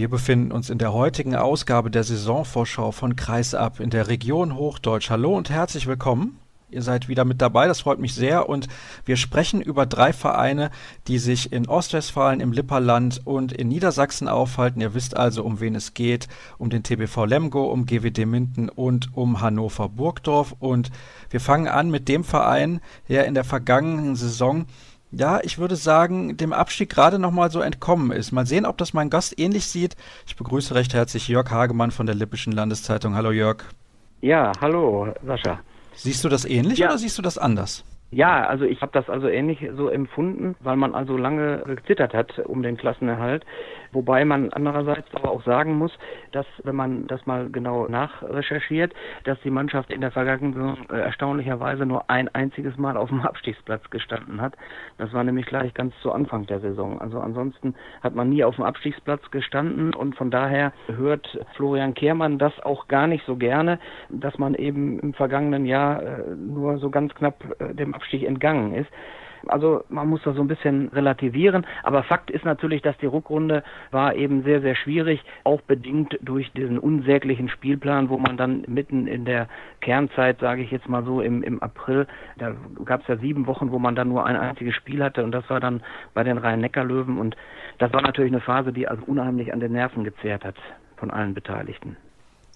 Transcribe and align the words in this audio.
Wir 0.00 0.08
befinden 0.08 0.50
uns 0.50 0.70
in 0.70 0.78
der 0.78 0.94
heutigen 0.94 1.36
Ausgabe 1.36 1.90
der 1.90 2.04
Saisonvorschau 2.04 2.90
von 2.90 3.16
Kreisab 3.16 3.80
in 3.80 3.90
der 3.90 4.08
Region 4.08 4.56
Hochdeutsch. 4.56 5.10
Hallo 5.10 5.36
und 5.36 5.50
herzlich 5.50 5.86
willkommen. 5.86 6.38
Ihr 6.70 6.80
seid 6.80 7.08
wieder 7.08 7.26
mit 7.26 7.42
dabei, 7.42 7.66
das 7.66 7.82
freut 7.82 7.98
mich 7.98 8.14
sehr. 8.14 8.48
Und 8.48 8.68
wir 9.04 9.18
sprechen 9.18 9.60
über 9.60 9.84
drei 9.84 10.14
Vereine, 10.14 10.70
die 11.06 11.18
sich 11.18 11.52
in 11.52 11.68
Ostwestfalen, 11.68 12.40
im 12.40 12.52
Lipperland 12.52 13.20
und 13.26 13.52
in 13.52 13.68
Niedersachsen 13.68 14.26
aufhalten. 14.26 14.80
Ihr 14.80 14.94
wisst 14.94 15.18
also, 15.18 15.44
um 15.44 15.60
wen 15.60 15.74
es 15.74 15.92
geht. 15.92 16.28
Um 16.56 16.70
den 16.70 16.82
TBV 16.82 17.26
Lemgo, 17.26 17.70
um 17.70 17.84
GWD 17.84 18.24
Minden 18.24 18.70
und 18.70 19.14
um 19.14 19.42
Hannover 19.42 19.90
Burgdorf. 19.90 20.56
Und 20.60 20.90
wir 21.28 21.40
fangen 21.40 21.68
an 21.68 21.90
mit 21.90 22.08
dem 22.08 22.24
Verein, 22.24 22.80
der 23.10 23.26
in 23.26 23.34
der 23.34 23.44
vergangenen 23.44 24.16
Saison 24.16 24.64
ja, 25.12 25.40
ich 25.42 25.58
würde 25.58 25.76
sagen, 25.76 26.36
dem 26.36 26.52
Abstieg 26.52 26.90
gerade 26.90 27.18
noch 27.18 27.30
mal 27.32 27.50
so 27.50 27.60
entkommen 27.60 28.12
ist. 28.12 28.32
Mal 28.32 28.46
sehen, 28.46 28.66
ob 28.66 28.78
das 28.78 28.92
mein 28.92 29.10
Gast 29.10 29.38
ähnlich 29.38 29.66
sieht. 29.66 29.96
Ich 30.26 30.36
begrüße 30.36 30.74
recht 30.74 30.94
herzlich 30.94 31.28
Jörg 31.28 31.50
Hagemann 31.50 31.90
von 31.90 32.06
der 32.06 32.14
Lippischen 32.14 32.52
Landeszeitung. 32.52 33.14
Hallo 33.14 33.30
Jörg. 33.30 33.64
Ja, 34.20 34.52
hallo 34.60 35.12
Sascha. 35.24 35.60
Siehst 35.94 36.24
du 36.24 36.28
das 36.28 36.44
ähnlich 36.44 36.78
ja. 36.78 36.88
oder 36.88 36.98
siehst 36.98 37.18
du 37.18 37.22
das 37.22 37.38
anders? 37.38 37.84
Ja, 38.12 38.46
also 38.46 38.64
ich 38.64 38.80
habe 38.82 38.92
das 38.92 39.08
also 39.08 39.28
ähnlich 39.28 39.58
so 39.76 39.88
empfunden, 39.88 40.56
weil 40.60 40.76
man 40.76 40.94
also 40.94 41.16
lange 41.16 41.62
gezittert 41.64 42.12
hat 42.12 42.38
um 42.40 42.62
den 42.62 42.76
Klassenerhalt. 42.76 43.44
Wobei 43.92 44.24
man 44.24 44.52
andererseits 44.52 45.12
aber 45.14 45.30
auch 45.30 45.42
sagen 45.44 45.76
muss, 45.76 45.92
dass 46.32 46.46
wenn 46.62 46.76
man 46.76 47.06
das 47.06 47.26
mal 47.26 47.50
genau 47.50 47.88
nachrecherchiert, 47.88 48.92
dass 49.24 49.40
die 49.42 49.50
Mannschaft 49.50 49.92
in 49.92 50.00
der 50.00 50.12
vergangenen 50.12 50.54
Saison 50.54 50.76
äh, 50.90 51.00
erstaunlicherweise 51.00 51.86
nur 51.86 52.08
ein 52.08 52.28
einziges 52.28 52.76
Mal 52.76 52.96
auf 52.96 53.08
dem 53.08 53.20
Abstiegsplatz 53.30 53.88
gestanden 53.90 54.40
hat. 54.40 54.54
Das 54.98 55.12
war 55.12 55.24
nämlich 55.24 55.46
gleich 55.46 55.74
ganz 55.74 55.94
zu 56.02 56.12
Anfang 56.12 56.46
der 56.46 56.60
Saison. 56.60 57.00
Also 57.00 57.18
ansonsten 57.18 57.74
hat 58.02 58.14
man 58.14 58.30
nie 58.30 58.44
auf 58.44 58.56
dem 58.56 58.64
Abstiegsplatz 58.64 59.30
gestanden 59.30 59.94
und 59.94 60.16
von 60.16 60.30
daher 60.30 60.72
hört 60.86 61.38
Florian 61.56 61.94
Kehrmann 61.94 62.38
das 62.38 62.58
auch 62.60 62.88
gar 62.88 63.06
nicht 63.06 63.24
so 63.26 63.36
gerne, 63.36 63.78
dass 64.08 64.38
man 64.38 64.54
eben 64.54 65.00
im 65.00 65.14
vergangenen 65.14 65.66
Jahr 65.66 66.02
äh, 66.02 66.36
nur 66.36 66.78
so 66.78 66.90
ganz 66.90 67.14
knapp 67.14 67.44
äh, 67.58 67.74
dem 67.74 67.94
Abstieg 67.94 68.22
entgangen 68.22 68.74
ist. 68.74 68.90
Also 69.46 69.84
man 69.88 70.08
muss 70.08 70.22
das 70.22 70.36
so 70.36 70.42
ein 70.42 70.48
bisschen 70.48 70.88
relativieren. 70.88 71.66
Aber 71.82 72.02
Fakt 72.02 72.30
ist 72.30 72.44
natürlich, 72.44 72.82
dass 72.82 72.96
die 72.98 73.06
Rückrunde 73.06 73.62
war 73.90 74.14
eben 74.14 74.42
sehr, 74.42 74.60
sehr 74.60 74.74
schwierig, 74.74 75.22
auch 75.44 75.60
bedingt 75.62 76.18
durch 76.22 76.52
diesen 76.52 76.78
unsäglichen 76.78 77.48
Spielplan, 77.48 78.08
wo 78.08 78.18
man 78.18 78.36
dann 78.36 78.64
mitten 78.66 79.06
in 79.06 79.24
der 79.24 79.48
Kernzeit, 79.80 80.40
sage 80.40 80.62
ich 80.62 80.70
jetzt 80.70 80.88
mal 80.88 81.04
so, 81.04 81.20
im, 81.20 81.42
im 81.42 81.62
April, 81.62 82.06
da 82.38 82.54
gab 82.84 83.02
es 83.02 83.08
ja 83.08 83.16
sieben 83.16 83.46
Wochen, 83.46 83.70
wo 83.70 83.78
man 83.78 83.94
dann 83.94 84.08
nur 84.08 84.26
ein 84.26 84.36
einziges 84.36 84.74
Spiel 84.74 85.02
hatte 85.02 85.24
und 85.24 85.32
das 85.32 85.48
war 85.50 85.60
dann 85.60 85.82
bei 86.14 86.24
den 86.24 86.38
Rhein-Neckar-Löwen 86.38 87.18
und 87.18 87.36
das 87.78 87.92
war 87.92 88.02
natürlich 88.02 88.32
eine 88.32 88.40
Phase, 88.40 88.72
die 88.72 88.88
also 88.88 89.02
unheimlich 89.06 89.52
an 89.52 89.60
den 89.60 89.72
Nerven 89.72 90.04
gezehrt 90.04 90.44
hat 90.44 90.56
von 90.96 91.10
allen 91.10 91.34
Beteiligten. 91.34 91.96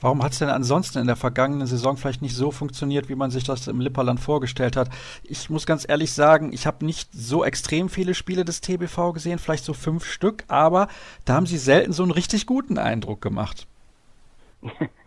Warum 0.01 0.23
hat 0.23 0.33
es 0.33 0.39
denn 0.39 0.49
ansonsten 0.49 0.99
in 0.99 1.07
der 1.07 1.17
vergangenen 1.17 1.67
Saison 1.67 1.97
vielleicht 1.97 2.23
nicht 2.23 2.37
so 2.37 2.51
funktioniert, 2.51 3.09
wie 3.09 3.15
man 3.15 3.31
sich 3.31 3.45
das 3.45 3.69
im 3.69 3.81
Lipperland 3.81 4.21
vorgestellt 4.21 4.77
hat? 4.77 4.91
Ich 5.23 5.51
muss 5.51 5.67
ganz 5.67 5.89
ehrlich 5.89 6.13
sagen, 6.13 6.53
ich 6.53 6.67
habe 6.67 6.85
nicht 6.85 7.09
so 7.13 7.45
extrem 7.45 7.89
viele 7.89 8.15
Spiele 8.15 8.45
des 8.45 8.61
TBV 8.61 9.13
gesehen, 9.13 9.39
vielleicht 9.39 9.65
so 9.65 9.73
fünf 9.73 10.05
Stück, 10.05 10.45
aber 10.49 10.89
da 11.25 11.35
haben 11.35 11.47
sie 11.47 11.59
selten 11.59 11.93
so 11.93 12.03
einen 12.03 12.13
richtig 12.13 12.47
guten 12.47 12.79
Eindruck 12.79 13.21
gemacht. 13.21 13.67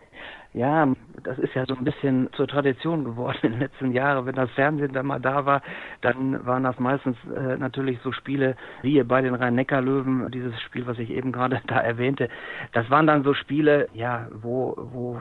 Ja, 0.58 0.88
das 1.22 1.38
ist 1.38 1.54
ja 1.54 1.64
so 1.66 1.76
ein 1.76 1.84
bisschen 1.84 2.30
zur 2.32 2.48
Tradition 2.48 3.04
geworden 3.04 3.38
in 3.42 3.52
den 3.52 3.60
letzten 3.60 3.92
Jahren. 3.92 4.26
Wenn 4.26 4.34
das 4.34 4.50
Fernsehen 4.50 4.92
dann 4.92 5.06
mal 5.06 5.20
da 5.20 5.46
war, 5.46 5.62
dann 6.00 6.44
waren 6.44 6.64
das 6.64 6.80
meistens 6.80 7.16
äh, 7.32 7.56
natürlich 7.56 8.00
so 8.02 8.10
Spiele 8.10 8.56
wie 8.82 9.00
bei 9.04 9.22
den 9.22 9.36
Rhein-Neckar-Löwen, 9.36 10.32
dieses 10.32 10.60
Spiel, 10.62 10.84
was 10.88 10.98
ich 10.98 11.10
eben 11.10 11.30
gerade 11.30 11.60
da 11.68 11.78
erwähnte. 11.78 12.28
Das 12.72 12.90
waren 12.90 13.06
dann 13.06 13.22
so 13.22 13.34
Spiele, 13.34 13.88
ja, 13.92 14.26
wo, 14.32 14.74
wo 14.76 15.20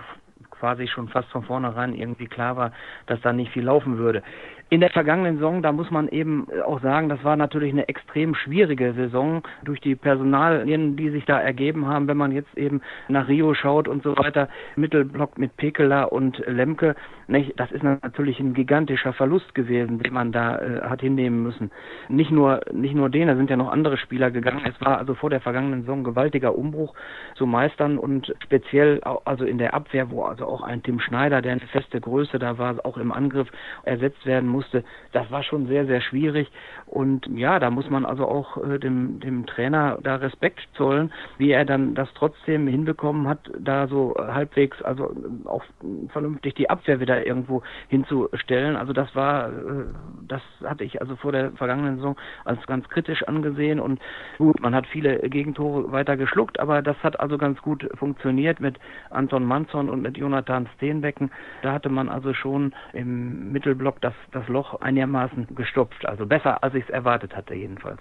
quasi 0.50 0.88
schon 0.88 1.08
fast 1.08 1.30
von 1.30 1.44
vornherein 1.44 1.94
irgendwie 1.94 2.26
klar 2.26 2.58
war, 2.58 2.72
dass 3.06 3.22
da 3.22 3.32
nicht 3.32 3.52
viel 3.52 3.64
laufen 3.66 4.00
würde. 4.00 4.24
In 4.70 4.82
der 4.82 4.90
vergangenen 4.90 5.36
Saison, 5.36 5.62
da 5.62 5.72
muss 5.72 5.92
man 5.92 6.10
eben 6.10 6.48
auch 6.66 6.82
sagen, 6.82 7.08
das 7.08 7.24
war 7.24 7.38
natürlich 7.38 7.72
eine 7.72 7.88
extrem 7.88 8.36
schwierige 8.36 8.92
Saison 8.94 9.42
durch 9.64 9.80
die 9.80 9.96
Personalien, 9.96 10.98
die 10.98 11.10
sich 11.10 11.24
da 11.24 11.40
ergeben 11.40 11.88
haben, 11.88 12.08
wenn 12.10 12.18
man 12.18 12.34
jetzt 12.34 12.58
eben 12.58 12.82
nach 13.08 13.30
Rio 13.30 13.54
schaut 13.54 13.88
und 13.88 14.04
so 14.04 14.18
weiter. 14.18 14.50
Mittelblock 14.76 15.38
mit 15.38 15.56
Pekela 15.56 16.04
und 16.04 16.44
Lemke, 16.48 16.96
nicht? 17.28 17.58
das 17.60 17.72
ist 17.72 17.84
natürlich 17.84 18.40
ein 18.40 18.54
gigantischer 18.54 19.14
Verlust 19.14 19.54
gewesen, 19.56 20.00
den 20.00 20.14
man 20.14 20.32
da 20.32 20.58
äh, 20.58 20.82
hat 20.82 21.02
hinnehmen 21.02 21.44
müssen. 21.44 21.72
Nicht 22.08 22.32
nur, 22.32 22.62
nicht 22.72 22.96
nur 22.96 23.10
den, 23.10 23.28
da 23.28 23.36
sind 23.36 23.50
ja 23.50 23.58
noch 23.58 23.72
andere 23.72 23.98
Spieler 23.98 24.32
gegangen. 24.32 24.62
Es 24.66 24.80
war 24.82 24.98
also 24.98 25.16
vor 25.16 25.30
der 25.30 25.42
vergangenen 25.42 25.82
Saison 25.82 26.00
ein 26.00 26.04
gewaltiger 26.04 26.56
Umbruch 26.56 26.94
zu 27.36 27.46
meistern 27.46 27.98
und 27.98 28.34
speziell 28.44 29.02
also 29.26 29.46
in 29.46 29.58
der 29.58 29.74
Abwehr, 29.74 30.12
wo 30.12 30.24
also 30.24 30.46
auch 30.46 30.62
ein 30.62 30.84
Tim 30.84 31.00
Schneider, 31.00 31.42
der 31.42 31.54
eine 31.54 31.62
feste 31.62 32.00
Größe 32.00 32.40
da 32.40 32.58
war, 32.58 32.86
auch 32.86 32.98
im 32.98 33.12
Angriff 33.12 33.50
ersetzt 33.84 34.26
werden 34.26 34.50
musste. 34.50 34.84
Das 35.12 35.30
war 35.32 35.44
schon 35.44 35.68
sehr, 35.68 35.86
sehr 35.86 36.02
schwierig. 36.02 36.52
Und 36.86 37.28
ja, 37.36 37.60
da 37.60 37.70
muss 37.70 37.90
man 37.90 38.06
also 38.06 38.26
auch 38.28 38.58
äh, 38.58 38.80
dem, 38.80 39.20
dem 39.20 39.46
Trainer 39.46 40.00
da 40.04 40.16
Respekt 40.16 40.68
zollen, 40.74 41.12
wie 41.38 41.52
er 41.52 41.66
dann 41.66 41.96
das 41.96 42.10
trotzdem 42.14 42.68
hinbekommen 42.68 43.28
hat, 43.28 43.40
da 43.60 43.88
so 43.88 44.16
halbwegs, 44.18 44.82
also 44.82 45.12
auch 45.46 45.64
vernünftig 46.10 46.56
die 46.56 46.70
Abwehr 46.70 47.00
wieder 47.00 47.17
irgendwo 47.26 47.64
hinzustellen. 47.88 48.76
Also 48.76 48.94
das 48.94 49.16
war, 49.16 49.50
äh, 49.50 49.86
das 50.28 50.42
hatte 50.64 50.84
ich 50.84 51.02
also 51.02 51.16
vor 51.16 51.32
der 51.32 51.52
vergangenen 51.52 51.98
Saison 51.98 52.16
als 52.46 52.66
ganz 52.68 52.88
kritisch 52.90 53.24
angesehen. 53.24 53.80
Und 53.80 54.00
gut, 54.38 54.60
man 54.60 54.76
hat 54.76 54.88
viele 54.88 55.20
Gegentore 55.30 55.92
weiter 55.92 56.18
geschluckt, 56.18 56.60
aber 56.60 56.82
das 56.82 56.98
hat 57.04 57.20
also 57.20 57.38
ganz 57.38 57.62
gut 57.62 57.88
funktioniert 57.96 58.60
mit 58.60 58.78
Anton 59.10 59.46
Manzon 59.46 59.90
und 59.90 60.02
mit 60.02 60.18
Jonathan 60.18 60.68
Steenbecken. 60.76 61.32
Da 61.62 61.74
hatte 61.74 61.90
man 61.90 62.10
also 62.10 62.34
schon 62.34 62.74
im 62.94 63.52
Mittelblock 63.52 64.02
das, 64.02 64.14
das 64.32 64.48
Loch 64.48 64.82
einigermaßen 64.82 65.48
gestopft. 65.56 66.06
Also 66.06 66.26
besser, 66.26 66.64
als 66.64 66.74
ich 66.74 66.84
es 66.84 66.90
erwartet 66.90 67.36
hatte 67.36 67.54
jedenfalls. 67.54 68.00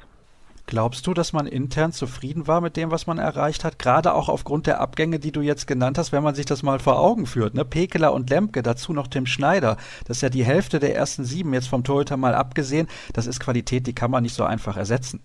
Glaubst 0.69 1.06
du, 1.06 1.15
dass 1.15 1.32
man 1.32 1.47
intern 1.47 1.93
zufrieden 1.93 2.49
war 2.49 2.60
mit 2.60 2.77
dem, 2.77 2.91
was 2.91 3.06
man 3.06 3.19
erreicht 3.19 3.62
hat? 3.62 3.78
Gerade 3.78 4.15
auch 4.15 4.28
aufgrund 4.28 4.66
der 4.66 4.81
Abgänge, 4.81 5.21
die 5.21 5.31
du 5.31 5.41
jetzt 5.41 5.69
genannt 5.69 5.97
hast, 5.97 6.10
wenn 6.10 6.25
man 6.25 6.34
sich 6.34 6.44
das 6.44 6.65
mal 6.65 6.81
vor 6.81 6.99
Augen 6.99 7.27
führt. 7.27 7.54
Ne? 7.54 7.65
Pekeler 7.65 8.12
und 8.12 8.31
Lemke, 8.31 8.65
dazu 8.65 8.93
noch 8.93 9.06
Tim 9.06 9.27
Schneider. 9.27 9.77
Das 10.06 10.19
ist 10.19 10.22
ja 10.22 10.28
die 10.28 10.44
Hälfte 10.44 10.81
der 10.81 10.97
ersten 10.97 11.25
sieben, 11.25 11.54
jetzt 11.54 11.69
vom 11.69 11.84
Torhüter 11.84 12.16
mal 12.16 12.34
abgesehen. 12.34 12.88
Das 13.12 13.28
ist 13.28 13.38
Qualität, 13.38 13.87
die 13.87 13.94
kann 13.94 14.10
man 14.10 14.25
nicht 14.25 14.34
so 14.34 14.43
einfach 14.43 14.77
ersetzen. 14.77 15.21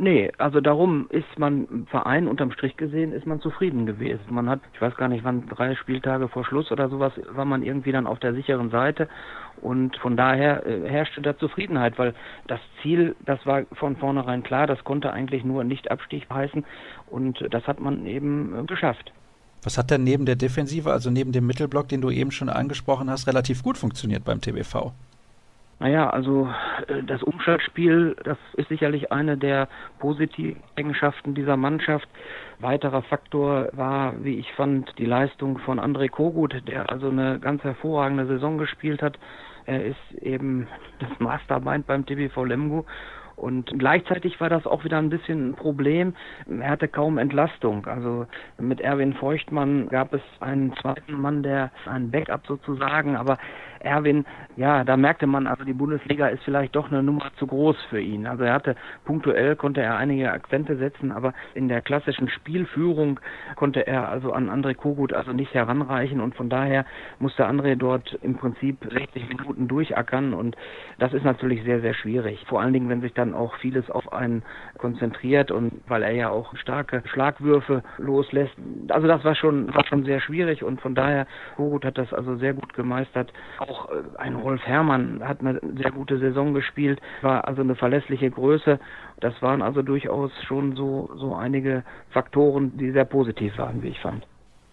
Nee, 0.00 0.30
also 0.38 0.60
darum 0.60 1.08
ist 1.10 1.40
man 1.40 1.88
Verein 1.90 2.28
unterm 2.28 2.52
Strich 2.52 2.76
gesehen, 2.76 3.10
ist 3.10 3.26
man 3.26 3.40
zufrieden 3.40 3.84
gewesen. 3.84 4.22
Man 4.30 4.48
hat, 4.48 4.60
ich 4.72 4.80
weiß 4.80 4.94
gar 4.94 5.08
nicht 5.08 5.24
wann, 5.24 5.48
drei 5.48 5.74
Spieltage 5.74 6.28
vor 6.28 6.44
Schluss 6.44 6.70
oder 6.70 6.88
sowas, 6.88 7.12
war 7.32 7.44
man 7.44 7.64
irgendwie 7.64 7.90
dann 7.90 8.06
auf 8.06 8.20
der 8.20 8.32
sicheren 8.32 8.70
Seite 8.70 9.08
und 9.60 9.96
von 9.96 10.16
daher 10.16 10.64
äh, 10.64 10.88
herrschte 10.88 11.20
da 11.20 11.36
Zufriedenheit, 11.36 11.98
weil 11.98 12.14
das 12.46 12.60
Ziel, 12.80 13.16
das 13.26 13.44
war 13.44 13.64
von 13.72 13.96
vornherein 13.96 14.44
klar, 14.44 14.68
das 14.68 14.84
konnte 14.84 15.12
eigentlich 15.12 15.42
nur 15.42 15.64
nicht 15.64 15.90
Abstieg 15.90 16.30
heißen 16.30 16.64
und 17.10 17.44
das 17.50 17.66
hat 17.66 17.80
man 17.80 18.06
eben 18.06 18.54
äh, 18.56 18.62
geschafft. 18.66 19.12
Was 19.64 19.78
hat 19.78 19.90
denn 19.90 20.04
neben 20.04 20.26
der 20.26 20.36
Defensive, 20.36 20.92
also 20.92 21.10
neben 21.10 21.32
dem 21.32 21.44
Mittelblock, 21.44 21.88
den 21.88 22.02
du 22.02 22.10
eben 22.10 22.30
schon 22.30 22.48
angesprochen 22.48 23.10
hast, 23.10 23.26
relativ 23.26 23.64
gut 23.64 23.76
funktioniert 23.76 24.24
beim 24.24 24.40
TBV? 24.40 24.92
Naja, 25.80 26.10
also 26.10 26.48
äh, 26.88 27.02
das 27.04 27.22
Umschaltspiel, 27.22 28.16
das 28.24 28.38
ist 28.54 28.68
sicherlich 28.68 29.12
eine 29.12 29.36
der 29.36 29.68
positiven 29.98 30.62
Eigenschaften 30.76 31.34
dieser 31.34 31.56
Mannschaft. 31.56 32.08
Weiterer 32.58 33.02
Faktor 33.02 33.68
war, 33.72 34.14
wie 34.24 34.38
ich 34.38 34.52
fand, 34.54 34.92
die 34.98 35.06
Leistung 35.06 35.58
von 35.58 35.78
André 35.78 36.08
Kogut, 36.10 36.66
der 36.66 36.90
also 36.90 37.08
eine 37.08 37.38
ganz 37.38 37.62
hervorragende 37.62 38.26
Saison 38.26 38.58
gespielt 38.58 39.02
hat. 39.02 39.18
Er 39.66 39.84
ist 39.84 40.12
eben 40.20 40.66
das 40.98 41.10
Mastermind 41.20 41.86
beim 41.86 42.04
TBV 42.04 42.44
Lemgo 42.44 42.84
und 43.38 43.78
gleichzeitig 43.78 44.40
war 44.40 44.50
das 44.50 44.66
auch 44.66 44.82
wieder 44.82 44.98
ein 44.98 45.10
bisschen 45.10 45.50
ein 45.50 45.54
Problem. 45.54 46.14
Er 46.48 46.70
hatte 46.70 46.88
kaum 46.88 47.18
Entlastung. 47.18 47.86
Also 47.86 48.26
mit 48.58 48.80
Erwin 48.80 49.14
Feuchtmann 49.14 49.88
gab 49.88 50.12
es 50.12 50.20
einen 50.40 50.74
zweiten 50.76 51.12
Mann, 51.12 51.44
der 51.44 51.70
ein 51.86 52.10
Backup 52.10 52.44
sozusagen, 52.48 53.14
aber 53.14 53.38
Erwin, 53.80 54.24
ja, 54.56 54.84
da 54.84 54.96
merkte 54.96 55.26
man, 55.26 55.46
also 55.46 55.64
die 55.64 55.72
Bundesliga 55.72 56.28
ist 56.28 56.42
vielleicht 56.42 56.74
doch 56.74 56.90
eine 56.90 57.02
Nummer 57.02 57.30
zu 57.38 57.46
groß 57.46 57.76
für 57.90 58.00
ihn. 58.00 58.26
Also 58.26 58.44
er 58.44 58.54
hatte 58.54 58.76
punktuell 59.04 59.56
konnte 59.56 59.80
er 59.80 59.96
einige 59.96 60.32
Akzente 60.32 60.76
setzen, 60.76 61.12
aber 61.12 61.32
in 61.54 61.68
der 61.68 61.80
klassischen 61.80 62.28
Spielführung 62.28 63.20
konnte 63.56 63.86
er 63.86 64.08
also 64.08 64.32
an 64.32 64.50
André 64.50 64.74
Kogut 64.74 65.12
also 65.12 65.32
nicht 65.32 65.54
heranreichen 65.54 66.20
und 66.20 66.34
von 66.34 66.48
daher 66.48 66.84
musste 67.18 67.46
André 67.46 67.76
dort 67.76 68.18
im 68.22 68.36
Prinzip 68.36 68.78
60 68.90 69.28
Minuten 69.28 69.68
durchackern 69.68 70.34
und 70.34 70.56
das 70.98 71.12
ist 71.12 71.24
natürlich 71.24 71.62
sehr, 71.64 71.80
sehr 71.80 71.94
schwierig. 71.94 72.44
Vor 72.48 72.60
allen 72.60 72.72
Dingen, 72.72 72.88
wenn 72.88 73.00
sich 73.00 73.14
dann 73.14 73.34
auch 73.34 73.54
vieles 73.56 73.90
auf 73.90 74.12
einen 74.12 74.42
konzentriert 74.78 75.50
und 75.50 75.72
weil 75.86 76.02
er 76.02 76.12
ja 76.12 76.30
auch 76.30 76.56
starke 76.56 77.02
Schlagwürfe 77.06 77.82
loslässt. 77.98 78.54
Also 78.88 79.06
das 79.06 79.24
war 79.24 79.34
schon, 79.34 79.74
war 79.74 79.84
schon 79.86 80.04
sehr 80.04 80.20
schwierig 80.20 80.64
und 80.64 80.80
von 80.80 80.94
daher 80.94 81.26
Kogut 81.56 81.84
hat 81.84 81.98
das 81.98 82.12
also 82.12 82.36
sehr 82.36 82.54
gut 82.54 82.74
gemeistert 82.74 83.32
auch 83.68 83.90
äh, 83.90 84.18
ein 84.18 84.34
Rolf 84.36 84.62
Herrmann 84.64 85.20
hat 85.22 85.40
eine 85.40 85.60
sehr 85.76 85.90
gute 85.90 86.18
Saison 86.18 86.54
gespielt, 86.54 87.00
war 87.22 87.46
also 87.46 87.62
eine 87.62 87.74
verlässliche 87.74 88.30
Größe. 88.30 88.78
Das 89.20 89.40
waren 89.42 89.62
also 89.62 89.82
durchaus 89.82 90.30
schon 90.46 90.76
so, 90.76 91.10
so 91.16 91.34
einige 91.34 91.84
Faktoren, 92.10 92.76
die 92.76 92.92
sehr 92.92 93.04
positiv 93.04 93.58
waren, 93.58 93.82
wie 93.82 93.88
ich 93.88 94.00
fand. 94.00 94.26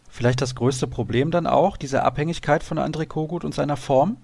Vielleicht 0.10 0.42
das 0.42 0.56
größte 0.56 0.88
Problem 0.88 1.32
dann 1.32 1.48
auch, 1.48 1.78
diese 1.78 2.04
Abhängigkeit 2.04 2.64
von 2.64 2.78
André 2.80 3.08
Kogut 3.08 3.44
und 3.44 3.54
seiner 3.54 3.76
Form? 3.76 4.18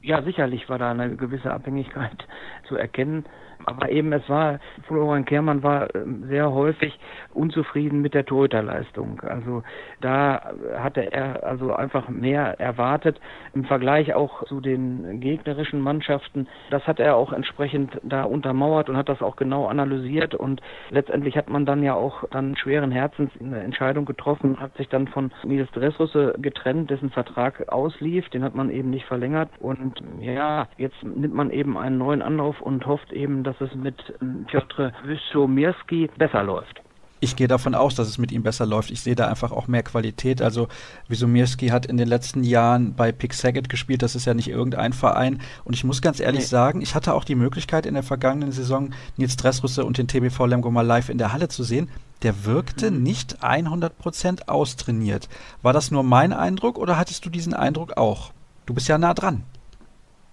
Ja, 0.00 0.22
sicherlich 0.22 0.68
war 0.68 0.78
da 0.78 0.90
eine 0.90 1.16
gewisse 1.16 1.52
Abhängigkeit 1.52 2.26
zu 2.68 2.76
erkennen. 2.76 3.24
Aber 3.64 3.90
eben, 3.90 4.12
es 4.12 4.28
war, 4.28 4.60
Florian 4.86 5.24
Kehrmann 5.24 5.62
war 5.62 5.94
ähm, 5.94 6.24
sehr 6.28 6.52
häufig 6.52 6.98
unzufrieden 7.34 8.00
mit 8.00 8.14
der 8.14 8.24
Torhüterleistung. 8.24 9.20
Also 9.20 9.62
da 10.00 10.52
hatte 10.78 11.12
er 11.12 11.44
also 11.44 11.72
einfach 11.74 12.08
mehr 12.08 12.58
erwartet 12.60 13.20
im 13.54 13.64
Vergleich 13.64 14.14
auch 14.14 14.44
zu 14.44 14.60
den 14.60 15.20
gegnerischen 15.20 15.80
Mannschaften. 15.80 16.48
Das 16.70 16.86
hat 16.86 17.00
er 17.00 17.16
auch 17.16 17.32
entsprechend 17.32 18.00
da 18.02 18.24
untermauert 18.24 18.88
und 18.88 18.96
hat 18.96 19.08
das 19.08 19.22
auch 19.22 19.36
genau 19.36 19.66
analysiert 19.66 20.34
und 20.34 20.60
letztendlich 20.90 21.36
hat 21.36 21.48
man 21.48 21.66
dann 21.66 21.82
ja 21.82 21.94
auch 21.94 22.24
dann 22.30 22.56
schweren 22.56 22.90
Herzens 22.90 23.30
eine 23.40 23.60
Entscheidung 23.60 24.04
getroffen, 24.04 24.60
hat 24.60 24.76
sich 24.76 24.88
dann 24.88 25.08
von 25.08 25.30
Nils 25.44 25.70
Dressrusse 25.72 26.34
getrennt, 26.38 26.90
dessen 26.90 27.10
Vertrag 27.10 27.68
auslief, 27.68 28.28
den 28.30 28.44
hat 28.44 28.54
man 28.54 28.70
eben 28.70 28.90
nicht 28.90 29.06
verlängert 29.06 29.50
und 29.60 30.02
ja, 30.20 30.68
jetzt 30.76 31.02
nimmt 31.02 31.34
man 31.34 31.50
eben 31.50 31.76
einen 31.76 31.98
neuen 31.98 32.22
Anlauf 32.22 32.60
und 32.60 32.86
hofft 32.86 33.12
eben, 33.12 33.42
dass 33.48 33.60
es 33.60 33.74
mit 33.74 33.96
ähm, 34.20 34.44
Piotr 34.46 34.92
Wysomirski 35.04 36.10
besser 36.18 36.42
läuft. 36.42 36.82
Ich 37.20 37.34
gehe 37.34 37.48
davon 37.48 37.74
aus, 37.74 37.96
dass 37.96 38.06
es 38.06 38.18
mit 38.18 38.30
ihm 38.30 38.44
besser 38.44 38.64
läuft. 38.64 38.92
Ich 38.92 39.00
sehe 39.00 39.16
da 39.16 39.26
einfach 39.26 39.50
auch 39.50 39.66
mehr 39.66 39.82
Qualität. 39.82 40.40
Also 40.40 40.68
Wisomirski 41.08 41.68
hat 41.68 41.84
in 41.84 41.96
den 41.96 42.06
letzten 42.06 42.44
Jahren 42.44 42.94
bei 42.94 43.10
Pick 43.10 43.34
Saget 43.34 43.68
gespielt. 43.68 44.02
Das 44.02 44.14
ist 44.14 44.24
ja 44.26 44.34
nicht 44.34 44.48
irgendein 44.48 44.92
Verein. 44.92 45.40
Und 45.64 45.74
ich 45.74 45.82
muss 45.82 46.00
ganz 46.00 46.20
ehrlich 46.20 46.42
nee. 46.42 46.46
sagen, 46.46 46.80
ich 46.80 46.94
hatte 46.94 47.14
auch 47.14 47.24
die 47.24 47.34
Möglichkeit 47.34 47.86
in 47.86 47.94
der 47.94 48.04
vergangenen 48.04 48.52
Saison 48.52 48.90
Nils 49.16 49.36
Dressrusse 49.36 49.84
und 49.84 49.98
den 49.98 50.06
TBV 50.06 50.46
Lemgo 50.46 50.70
mal 50.70 50.86
live 50.86 51.08
in 51.08 51.18
der 51.18 51.32
Halle 51.32 51.48
zu 51.48 51.64
sehen. 51.64 51.88
Der 52.22 52.44
wirkte 52.44 52.92
mhm. 52.92 53.02
nicht 53.02 53.42
100% 53.42 54.48
austrainiert. 54.48 55.28
War 55.62 55.72
das 55.72 55.90
nur 55.90 56.04
mein 56.04 56.32
Eindruck 56.32 56.78
oder 56.78 56.98
hattest 56.98 57.24
du 57.24 57.30
diesen 57.30 57.54
Eindruck 57.54 57.96
auch? 57.96 58.30
Du 58.66 58.74
bist 58.74 58.86
ja 58.86 58.98
nah 58.98 59.14
dran. 59.14 59.42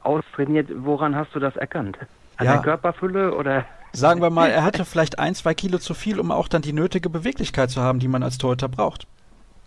Austrainiert, 0.04 0.70
woran 0.76 1.16
hast 1.16 1.34
du 1.34 1.40
das 1.40 1.56
erkannt? 1.56 1.98
An 2.38 2.46
ja. 2.46 2.54
der 2.54 2.62
Körperfülle 2.62 3.36
oder? 3.36 3.66
Sagen 3.94 4.22
wir 4.22 4.30
mal, 4.30 4.50
er 4.50 4.64
hatte 4.64 4.84
vielleicht 4.84 5.20
ein, 5.20 5.36
zwei 5.36 5.54
Kilo 5.54 5.78
zu 5.78 5.94
viel, 5.94 6.20
um 6.20 6.32
auch 6.32 6.48
dann 6.48 6.62
die 6.62 6.74
nötige 6.74 7.10
Beweglichkeit 7.10 7.70
zu 7.70 7.82
haben, 7.82 8.00
die 8.00 8.10
man 8.10 8.24
als 8.24 8.38
Torhüter 8.38 8.68
braucht. 8.68 9.08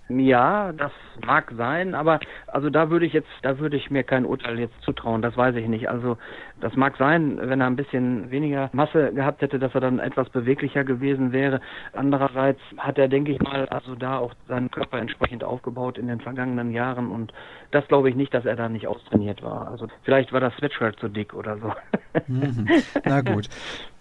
Ja, 0.08 0.72
das 0.72 0.93
mag 1.25 1.52
sein, 1.56 1.94
aber 1.94 2.20
also 2.46 2.70
da 2.70 2.88
würde 2.88 3.05
ich 3.05 3.12
jetzt, 3.12 3.28
da 3.43 3.58
würde 3.58 3.76
ich 3.76 3.90
mir 3.90 4.05
kein 4.05 4.25
Urteil 4.25 4.58
jetzt 4.58 4.81
zutrauen, 4.82 5.20
das 5.20 5.37
weiß 5.37 5.55
ich 5.56 5.69
nicht. 5.69 5.90
Also 5.90 6.16
das 6.60 6.75
mag 6.76 6.96
sein, 6.96 7.38
wenn 7.43 7.60
er 7.60 7.66
ein 7.66 7.76
bisschen 7.76 8.31
weniger 8.31 8.70
Masse 8.72 9.12
gehabt 9.12 9.43
hätte, 9.43 9.58
dass 9.58 9.75
er 9.75 9.81
dann 9.82 9.99
etwas 9.99 10.31
beweglicher 10.31 10.84
gewesen 10.84 11.32
wäre. 11.32 11.60
Andererseits 11.93 12.60
hat 12.78 12.96
er, 12.96 13.08
denke 13.08 13.32
ich 13.32 13.40
mal, 13.40 13.69
also 13.69 13.94
da 13.94 14.19
auch 14.19 14.32
seinen 14.49 14.70
Körper 14.70 14.99
entsprechend 14.99 15.44
aufgebaut 15.44 15.99
in 15.99 16.08
den 16.08 16.20
vergangenen 16.20 16.72
Jahren 16.72 17.11
und 17.11 17.32
das 17.70 17.87
glaube 17.88 18.08
ich 18.08 18.16
nicht, 18.16 18.32
dass 18.32 18.46
er 18.46 18.56
da 18.56 18.69
nicht 18.69 18.87
austrainiert 18.87 19.43
war. 19.43 19.69
Also 19.69 19.88
vielleicht 20.04 20.32
war 20.32 20.40
das 20.40 20.54
Sweatshirt 20.56 20.99
zu 21.00 21.08
dick 21.08 21.34
oder 21.34 21.58
so. 21.58 21.72
Mhm. 22.26 22.69
Na 23.04 23.20
gut. 23.20 23.49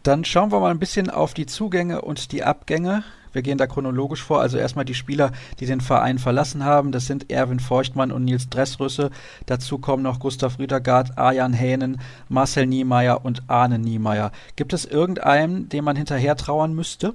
Dann 0.04 0.24
schauen 0.24 0.54
wir 0.54 0.60
mal 0.62 0.72
ein 0.72 0.80
bisschen 0.80 1.10
auf 1.10 1.34
die 1.34 1.46
Zugänge 1.46 2.02
und 2.02 2.32
die 2.32 2.44
Abgänge. 2.44 3.04
Wir 3.38 3.44
gehen 3.44 3.60
da 3.60 3.68
chronologisch 3.68 4.24
vor. 4.24 4.42
Also 4.42 4.58
erstmal 4.58 4.84
die 4.84 4.96
Spieler, 4.96 5.32
die 5.60 5.68
den 5.68 5.80
Verein 5.80 6.18
verlassen 6.18 6.66
haben. 6.66 6.92
Das 6.92 7.06
sind 7.06 7.30
Erwin 7.32 7.60
Feuchtmann 7.60 8.12
und 8.12 8.26
Nils 8.26 8.50
Dressrüsse. 8.50 9.12
Dazu 9.46 9.78
kommen 9.78 10.02
noch 10.02 10.20
Gustav 10.20 10.58
Rüdergard, 10.58 11.20
Arjan 11.20 11.54
Hähnen, 11.54 12.00
Marcel 12.30 12.66
Niemeyer 12.66 13.24
und 13.24 13.44
Arne 13.48 13.78
Niemeyer. 13.78 14.32
Gibt 14.56 14.74
es 14.74 14.86
irgendeinen, 14.86 15.70
dem 15.70 15.86
man 15.86 15.96
hinterher 15.96 16.36
trauern 16.36 16.74
müsste? 16.74 17.14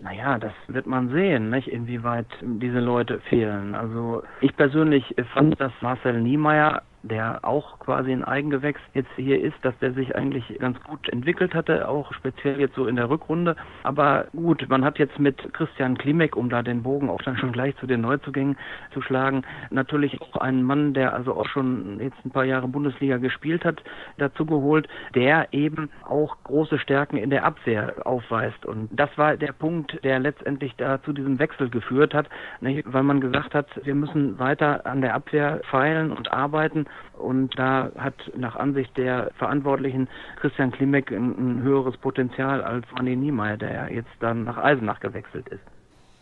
Naja, 0.00 0.40
das 0.40 0.54
wird 0.66 0.88
man 0.88 1.10
sehen, 1.10 1.50
nicht, 1.50 1.68
inwieweit 1.68 2.26
diese 2.40 2.80
Leute 2.80 3.20
fehlen. 3.28 3.76
Also 3.76 4.24
ich 4.40 4.56
persönlich 4.56 5.14
fand, 5.32 5.60
dass 5.60 5.70
Marcel 5.82 6.20
Niemeyer 6.20 6.82
der 7.02 7.40
auch 7.42 7.78
quasi 7.80 8.12
ein 8.12 8.24
Eigengewächs 8.24 8.80
jetzt 8.94 9.10
hier 9.16 9.40
ist, 9.40 9.56
dass 9.62 9.76
der 9.78 9.92
sich 9.92 10.14
eigentlich 10.14 10.58
ganz 10.58 10.80
gut 10.84 11.08
entwickelt 11.08 11.54
hatte, 11.54 11.88
auch 11.88 12.12
speziell 12.12 12.60
jetzt 12.60 12.74
so 12.74 12.86
in 12.86 12.96
der 12.96 13.10
Rückrunde. 13.10 13.56
Aber 13.82 14.26
gut, 14.32 14.66
man 14.68 14.84
hat 14.84 14.98
jetzt 14.98 15.18
mit 15.18 15.52
Christian 15.52 15.98
Klimek, 15.98 16.36
um 16.36 16.48
da 16.48 16.62
den 16.62 16.82
Bogen 16.82 17.10
auch 17.10 17.22
dann 17.22 17.36
schon 17.36 17.52
gleich 17.52 17.76
zu 17.76 17.86
den 17.86 18.00
Neuzugängen 18.00 18.56
zu 18.92 19.02
schlagen, 19.02 19.42
natürlich 19.70 20.20
auch 20.20 20.36
einen 20.36 20.62
Mann, 20.62 20.94
der 20.94 21.12
also 21.12 21.34
auch 21.34 21.48
schon 21.48 21.98
jetzt 22.00 22.24
ein 22.24 22.30
paar 22.30 22.44
Jahre 22.44 22.68
Bundesliga 22.68 23.16
gespielt 23.16 23.64
hat, 23.64 23.82
dazu 24.18 24.46
geholt, 24.46 24.88
der 25.14 25.48
eben 25.52 25.90
auch 26.04 26.36
große 26.44 26.78
Stärken 26.78 27.16
in 27.16 27.30
der 27.30 27.44
Abwehr 27.44 27.94
aufweist. 28.04 28.64
Und 28.64 28.88
das 28.92 29.10
war 29.16 29.36
der 29.36 29.52
Punkt, 29.52 29.98
der 30.04 30.18
letztendlich 30.20 30.74
da 30.76 31.02
zu 31.02 31.12
diesem 31.12 31.38
Wechsel 31.38 31.68
geführt 31.68 32.14
hat, 32.14 32.28
nicht? 32.60 32.90
weil 32.92 33.02
man 33.02 33.20
gesagt 33.20 33.54
hat, 33.54 33.66
wir 33.84 33.94
müssen 33.94 34.38
weiter 34.38 34.86
an 34.86 35.00
der 35.00 35.14
Abwehr 35.14 35.60
feilen 35.70 36.12
und 36.12 36.32
arbeiten 36.32 36.86
und 37.18 37.58
da 37.58 37.90
hat 37.96 38.14
nach 38.36 38.56
Ansicht 38.56 38.96
der 38.96 39.30
Verantwortlichen 39.38 40.08
Christian 40.40 40.72
Klimek 40.72 41.12
ein, 41.12 41.58
ein 41.58 41.62
höheres 41.62 41.96
Potenzial 41.96 42.62
als 42.62 42.86
Manny 42.92 43.16
Niemeyer, 43.16 43.56
der 43.56 43.92
jetzt 43.92 44.10
dann 44.20 44.44
nach 44.44 44.58
Eisenach 44.58 45.00
gewechselt 45.00 45.48
ist. 45.48 45.62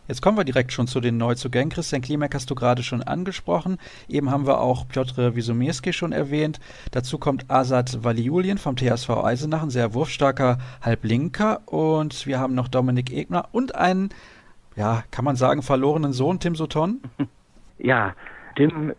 Jetzt 0.07 0.21
kommen 0.21 0.37
wir 0.37 0.43
direkt 0.43 0.73
schon 0.73 0.87
zu 0.87 0.99
den 0.99 1.17
Neuzugängen. 1.17 1.69
Christian 1.69 2.01
Klimek 2.01 2.35
hast 2.35 2.49
du 2.49 2.55
gerade 2.55 2.83
schon 2.83 3.01
angesprochen. 3.01 3.77
Eben 4.09 4.29
haben 4.29 4.45
wir 4.45 4.59
auch 4.59 4.87
Piotr 4.87 5.35
Wisomirski 5.35 5.93
schon 5.93 6.11
erwähnt. 6.11 6.59
Dazu 6.91 7.17
kommt 7.17 7.49
Asad 7.49 8.03
Valiulin 8.03 8.57
vom 8.57 8.75
TSV 8.75 9.09
Eisenach, 9.11 9.63
ein 9.63 9.69
sehr 9.69 9.93
wurfstarker 9.93 10.57
Halblinker. 10.81 11.61
Und 11.65 12.27
wir 12.27 12.39
haben 12.39 12.55
noch 12.55 12.67
Dominik 12.67 13.13
Egner 13.13 13.47
und 13.53 13.75
einen, 13.75 14.09
ja, 14.75 15.03
kann 15.11 15.23
man 15.23 15.37
sagen, 15.37 15.61
verlorenen 15.61 16.13
Sohn, 16.13 16.39
Tim 16.39 16.55
Sutton. 16.55 17.01
Ja, 17.83 18.13
Tim, 18.57 18.93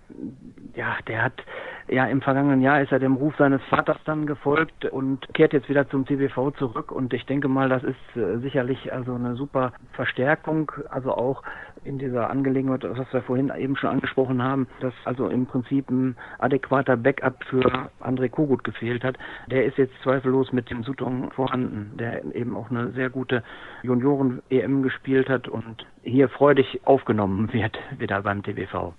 ja, 0.75 0.97
der 1.07 1.23
hat 1.23 1.45
ja 1.89 2.07
im 2.07 2.23
vergangenen 2.23 2.63
Jahr 2.63 2.81
ist 2.81 2.93
er 2.93 2.99
dem 2.99 3.15
Ruf 3.15 3.35
seines 3.37 3.63
Vaters 3.65 3.99
dann 4.05 4.27
gefolgt 4.27 4.85
und 4.87 5.27
kehrt 5.35 5.53
jetzt 5.53 5.69
wieder 5.69 5.89
zum 5.89 6.07
TBV 6.07 6.53
zurück 6.53 6.93
und 6.93 7.13
ich 7.13 7.27
denke 7.27 7.49
mal, 7.49 7.69
das 7.69 7.83
ist 7.83 8.17
äh, 8.17 8.39
sicherlich 8.39 8.93
also 8.93 9.15
eine 9.15 9.35
super 9.37 9.73
Verstärkung, 9.93 10.73
also 10.91 11.13
auch 11.13 11.43
in 11.85 11.99
dieser 11.99 12.31
Angelegenheit, 12.31 12.85
was 12.85 13.13
wir 13.13 13.23
vorhin 13.23 13.53
eben 13.59 13.77
schon 13.77 13.91
angesprochen 13.91 14.43
haben, 14.43 14.69
dass 14.81 14.95
also 15.05 15.29
im 15.29 15.47
Prinzip 15.47 15.91
ein 15.91 16.17
adäquater 16.39 16.97
Backup 16.97 17.43
für 17.45 17.91
André 18.01 18.29
Kogut 18.29 18.63
gefehlt 18.65 19.03
hat. 19.03 19.19
Der 19.49 19.65
ist 19.65 19.79
jetzt 19.79 19.95
zweifellos 20.03 20.53
mit 20.53 20.71
dem 20.71 20.85
Sutton 20.85 21.31
vorhanden, 21.33 21.97
der 21.99 22.25
eben 22.35 22.57
auch 22.57 22.71
eine 22.71 22.93
sehr 22.93 23.11
gute 23.11 23.43
Junioren-EM 23.83 24.83
gespielt 24.83 25.29
hat 25.29 25.49
und 25.49 25.87
hier 26.03 26.29
freudig 26.29 26.81
aufgenommen 26.85 27.53
wird 27.53 27.77
wieder 27.99 28.23
beim 28.23 28.43
TBV. 28.43 28.95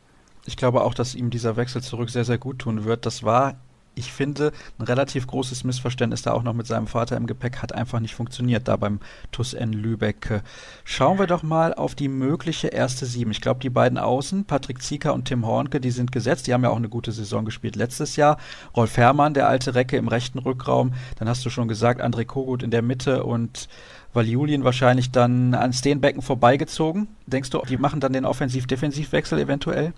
Ich 0.46 0.58
glaube 0.58 0.84
auch, 0.84 0.94
dass 0.94 1.16
ihm 1.16 1.30
dieser 1.30 1.56
Wechsel 1.56 1.82
zurück 1.82 2.10
sehr, 2.10 2.26
sehr 2.26 2.38
gut 2.38 2.60
tun 2.60 2.84
wird. 2.84 3.06
Das 3.06 3.24
war, 3.24 3.56
ich 3.96 4.12
finde, 4.12 4.52
ein 4.78 4.84
relativ 4.84 5.26
großes 5.26 5.64
Missverständnis 5.64 6.24
da 6.24 6.34
auch 6.34 6.44
noch 6.44 6.54
mit 6.54 6.68
seinem 6.68 6.88
Vater 6.88 7.16
im 7.16 7.28
Gepäck, 7.28 7.62
hat 7.62 7.74
einfach 7.74 8.02
nicht 8.02 8.16
funktioniert 8.16 8.68
da 8.68 8.76
beim 8.76 9.00
TUS 9.32 9.54
N 9.54 9.72
Lübeck. 9.72 10.42
Schauen 10.84 11.18
wir 11.18 11.28
doch 11.28 11.44
mal 11.44 11.74
auf 11.74 11.96
die 11.96 12.10
mögliche 12.10 12.68
erste 12.68 13.06
Sieben. 13.06 13.32
Ich 13.32 13.40
glaube, 13.40 13.62
die 13.62 13.70
beiden 13.70 13.98
Außen, 13.98 14.44
Patrick 14.44 14.82
Zieker 14.82 15.14
und 15.14 15.26
Tim 15.26 15.46
Hornke, 15.46 15.80
die 15.80 15.92
sind 15.92 16.12
gesetzt. 16.12 16.48
Die 16.48 16.54
haben 16.54 16.64
ja 16.64 16.72
auch 16.72 16.78
eine 16.78 16.90
gute 16.90 17.14
Saison 17.14 17.46
gespielt 17.46 17.78
letztes 17.78 18.18
Jahr. 18.18 18.38
Rolf 18.76 18.98
Herrmann, 18.98 19.34
der 19.34 19.48
alte 19.48 19.76
Recke 19.76 19.96
im 19.96 20.10
rechten 20.10 20.40
Rückraum. 20.40 20.94
Dann 21.20 21.30
hast 21.30 21.46
du 21.46 21.50
schon 21.50 21.70
gesagt, 21.70 22.02
André 22.02 22.26
Kogut 22.26 22.64
in 22.64 22.72
der 22.72 22.82
Mitte 22.82 23.24
und 23.24 23.70
Valjulien 24.12 24.66
wahrscheinlich 24.66 25.12
dann 25.12 25.54
an 25.54 25.72
Steenbecken 25.72 26.22
vorbeigezogen. 26.22 27.08
Denkst 27.28 27.50
du, 27.52 27.62
die 27.70 27.78
machen 27.78 28.02
dann 28.02 28.12
den 28.12 28.26
Offensiv-Defensivwechsel 28.26 29.40
eventuell? 29.40 29.94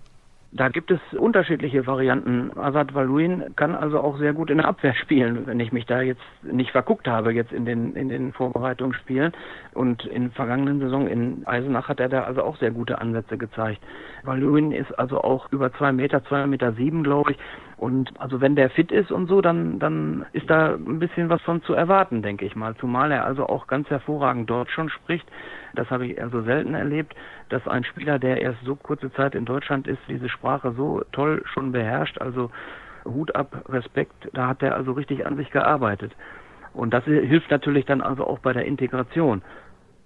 Da 0.58 0.70
gibt 0.70 0.90
es 0.90 1.02
unterschiedliche 1.18 1.86
Varianten. 1.86 2.58
Azad 2.58 2.94
Valuin 2.94 3.44
kann 3.58 3.76
also 3.76 4.00
auch 4.00 4.18
sehr 4.18 4.32
gut 4.32 4.50
in 4.50 4.60
der 4.60 4.70
Abwehr 4.70 4.94
spielen, 4.94 5.46
wenn 5.48 5.60
ich 5.60 5.74
mich 5.74 5.86
da 5.86 6.00
jetzt 6.00 6.22
nicht 6.44 6.72
verguckt 6.72 7.10
habe 7.10 7.34
jetzt 7.34 7.52
in 7.52 7.66
den 7.66 7.94
in 7.98 8.08
den 8.08 8.32
Vorbereitungsspielen. 8.32 9.34
Und 9.74 10.06
in 10.06 10.32
vergangenen 10.32 10.80
Saison 10.80 11.08
in 11.08 11.46
Eisenach 11.46 11.90
hat 11.90 12.00
er 12.00 12.08
da 12.08 12.24
also 12.24 12.42
auch 12.42 12.56
sehr 12.56 12.72
gute 12.72 13.02
Ansätze 13.02 13.38
gezeigt. 13.38 13.82
Valuin 14.24 14.72
ist 14.72 14.98
also 14.98 15.20
auch 15.22 15.52
über 15.52 15.74
zwei 15.74 15.92
Meter, 15.92 16.24
zwei 16.24 16.48
Meter 16.48 16.72
sieben, 16.72 17.04
glaube 17.04 17.34
ich. 17.34 17.38
Und 17.76 18.14
also 18.22 18.40
wenn 18.40 18.56
der 18.56 18.70
fit 18.70 18.94
ist 18.94 19.12
und 19.12 19.28
so, 19.28 19.42
dann 19.42 19.78
dann 19.80 20.26
ist 20.32 20.50
da 20.50 20.76
ein 20.76 21.00
bisschen 21.00 21.28
was 21.28 21.42
von 21.42 21.64
zu 21.64 21.74
erwarten, 21.74 22.22
denke 22.22 22.46
ich 22.46 22.56
mal. 22.56 22.76
Zumal 22.78 23.12
er 23.12 23.26
also 23.26 23.46
auch 23.48 23.68
ganz 23.68 23.90
hervorragend 23.90 24.50
dort 24.50 24.70
schon 24.70 24.88
spricht. 24.88 25.28
Das 25.76 25.90
habe 25.90 26.08
ich 26.08 26.22
also 26.22 26.42
selten 26.42 26.74
erlebt, 26.74 27.16
dass 27.50 27.68
ein 27.68 27.84
Spieler, 27.84 28.20
der 28.20 28.42
erst 28.42 28.64
so 28.64 28.76
kurze 28.76 29.12
Zeit 29.14 29.36
in 29.36 29.46
Deutschland 29.46 29.88
ist, 29.88 30.00
diese 30.08 30.30
Sprache 30.30 30.74
so 30.74 31.04
toll 31.12 31.44
schon 31.46 31.72
beherrscht. 31.72 32.20
Also 32.20 32.52
Hut 33.06 33.36
ab, 33.36 33.64
Respekt, 33.70 34.30
da 34.34 34.48
hat 34.48 34.64
er 34.64 34.76
also 34.76 34.94
richtig 34.94 35.26
an 35.26 35.38
sich 35.38 35.52
gearbeitet. 35.52 36.16
Und 36.74 36.94
das 36.94 37.06
hilft 37.06 37.52
natürlich 37.52 37.86
dann 37.86 38.02
also 38.02 38.26
auch 38.26 38.40
bei 38.40 38.52
der 38.52 38.66
Integration. 38.66 39.42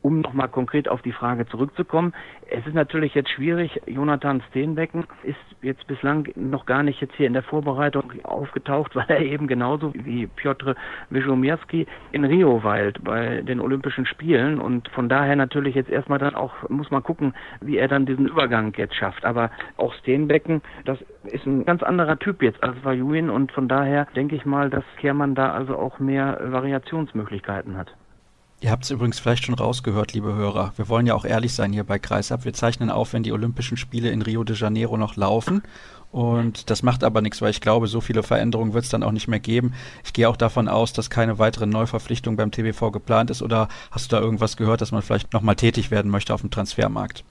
Um 0.01 0.22
nochmal 0.22 0.48
konkret 0.48 0.88
auf 0.88 1.01
die 1.01 1.12
Frage 1.12 1.46
zurückzukommen, 1.48 2.13
es 2.50 2.65
ist 2.65 2.74
natürlich 2.74 3.13
jetzt 3.15 3.29
schwierig. 3.29 3.82
Jonathan 3.86 4.41
Steenbecken 4.50 5.06
ist 5.24 5.38
jetzt 5.62 5.86
bislang 5.88 6.27
noch 6.36 6.65
gar 6.65 6.84
nicht 6.84 7.01
jetzt 7.01 7.15
hier 7.15 7.27
in 7.27 7.34
der 7.34 7.44
Vorbereitung 7.44 8.13
aufgetaucht, 8.24 8.96
weil 8.96 9.06
er 9.10 9.22
eben 9.22 9.48
genauso 9.48 9.94
wie 9.94 10.27
Piotr 10.27 10.75
Wyszomierski 11.10 11.86
in 12.12 12.25
Rio 12.25 12.63
weilt 12.63 13.03
bei 13.03 13.41
den 13.41 13.60
Olympischen 13.60 14.06
Spielen 14.06 14.60
und 14.60 14.88
von 14.89 15.10
daher 15.10 15.36
natürlich 15.36 15.75
jetzt 15.75 15.89
erstmal 15.89 16.20
dann 16.20 16.36
auch 16.36 16.70
muss 16.70 16.91
man 16.91 17.03
gucken, 17.03 17.34
wie 17.62 17.77
er 17.77 17.88
dann 17.88 18.06
diesen 18.06 18.27
Übergang 18.27 18.74
jetzt 18.77 18.96
schafft. 18.96 19.25
Aber 19.25 19.51
auch 19.77 19.94
Steenbecken, 19.96 20.62
das 20.86 21.00
ist 21.24 21.46
ein 21.46 21.65
ganz 21.65 21.84
anderer 21.84 22.18
Typ 22.18 22.41
jetzt 22.41 22.63
als 22.63 22.84
Vajuin 22.84 23.29
und 23.29 23.51
von 23.51 23.68
daher 23.68 24.08
denke 24.15 24.36
ich 24.36 24.46
mal, 24.46 24.70
dass 24.70 24.84
Kehrmann 24.98 25.36
da 25.36 25.51
also 25.51 25.77
auch 25.77 26.00
mehr 26.00 26.39
Variationsmöglichkeiten 26.41 27.77
hat. 27.77 27.96
Ihr 28.62 28.72
habt 28.72 28.84
es 28.84 28.92
übrigens 28.92 29.20
vielleicht 29.20 29.46
schon 29.46 29.56
rausgehört, 29.56 30.12
liebe 30.12 30.36
Hörer. 30.36 30.74
Wir 30.75 30.89
wollen 30.89 31.06
ja 31.06 31.16
auch 31.16 31.24
ehrlich 31.24 31.54
sein 31.54 31.72
hier 31.72 31.86
bei 31.86 31.98
Kreisab. 31.98 32.44
Wir 32.44 32.51
zeichnen 32.51 32.89
auf, 32.89 33.13
wenn 33.13 33.24
die 33.24 33.32
Olympischen 33.32 33.78
Spiele 33.78 34.10
in 34.10 34.22
Rio 34.22 34.44
de 34.44 34.54
Janeiro 34.54 34.98
noch 34.98 35.16
laufen. 35.16 35.63
Und 36.12 36.70
das 36.70 36.84
macht 36.84 37.06
aber 37.06 37.22
nichts, 37.22 37.42
weil 37.42 37.51
ich 37.51 37.62
glaube, 37.62 37.88
so 37.88 38.01
viele 38.01 38.22
Veränderungen 38.22 38.74
wird 38.74 38.84
es 38.84 38.89
dann 38.89 39.04
auch 39.04 39.13
nicht 39.13 39.30
mehr 39.30 39.39
geben. 39.39 39.74
Ich 40.04 40.12
gehe 40.12 40.28
auch 40.28 40.36
davon 40.36 40.68
aus, 40.68 40.92
dass 40.92 41.10
keine 41.10 41.39
weitere 41.39 41.68
Neuverpflichtung 41.68 42.36
beim 42.36 42.51
TBV 42.51 42.92
geplant 42.92 43.30
ist. 43.30 43.42
Oder 43.42 43.70
hast 43.92 44.12
du 44.12 44.18
da 44.18 44.22
irgendwas 44.22 44.58
gehört, 44.58 44.82
dass 44.82 44.92
man 44.92 45.04
vielleicht 45.04 45.32
nochmal 45.32 45.56
tätig 45.56 45.89
werden 45.89 46.12
möchte 46.12 46.34
auf 46.34 46.42
dem 46.42 46.51
Transfermarkt? 46.51 47.24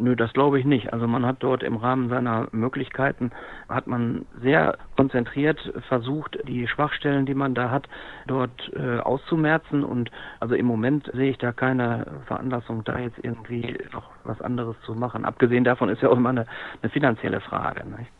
Nö, 0.00 0.14
das 0.14 0.32
glaube 0.32 0.60
ich 0.60 0.64
nicht. 0.64 0.92
Also 0.92 1.08
man 1.08 1.26
hat 1.26 1.36
dort 1.40 1.64
im 1.64 1.76
Rahmen 1.76 2.08
seiner 2.08 2.46
Möglichkeiten, 2.52 3.32
hat 3.68 3.88
man 3.88 4.26
sehr 4.40 4.78
konzentriert 4.96 5.58
versucht, 5.88 6.38
die 6.46 6.68
Schwachstellen, 6.68 7.26
die 7.26 7.34
man 7.34 7.54
da 7.54 7.70
hat, 7.70 7.88
dort 8.28 8.72
äh, 8.74 9.00
auszumerzen. 9.00 9.82
Und 9.82 10.10
also 10.38 10.54
im 10.54 10.66
Moment 10.66 11.10
sehe 11.12 11.30
ich 11.30 11.38
da 11.38 11.52
keine 11.52 12.06
Veranlassung, 12.26 12.84
da 12.84 12.98
jetzt 12.98 13.18
irgendwie 13.22 13.76
noch 13.92 14.08
was 14.22 14.40
anderes 14.40 14.76
zu 14.86 14.94
machen. 14.94 15.24
Abgesehen 15.24 15.64
davon 15.64 15.88
ist 15.88 16.00
ja 16.00 16.10
auch 16.10 16.16
immer 16.16 16.30
eine, 16.30 16.46
eine 16.80 16.90
finanzielle 16.90 17.40
Frage. 17.40 17.84
Nicht? 17.84 18.10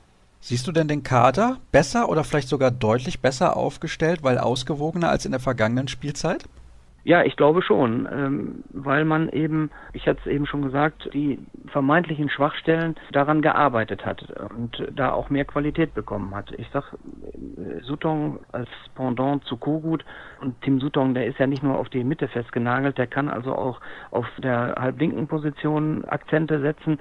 Siehst 0.40 0.66
du 0.66 0.73
denn 0.73 0.88
den 0.88 1.04
Kader 1.04 1.58
besser 1.70 2.08
oder 2.08 2.25
vielleicht 2.25 2.49
sogar 2.49 2.73
deutlich 2.73 3.20
besser 3.20 3.56
aufgestellt, 3.56 4.23
weil 4.23 4.38
ausgewogener 4.38 5.11
als 5.11 5.25
in 5.25 5.30
der 5.32 5.40
vergangenen 5.40 5.87
Spielzeit? 5.87 6.44
Ja, 7.09 7.23
ich 7.23 7.37
glaube 7.37 7.62
schon, 7.62 8.07
ähm, 8.12 8.65
weil 8.69 9.07
man 9.07 9.31
eben, 9.31 9.71
ich 9.95 10.07
hatte 10.07 10.21
es 10.21 10.27
eben 10.27 10.45
schon 10.45 10.61
gesagt, 10.61 11.09
die 11.15 11.38
vermeintlichen 11.69 12.29
Schwachstellen 12.29 12.97
daran 13.12 13.41
gearbeitet 13.41 14.05
hat 14.05 14.31
und 14.55 14.87
da 14.95 15.12
auch 15.12 15.31
mehr 15.31 15.47
Qualität 15.47 15.95
bekommen 15.95 16.35
hat. 16.35 16.53
Ich 16.59 16.69
sag, 16.71 16.93
äh, 16.93 17.81
Sutong 17.81 18.41
als 18.53 18.69
Pendant 18.95 19.43
zu 19.45 19.57
Kogut 19.57 20.05
und 20.43 20.61
Tim 20.61 20.81
Sutong, 20.81 21.15
der 21.15 21.25
ist 21.25 21.38
ja 21.38 21.47
nicht 21.47 21.62
nur 21.62 21.79
auf 21.79 21.88
die 21.88 22.05
Mitte 22.05 22.29
festgenagelt, 22.29 22.99
der 22.99 23.07
kann 23.07 23.31
also 23.31 23.55
auch 23.55 23.81
auf 24.11 24.27
der 24.43 24.75
halblinken 24.79 25.29
Position 25.29 26.05
Akzente 26.05 26.61
setzen 26.61 26.99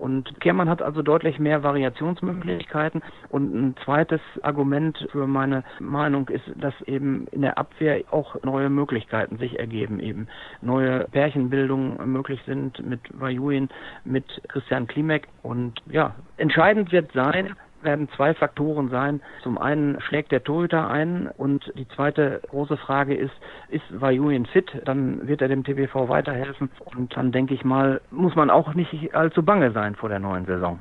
und 0.00 0.40
Kehrmann 0.40 0.70
hat 0.70 0.80
also 0.80 1.02
deutlich 1.02 1.38
mehr 1.38 1.62
Variationsmöglichkeiten. 1.62 3.02
Und 3.28 3.54
ein 3.54 3.74
zweites 3.84 4.20
Argument 4.42 5.06
für 5.12 5.26
meine 5.26 5.62
Meinung 5.78 6.28
ist, 6.28 6.44
dass 6.56 6.74
eben 6.86 7.26
in 7.32 7.42
der 7.42 7.58
Abwehr 7.58 8.02
auch 8.10 8.42
neue 8.42 8.70
Möglichkeiten 8.70 9.36
sich 9.36 9.58
ergeben, 9.58 10.00
eben 10.00 10.26
neue 10.62 11.06
Pärchenbildungen 11.12 12.10
möglich 12.10 12.40
sind 12.46 12.84
mit 12.84 13.00
Vajuin, 13.12 13.68
mit 14.04 14.24
Christian 14.48 14.86
Klimek. 14.86 15.28
Und 15.42 15.74
ja, 15.90 16.14
entscheidend 16.38 16.92
wird 16.92 17.12
sein, 17.12 17.54
werden 17.82 18.08
zwei 18.16 18.34
Faktoren 18.34 18.90
sein. 18.90 19.20
Zum 19.42 19.58
einen 19.58 20.00
schlägt 20.00 20.32
der 20.32 20.42
Torhüter 20.42 20.88
ein 20.88 21.28
und 21.36 21.72
die 21.76 21.88
zweite 21.88 22.40
große 22.50 22.76
Frage 22.76 23.14
ist, 23.14 23.32
ist 23.68 23.84
Vajuin 23.90 24.46
fit? 24.46 24.70
Dann 24.84 25.26
wird 25.26 25.42
er 25.42 25.48
dem 25.48 25.64
TBV 25.64 26.08
weiterhelfen 26.08 26.70
und 26.94 27.16
dann 27.16 27.32
denke 27.32 27.54
ich 27.54 27.64
mal, 27.64 28.00
muss 28.10 28.34
man 28.34 28.50
auch 28.50 28.74
nicht 28.74 29.14
allzu 29.14 29.42
bange 29.42 29.72
sein 29.72 29.94
vor 29.94 30.08
der 30.08 30.18
neuen 30.18 30.46
Saison. 30.46 30.78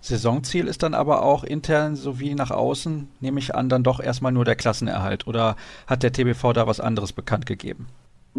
Saisonziel 0.00 0.68
ist 0.68 0.82
dann 0.82 0.94
aber 0.94 1.22
auch 1.22 1.42
intern 1.44 1.96
sowie 1.96 2.34
nach 2.34 2.50
außen, 2.50 3.08
nehme 3.20 3.40
ich 3.40 3.54
an, 3.54 3.68
dann 3.68 3.82
doch 3.82 4.00
erstmal 4.00 4.32
nur 4.32 4.44
der 4.44 4.54
Klassenerhalt. 4.54 5.26
Oder 5.26 5.56
hat 5.86 6.02
der 6.02 6.12
TBV 6.12 6.52
da 6.52 6.66
was 6.66 6.80
anderes 6.80 7.12
bekannt 7.12 7.46
gegeben? 7.46 7.88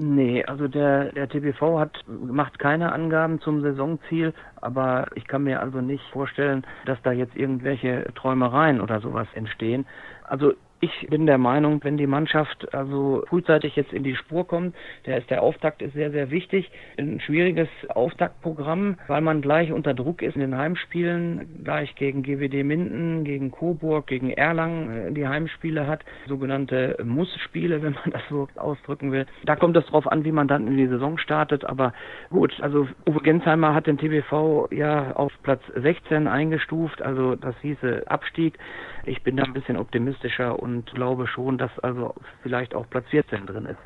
Nee, 0.02 0.46
also 0.46 0.70
der, 0.70 1.12
der 1.12 1.28
TBV 1.28 1.78
hat, 1.78 2.06
macht 2.08 2.58
keine 2.58 2.94
Angaben 2.94 3.42
zum 3.42 3.62
Saisonziel, 3.62 4.34
aber 4.62 5.08
ich 5.16 5.28
kann 5.28 5.44
mir 5.44 5.60
also 5.60 5.82
nicht 5.82 6.06
vorstellen, 6.14 6.66
dass 6.86 7.02
da 7.02 7.12
jetzt 7.12 7.36
irgendwelche 7.36 8.06
Träumereien 8.16 8.80
oder 8.80 9.02
sowas 9.02 9.28
entstehen. 9.34 9.86
Also 10.24 10.54
ich 10.82 11.08
bin 11.10 11.26
der 11.26 11.38
Meinung, 11.38 11.84
wenn 11.84 11.98
die 11.98 12.08
Mannschaft 12.08 12.74
also 12.74 13.24
frühzeitig 13.28 13.76
jetzt 13.76 13.92
in 13.92 14.04
die 14.04 14.16
Spur 14.16 14.48
kommt, 14.48 14.76
der 15.06 15.18
ist 15.18 15.30
der 15.30 15.44
Auftakt 15.44 15.82
ist 15.82 15.94
sehr, 15.94 16.12
sehr 16.12 16.32
wichtig. 16.32 16.72
Ein 16.98 17.20
schwieriges 17.20 17.68
Auftaktprogramm, 17.90 18.98
weil 19.08 19.22
man 19.22 19.42
gleich 19.42 19.72
unter 19.72 19.94
Druck 19.94 20.22
ist 20.22 20.36
in 20.36 20.42
den 20.42 20.58
Heimspielen, 20.58 21.64
gleich 21.64 21.96
gegen 21.96 22.24
GWD 22.24 22.64
Minden, 22.64 23.24
gegen 23.24 23.52
Coburg, 23.52 24.08
gegen 24.08 24.32
Erlangen 24.32 25.08
äh, 25.08 25.12
die 25.12 25.28
Heimspiele 25.28 25.88
hat, 25.88 26.04
sogenannte 26.28 26.98
Muss-Spiele, 27.04 27.82
wenn 27.82 27.94
man 27.94 28.12
das 28.12 28.22
so 28.30 28.48
ausdrücken 28.56 29.12
will. 29.12 29.26
Da 29.46 29.56
kommt 29.56 29.76
es 29.76 29.86
drauf 29.88 30.08
an, 30.08 30.24
wie 30.24 30.32
man 30.32 30.48
dann 30.48 30.68
in 30.68 30.78
die 30.78 30.88
Saison 30.88 31.18
startet. 31.18 31.66
Aber 31.66 31.94
gut, 32.30 32.58
also 32.62 32.88
Uwe 33.08 33.20
Gensheimer 33.22 33.74
hat 33.74 33.88
den 33.88 33.98
TBV 33.98 34.70
ja 34.72 35.14
auf 35.16 35.34
Platz 35.44 35.62
16 35.76 36.28
eingestuft, 36.28 37.02
also 37.02 37.36
das 37.36 37.56
hieße 37.62 38.04
Abstieg. 38.08 38.58
Ich 39.06 39.24
bin 39.24 39.38
da 39.38 39.44
ein 39.44 39.54
bisschen 39.54 39.78
optimistischer 39.78 40.60
und 40.60 40.94
glaube 40.94 41.28
schon, 41.28 41.58
dass 41.58 41.72
also 41.80 42.14
vielleicht 42.44 42.76
auch 42.76 42.90
Platz 42.90 43.06
14 43.10 43.46
drin 43.46 43.66
ist. 43.66 43.80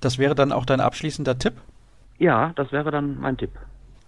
Das 0.00 0.18
wäre 0.18 0.34
dann 0.34 0.52
auch 0.52 0.64
dein 0.64 0.80
abschließender 0.80 1.38
Tipp? 1.38 1.54
Ja, 2.18 2.52
das 2.56 2.72
wäre 2.72 2.90
dann 2.90 3.18
mein 3.20 3.36
Tipp. 3.36 3.50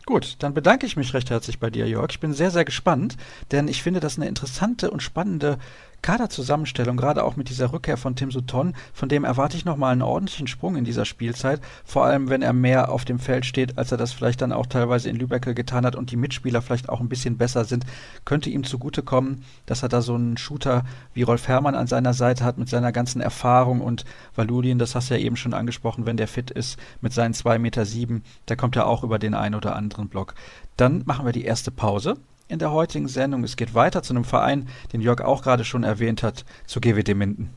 Gut, 0.06 0.36
dann 0.42 0.54
bedanke 0.54 0.86
ich 0.86 0.96
mich 0.96 1.12
recht 1.12 1.28
herzlich 1.28 1.60
bei 1.60 1.68
dir, 1.68 1.86
Jörg. 1.86 2.08
Ich 2.10 2.20
bin 2.20 2.32
sehr, 2.32 2.50
sehr 2.50 2.64
gespannt, 2.64 3.18
denn 3.52 3.68
ich 3.68 3.82
finde 3.82 4.00
das 4.00 4.16
eine 4.16 4.26
interessante 4.26 4.90
und 4.90 5.02
spannende 5.02 5.58
Kaderzusammenstellung, 6.02 6.96
gerade 6.96 7.24
auch 7.24 7.36
mit 7.36 7.48
dieser 7.48 7.72
Rückkehr 7.72 7.96
von 7.96 8.16
Tim 8.16 8.30
Sutton, 8.30 8.74
von 8.92 9.08
dem 9.08 9.24
erwarte 9.24 9.56
ich 9.56 9.64
nochmal 9.64 9.92
einen 9.92 10.02
ordentlichen 10.02 10.46
Sprung 10.46 10.76
in 10.76 10.84
dieser 10.84 11.04
Spielzeit, 11.04 11.60
vor 11.84 12.04
allem 12.04 12.28
wenn 12.30 12.42
er 12.42 12.52
mehr 12.52 12.90
auf 12.90 13.04
dem 13.04 13.18
Feld 13.18 13.44
steht, 13.46 13.78
als 13.78 13.92
er 13.92 13.98
das 13.98 14.12
vielleicht 14.12 14.40
dann 14.40 14.52
auch 14.52 14.66
teilweise 14.66 15.10
in 15.10 15.16
Lübeck 15.16 15.54
getan 15.54 15.84
hat 15.84 15.96
und 15.96 16.10
die 16.10 16.16
Mitspieler 16.16 16.62
vielleicht 16.62 16.88
auch 16.88 17.00
ein 17.00 17.08
bisschen 17.08 17.36
besser 17.36 17.64
sind, 17.64 17.84
könnte 18.24 18.50
ihm 18.50 18.64
zugutekommen, 18.64 19.44
dass 19.66 19.82
er 19.82 19.88
da 19.88 20.00
so 20.00 20.14
einen 20.14 20.36
Shooter 20.36 20.84
wie 21.14 21.22
Rolf 21.22 21.48
Herrmann 21.48 21.74
an 21.74 21.86
seiner 21.86 22.14
Seite 22.14 22.44
hat 22.44 22.58
mit 22.58 22.68
seiner 22.68 22.92
ganzen 22.92 23.20
Erfahrung 23.20 23.80
und 23.80 24.04
Valudin, 24.34 24.78
das 24.78 24.94
hast 24.94 25.10
du 25.10 25.14
ja 25.14 25.20
eben 25.20 25.36
schon 25.36 25.54
angesprochen, 25.54 26.06
wenn 26.06 26.16
der 26.16 26.28
fit 26.28 26.50
ist 26.50 26.78
mit 27.00 27.12
seinen 27.12 27.34
zwei 27.34 27.58
Meter, 27.58 27.84
sieben, 27.84 28.22
da 28.46 28.56
kommt 28.56 28.76
er 28.76 28.86
auch 28.86 29.04
über 29.04 29.18
den 29.18 29.34
einen 29.34 29.54
oder 29.54 29.74
anderen 29.76 30.08
Block. 30.08 30.34
Dann 30.76 31.02
machen 31.06 31.26
wir 31.26 31.32
die 31.32 31.44
erste 31.44 31.70
Pause 31.70 32.16
in 32.48 32.58
der 32.58 32.72
heutigen 32.72 33.08
Sendung. 33.08 33.44
Es 33.44 33.56
geht 33.56 33.74
weiter 33.74 34.02
zu 34.02 34.12
einem 34.12 34.24
Verein, 34.24 34.68
den 34.92 35.00
Jörg 35.00 35.20
auch 35.20 35.42
gerade 35.42 35.64
schon 35.64 35.84
erwähnt 35.84 36.22
hat, 36.22 36.44
zu 36.66 36.80
GWD 36.80 37.14
Minden. 37.14 37.50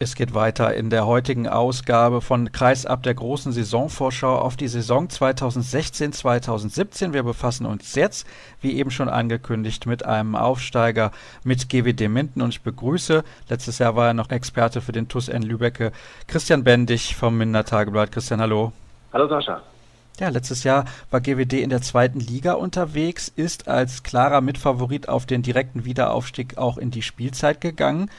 Es 0.00 0.14
geht 0.14 0.32
weiter 0.32 0.74
in 0.74 0.90
der 0.90 1.06
heutigen 1.06 1.48
Ausgabe 1.48 2.20
von 2.20 2.52
Kreisab 2.52 3.02
der 3.02 3.14
großen 3.14 3.50
Saisonvorschau 3.50 4.38
auf 4.38 4.56
die 4.56 4.68
Saison 4.68 5.08
2016-2017. 5.08 7.12
Wir 7.12 7.24
befassen 7.24 7.66
uns 7.66 7.96
jetzt, 7.96 8.24
wie 8.60 8.76
eben 8.76 8.92
schon 8.92 9.08
angekündigt, 9.08 9.86
mit 9.86 10.06
einem 10.06 10.36
Aufsteiger 10.36 11.10
mit 11.42 11.68
GWD 11.68 12.08
Minden 12.08 12.42
und 12.42 12.50
ich 12.50 12.60
begrüße, 12.60 13.24
letztes 13.48 13.78
Jahr 13.78 13.96
war 13.96 14.06
er 14.06 14.14
noch 14.14 14.30
Experte 14.30 14.80
für 14.80 14.92
den 14.92 15.08
TUS 15.08 15.26
N 15.26 15.42
Lübecke, 15.42 15.90
Christian 16.28 16.62
Bendig 16.62 17.16
vom 17.16 17.36
Minder 17.36 17.64
Tageblatt. 17.64 18.12
Christian, 18.12 18.40
hallo. 18.40 18.70
Hallo 19.12 19.26
Sascha. 19.26 19.62
Ja, 20.18 20.30
letztes 20.30 20.64
Jahr 20.64 20.84
war 21.12 21.20
GWD 21.20 21.54
in 21.62 21.70
der 21.70 21.80
zweiten 21.80 22.18
Liga 22.18 22.54
unterwegs, 22.54 23.28
ist 23.28 23.68
als 23.68 24.02
klarer 24.02 24.40
Mitfavorit 24.40 25.08
auf 25.08 25.26
den 25.26 25.42
direkten 25.42 25.84
Wiederaufstieg 25.84 26.58
auch 26.58 26.76
in 26.76 26.90
die 26.90 27.02
Spielzeit 27.02 27.60
gegangen. 27.60 28.10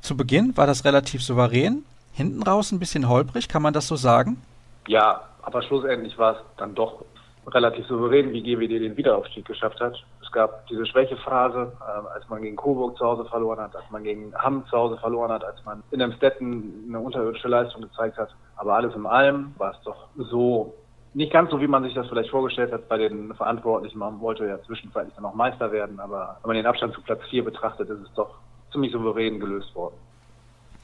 Zu 0.00 0.16
Beginn 0.16 0.56
war 0.56 0.66
das 0.66 0.84
relativ 0.84 1.22
souverän, 1.22 1.84
hinten 2.12 2.42
raus 2.42 2.72
ein 2.72 2.80
bisschen 2.80 3.08
holprig, 3.08 3.48
kann 3.48 3.62
man 3.62 3.72
das 3.72 3.86
so 3.86 3.94
sagen? 3.94 4.42
Ja, 4.88 5.22
aber 5.42 5.62
schlussendlich 5.62 6.18
war 6.18 6.32
es 6.32 6.38
dann 6.56 6.74
doch 6.74 7.04
relativ 7.46 7.86
souverän, 7.86 8.32
wie 8.32 8.42
GWD 8.42 8.80
den 8.80 8.96
Wiederaufstieg 8.96 9.44
geschafft 9.44 9.80
hat. 9.80 9.94
Es 10.22 10.32
gab 10.32 10.66
diese 10.66 10.84
Schwächephase, 10.86 11.72
äh, 11.80 12.14
als 12.14 12.28
man 12.28 12.42
gegen 12.42 12.56
Coburg 12.56 12.98
zu 12.98 13.04
Hause 13.04 13.26
verloren 13.26 13.60
hat, 13.60 13.76
als 13.76 13.88
man 13.90 14.02
gegen 14.02 14.34
Hamm 14.34 14.64
zu 14.66 14.76
Hause 14.76 14.96
verloren 14.96 15.30
hat, 15.30 15.44
als 15.44 15.64
man 15.64 15.84
in 15.92 16.00
Emstetten 16.00 16.86
eine 16.88 16.98
unterirdische 16.98 17.46
Leistung 17.46 17.82
gezeigt 17.82 18.18
hat. 18.18 18.34
Aber 18.56 18.74
alles 18.74 18.94
in 18.96 19.06
allem 19.06 19.54
war 19.56 19.72
es 19.72 19.80
doch 19.84 20.08
so 20.16 20.74
nicht 21.14 21.32
ganz 21.32 21.50
so, 21.50 21.60
wie 21.60 21.68
man 21.68 21.84
sich 21.84 21.94
das 21.94 22.08
vielleicht 22.08 22.30
vorgestellt 22.30 22.72
hat 22.72 22.88
bei 22.88 22.98
den 22.98 23.32
Verantwortlichen. 23.34 23.98
Man 23.98 24.20
wollte 24.20 24.46
ja 24.46 24.60
zwischenzeitlich 24.62 25.14
dann 25.14 25.24
auch 25.24 25.34
Meister 25.34 25.70
werden, 25.70 26.00
aber 26.00 26.38
wenn 26.42 26.48
man 26.48 26.56
den 26.56 26.66
Abstand 26.66 26.92
zu 26.92 27.00
Platz 27.02 27.20
4 27.30 27.44
betrachtet, 27.44 27.88
ist 27.88 28.00
es 28.00 28.12
doch 28.14 28.34
ziemlich 28.72 28.92
souverän 28.92 29.38
gelöst 29.38 29.74
worden. 29.74 29.94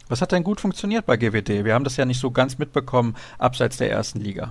Was 0.09 0.23
hat 0.23 0.33
denn 0.33 0.45
gut 0.45 0.61
funktioniert 0.61 1.07
bei 1.07 1.17
GWD? 1.17 1.65
Wir 1.65 1.75
haben 1.75 1.85
das 1.85 1.97
ja 1.97 2.05
nicht 2.05 2.21
so 2.21 2.31
ganz 2.31 2.59
mitbekommen, 2.59 3.17
abseits 3.39 3.77
der 3.77 3.91
ersten 3.91 4.21
Liga. 4.21 4.51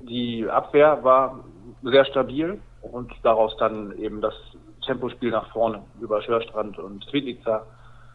Die 0.00 0.48
Abwehr 0.48 1.02
war 1.02 1.40
sehr 1.82 2.04
stabil 2.04 2.60
und 2.82 3.12
daraus 3.22 3.56
dann 3.58 3.96
eben 3.98 4.20
das 4.20 4.34
Tempospiel 4.84 5.30
nach 5.30 5.50
vorne 5.52 5.82
über 6.00 6.22
Schörstrand 6.22 6.78
und 6.78 7.06
Twidlica. 7.08 7.64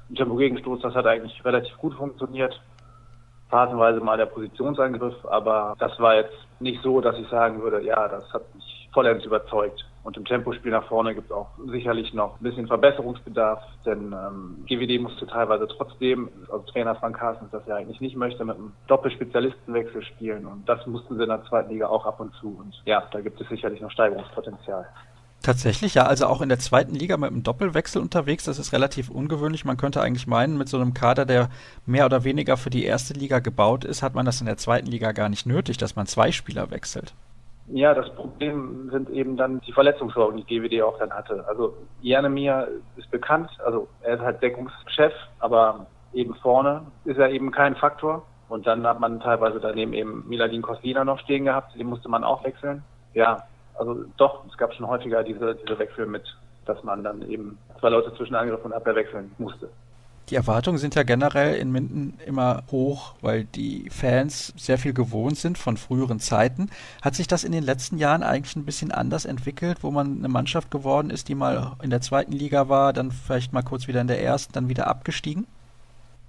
Ein 0.09 0.15
Tempo-Gegenstoß, 0.15 0.81
das 0.81 0.93
hat 0.95 1.05
eigentlich 1.05 1.43
relativ 1.45 1.77
gut 1.77 1.93
funktioniert 1.95 2.59
phasenweise 3.55 4.01
mal 4.01 4.17
der 4.17 4.25
Positionsangriff, 4.25 5.15
aber 5.27 5.75
das 5.79 5.97
war 5.97 6.15
jetzt 6.15 6.35
nicht 6.59 6.81
so, 6.83 6.99
dass 6.99 7.17
ich 7.17 7.27
sagen 7.29 7.61
würde, 7.61 7.81
ja, 7.81 8.05
das 8.09 8.25
hat 8.33 8.53
mich 8.53 8.89
vollends 8.93 9.25
überzeugt. 9.25 9.85
Und 10.03 10.17
im 10.17 10.25
Tempospiel 10.25 10.71
nach 10.71 10.85
vorne 10.87 11.15
gibt 11.15 11.27
es 11.27 11.31
auch 11.31 11.47
sicherlich 11.67 12.13
noch 12.13 12.39
ein 12.39 12.43
bisschen 12.43 12.67
Verbesserungsbedarf, 12.67 13.63
denn 13.85 14.13
ähm, 14.13 14.65
GWD 14.67 15.01
musste 15.01 15.25
teilweise 15.25 15.67
trotzdem, 15.69 16.29
also 16.51 16.65
Trainer 16.65 16.95
Frank 16.95 17.17
Carstens 17.17 17.49
das 17.51 17.65
ja 17.65 17.75
eigentlich 17.75 18.01
nicht 18.01 18.17
möchte, 18.17 18.43
mit 18.43 18.57
einem 18.57 18.73
Doppelspezialistenwechsel 18.87 20.03
spielen. 20.03 20.45
Und 20.45 20.67
das 20.67 20.85
mussten 20.85 21.15
sie 21.15 21.23
in 21.23 21.29
der 21.29 21.43
zweiten 21.45 21.71
Liga 21.71 21.87
auch 21.87 22.05
ab 22.05 22.19
und 22.19 22.33
zu. 22.35 22.57
Und 22.59 22.75
ja, 22.83 23.03
da 23.11 23.21
gibt 23.21 23.39
es 23.39 23.47
sicherlich 23.47 23.79
noch 23.79 23.91
Steigerungspotenzial. 23.91 24.85
Tatsächlich, 25.45 25.93
ja, 25.93 26.07
also 26.07 26.25
auch 26.25 26.41
in 26.41 26.49
der 26.49 26.57
zweiten 26.57 26.95
Liga 26.95 27.17
mit 27.17 27.29
einem 27.29 27.43
Doppelwechsel 27.43 28.01
unterwegs, 28.01 28.45
das 28.45 28.57
ist 28.57 28.73
relativ 28.73 29.11
ungewöhnlich. 29.11 29.63
Man 29.63 29.77
könnte 29.77 30.01
eigentlich 30.01 30.25
meinen, 30.25 30.57
mit 30.57 30.69
so 30.69 30.77
einem 30.77 30.95
Kader, 30.95 31.23
der 31.23 31.49
mehr 31.85 32.07
oder 32.07 32.23
weniger 32.23 32.57
für 32.57 32.71
die 32.71 32.83
erste 32.83 33.13
Liga 33.13 33.37
gebaut 33.37 33.85
ist, 33.85 34.01
hat 34.01 34.15
man 34.15 34.25
das 34.25 34.39
in 34.39 34.47
der 34.47 34.57
zweiten 34.57 34.87
Liga 34.87 35.11
gar 35.11 35.29
nicht 35.29 35.45
nötig, 35.45 35.77
dass 35.77 35.95
man 35.95 36.07
zwei 36.07 36.31
Spieler 36.31 36.71
wechselt. 36.71 37.13
Ja, 37.67 37.93
das 37.93 38.09
Problem 38.15 38.89
sind 38.91 39.11
eben 39.11 39.37
dann 39.37 39.61
die 39.61 39.71
Verletzungssorgen, 39.71 40.43
die 40.43 40.45
GWD 40.45 40.81
auch 40.81 40.97
dann 40.97 41.13
hatte. 41.13 41.45
Also 41.47 41.77
Janemir 42.01 42.67
ist 42.97 43.11
bekannt, 43.11 43.51
also 43.63 43.87
er 44.01 44.15
ist 44.15 44.21
halt 44.21 44.41
Deckungschef, 44.41 45.13
aber 45.37 45.85
eben 46.15 46.33
vorne 46.41 46.81
ist 47.03 47.19
er 47.19 47.29
eben 47.29 47.51
kein 47.51 47.75
Faktor. 47.75 48.25
Und 48.49 48.65
dann 48.65 48.83
hat 48.87 48.99
man 48.99 49.19
teilweise 49.19 49.59
daneben 49.59 49.93
eben 49.93 50.27
Miladin 50.27 50.63
Koslina 50.63 51.05
noch 51.05 51.19
stehen 51.19 51.45
gehabt, 51.45 51.75
den 51.77 51.85
musste 51.85 52.09
man 52.09 52.23
auch 52.23 52.43
wechseln. 52.43 52.81
Ja, 53.13 53.43
also 53.77 54.05
doch, 54.17 54.45
es 54.49 54.57
gab 54.57 54.73
schon 54.73 54.87
häufiger 54.87 55.23
diese, 55.23 55.55
diese 55.55 55.77
Wechsel 55.79 56.05
mit, 56.05 56.23
dass 56.65 56.83
man 56.83 57.03
dann 57.03 57.21
eben 57.29 57.57
zwei 57.79 57.89
Leute 57.89 58.13
zwischen 58.15 58.35
Angriff 58.35 58.63
und 58.63 58.73
Abwehr 58.73 58.95
wechseln 58.95 59.31
musste. 59.37 59.69
Die 60.29 60.35
Erwartungen 60.35 60.79
sind 60.79 60.95
ja 60.95 61.03
generell 61.03 61.55
in 61.55 61.71
Minden 61.71 62.17
immer 62.25 62.63
hoch, 62.71 63.13
weil 63.21 63.43
die 63.43 63.91
Fans 63.91 64.55
sehr 64.57 64.79
viel 64.79 64.93
gewohnt 64.93 65.37
sind 65.37 65.59
von 65.59 65.77
früheren 65.77 66.19
Zeiten. 66.19 66.71
Hat 67.03 67.13
sich 67.13 67.27
das 67.27 67.43
in 67.43 67.51
den 67.51 67.63
letzten 67.63 67.99
Jahren 67.99 68.23
eigentlich 68.23 68.55
ein 68.55 68.65
bisschen 68.65 68.91
anders 68.91 69.25
entwickelt, 69.25 69.83
wo 69.83 69.91
man 69.91 70.17
eine 70.17 70.27
Mannschaft 70.27 70.71
geworden 70.71 71.11
ist, 71.11 71.29
die 71.29 71.35
mal 71.35 71.73
in 71.83 71.91
der 71.91 72.01
zweiten 72.01 72.31
Liga 72.31 72.69
war, 72.69 72.91
dann 72.91 73.11
vielleicht 73.11 73.53
mal 73.53 73.61
kurz 73.61 73.87
wieder 73.87 74.01
in 74.01 74.07
der 74.07 74.19
ersten, 74.19 74.53
dann 74.53 74.67
wieder 74.67 74.87
abgestiegen? 74.87 75.45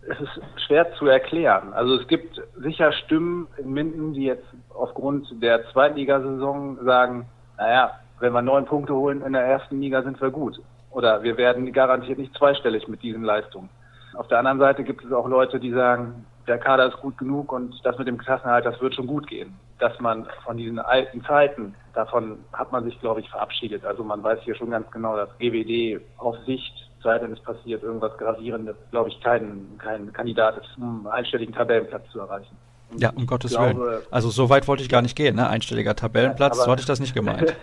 Es 0.02 0.20
ist 0.20 0.40
schwer 0.66 0.92
zu 0.98 1.06
erklären. 1.06 1.72
Also 1.72 1.94
es 1.94 2.06
gibt 2.06 2.40
sicher 2.58 2.92
Stimmen 2.92 3.48
in 3.56 3.72
Minden, 3.72 4.12
die 4.12 4.24
jetzt 4.24 4.46
aufgrund 4.74 5.42
der 5.42 5.64
Zweitligasaison 5.72 6.84
sagen, 6.84 7.26
naja, 7.58 7.92
wenn 8.20 8.32
wir 8.32 8.42
neun 8.42 8.64
Punkte 8.64 8.94
holen 8.94 9.22
in 9.22 9.32
der 9.32 9.44
ersten 9.44 9.80
Liga, 9.80 10.02
sind 10.02 10.20
wir 10.20 10.30
gut. 10.30 10.60
Oder 10.90 11.22
wir 11.22 11.36
werden 11.36 11.72
garantiert 11.72 12.18
nicht 12.18 12.36
zweistellig 12.36 12.88
mit 12.88 13.02
diesen 13.02 13.22
Leistungen. 13.22 13.68
Auf 14.14 14.28
der 14.28 14.38
anderen 14.38 14.58
Seite 14.58 14.82
gibt 14.82 15.04
es 15.04 15.12
auch 15.12 15.28
Leute, 15.28 15.60
die 15.60 15.72
sagen, 15.72 16.24
der 16.46 16.58
Kader 16.58 16.86
ist 16.86 16.96
gut 17.00 17.18
genug 17.18 17.52
und 17.52 17.74
das 17.84 17.98
mit 17.98 18.08
dem 18.08 18.18
Klassenhalt, 18.18 18.64
das 18.64 18.80
wird 18.80 18.94
schon 18.94 19.06
gut 19.06 19.26
gehen. 19.26 19.58
Dass 19.78 19.98
man 20.00 20.26
von 20.44 20.56
diesen 20.56 20.78
alten 20.78 21.22
Zeiten, 21.24 21.74
davon 21.92 22.38
hat 22.52 22.72
man 22.72 22.84
sich, 22.84 22.98
glaube 23.00 23.20
ich, 23.20 23.28
verabschiedet. 23.28 23.84
Also 23.84 24.04
man 24.04 24.22
weiß 24.22 24.40
hier 24.42 24.54
schon 24.54 24.70
ganz 24.70 24.90
genau, 24.90 25.16
dass 25.16 25.28
GWD 25.38 26.00
auf 26.16 26.36
Sicht, 26.46 26.72
sei 27.02 27.18
denn 27.18 27.32
es 27.32 27.40
passiert 27.40 27.82
irgendwas 27.82 28.16
Gravierendes, 28.16 28.76
glaube 28.90 29.10
ich, 29.10 29.20
kein, 29.20 29.76
kein 29.78 30.12
Kandidat 30.12 30.56
ist, 30.58 30.78
um 30.78 31.06
einen 31.06 31.06
einstelligen 31.08 31.54
Tabellenplatz 31.54 32.08
zu 32.10 32.20
erreichen. 32.20 32.56
Und 32.90 33.00
ja, 33.00 33.10
um 33.10 33.26
Gottes 33.26 33.52
glaube, 33.52 33.80
Willen. 33.80 34.02
Also 34.10 34.30
so 34.30 34.48
weit 34.48 34.68
wollte 34.68 34.82
ich 34.82 34.88
gar 34.88 35.02
nicht 35.02 35.16
gehen, 35.16 35.36
ne? 35.36 35.48
Einstelliger 35.48 35.96
Tabellenplatz, 35.96 36.64
so 36.64 36.70
hatte 36.70 36.80
ich 36.80 36.86
das 36.86 37.00
nicht 37.00 37.14
gemeint. 37.14 37.54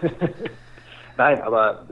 Nein, 1.18 1.42
aber 1.42 1.84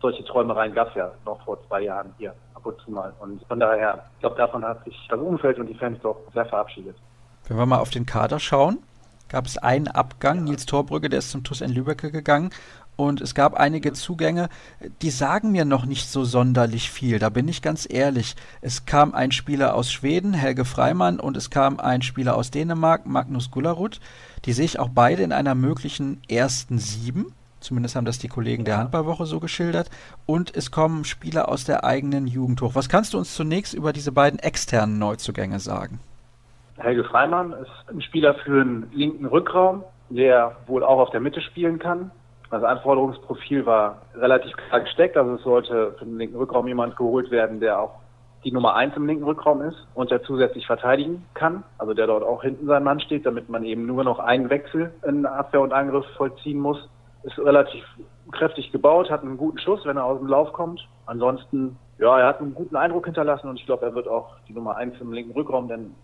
solche 0.00 0.24
Träumereien 0.24 0.74
gab 0.74 0.90
es 0.90 0.94
ja 0.94 1.10
noch 1.24 1.42
vor 1.44 1.58
zwei 1.66 1.82
Jahren 1.82 2.12
hier 2.18 2.34
und 2.66 2.80
zu 2.80 2.90
mal. 2.90 3.12
Und 3.20 3.42
von 3.46 3.60
daher, 3.60 4.04
ich 4.14 4.20
glaube, 4.20 4.36
davon 4.36 4.64
hat 4.64 4.84
sich 4.84 4.94
das 5.08 5.18
Umfeld 5.18 5.58
und 5.58 5.66
die 5.66 5.74
Fans 5.74 5.98
doch 6.02 6.16
sehr 6.34 6.46
verabschiedet. 6.46 6.96
Wenn 7.48 7.56
wir 7.56 7.66
mal 7.66 7.78
auf 7.78 7.90
den 7.90 8.06
Kader 8.06 8.38
schauen, 8.40 8.78
gab 9.28 9.46
es 9.46 9.58
einen 9.58 9.88
Abgang, 9.88 10.44
Nils 10.44 10.66
Torbrügge, 10.66 11.08
der 11.08 11.20
ist 11.20 11.30
zum 11.30 11.44
TuS 11.44 11.60
in 11.60 11.72
Lübeck 11.72 11.98
gegangen. 11.98 12.50
Und 12.96 13.20
es 13.20 13.34
gab 13.34 13.54
einige 13.54 13.92
Zugänge, 13.92 14.48
die 15.02 15.10
sagen 15.10 15.52
mir 15.52 15.66
noch 15.66 15.84
nicht 15.84 16.08
so 16.08 16.24
sonderlich 16.24 16.90
viel, 16.90 17.18
da 17.18 17.28
bin 17.28 17.46
ich 17.46 17.60
ganz 17.60 17.86
ehrlich. 17.88 18.36
Es 18.62 18.86
kam 18.86 19.14
ein 19.14 19.32
Spieler 19.32 19.74
aus 19.74 19.92
Schweden, 19.92 20.32
Helge 20.32 20.64
Freimann, 20.64 21.20
und 21.20 21.36
es 21.36 21.50
kam 21.50 21.78
ein 21.78 22.00
Spieler 22.00 22.36
aus 22.36 22.50
Dänemark, 22.50 23.04
Magnus 23.06 23.50
Gullerud. 23.50 24.00
Die 24.46 24.52
sehe 24.52 24.64
ich 24.64 24.78
auch 24.78 24.88
beide 24.88 25.22
in 25.22 25.32
einer 25.32 25.54
möglichen 25.54 26.22
ersten 26.28 26.78
Sieben. 26.78 27.34
Zumindest 27.60 27.96
haben 27.96 28.04
das 28.04 28.18
die 28.18 28.28
Kollegen 28.28 28.64
der 28.64 28.78
Handballwoche 28.78 29.26
so 29.26 29.40
geschildert. 29.40 29.90
Und 30.24 30.56
es 30.56 30.70
kommen 30.70 31.04
Spieler 31.04 31.48
aus 31.48 31.64
der 31.64 31.84
eigenen 31.84 32.26
Jugend 32.26 32.62
hoch. 32.62 32.74
Was 32.74 32.88
kannst 32.88 33.12
du 33.12 33.18
uns 33.18 33.34
zunächst 33.34 33.74
über 33.74 33.92
diese 33.92 34.12
beiden 34.12 34.38
externen 34.38 34.98
Neuzugänge 34.98 35.58
sagen? 35.58 36.00
Helge 36.78 37.04
Freimann 37.04 37.52
ist 37.52 37.90
ein 37.90 38.00
Spieler 38.02 38.34
für 38.44 38.60
einen 38.60 38.90
linken 38.92 39.26
Rückraum, 39.26 39.82
der 40.10 40.56
wohl 40.66 40.84
auch 40.84 41.00
auf 41.00 41.10
der 41.10 41.20
Mitte 41.20 41.40
spielen 41.40 41.78
kann. 41.78 42.10
Das 42.50 42.62
Anforderungsprofil 42.62 43.66
war 43.66 44.02
relativ 44.14 44.56
klar 44.56 44.80
gesteckt. 44.80 45.16
Also 45.16 45.34
es 45.34 45.42
sollte 45.42 45.94
für 45.98 46.04
den 46.04 46.18
linken 46.18 46.36
Rückraum 46.36 46.68
jemand 46.68 46.96
geholt 46.96 47.30
werden, 47.30 47.60
der 47.60 47.80
auch 47.80 48.00
die 48.44 48.52
Nummer 48.52 48.76
eins 48.76 48.94
im 48.96 49.06
linken 49.06 49.24
Rückraum 49.24 49.62
ist 49.62 49.86
und 49.94 50.10
der 50.10 50.22
zusätzlich 50.22 50.66
verteidigen 50.66 51.24
kann, 51.34 51.64
also 51.78 51.94
der 51.94 52.06
dort 52.06 52.22
auch 52.22 52.42
hinten 52.42 52.66
sein 52.66 52.84
Mann 52.84 53.00
steht, 53.00 53.26
damit 53.26 53.48
man 53.48 53.64
eben 53.64 53.86
nur 53.86 54.04
noch 54.04 54.20
einen 54.20 54.50
Wechsel 54.50 54.92
in 55.04 55.26
Abwehr 55.26 55.62
und 55.62 55.72
Angriff 55.72 56.06
vollziehen 56.16 56.60
muss 56.60 56.88
ist 57.26 57.38
relativ 57.38 57.84
kräftig 58.30 58.70
gebaut, 58.70 59.10
hat 59.10 59.22
einen 59.22 59.36
guten 59.36 59.58
Schuss, 59.58 59.84
wenn 59.84 59.96
er 59.96 60.04
aus 60.04 60.18
dem 60.18 60.28
Lauf 60.28 60.52
kommt. 60.52 60.86
Ansonsten, 61.06 61.76
ja, 61.98 62.18
er 62.20 62.28
hat 62.28 62.40
einen 62.40 62.54
guten 62.54 62.76
Eindruck 62.76 63.04
hinterlassen 63.04 63.48
und 63.48 63.58
ich 63.58 63.66
glaube, 63.66 63.84
er 63.84 63.94
wird 63.94 64.06
auch 64.06 64.36
die 64.48 64.52
Nummer 64.52 64.76
eins 64.76 64.94
im 65.00 65.12
linken 65.12 65.32
Rückraum, 65.32 65.68
denn 65.68 65.94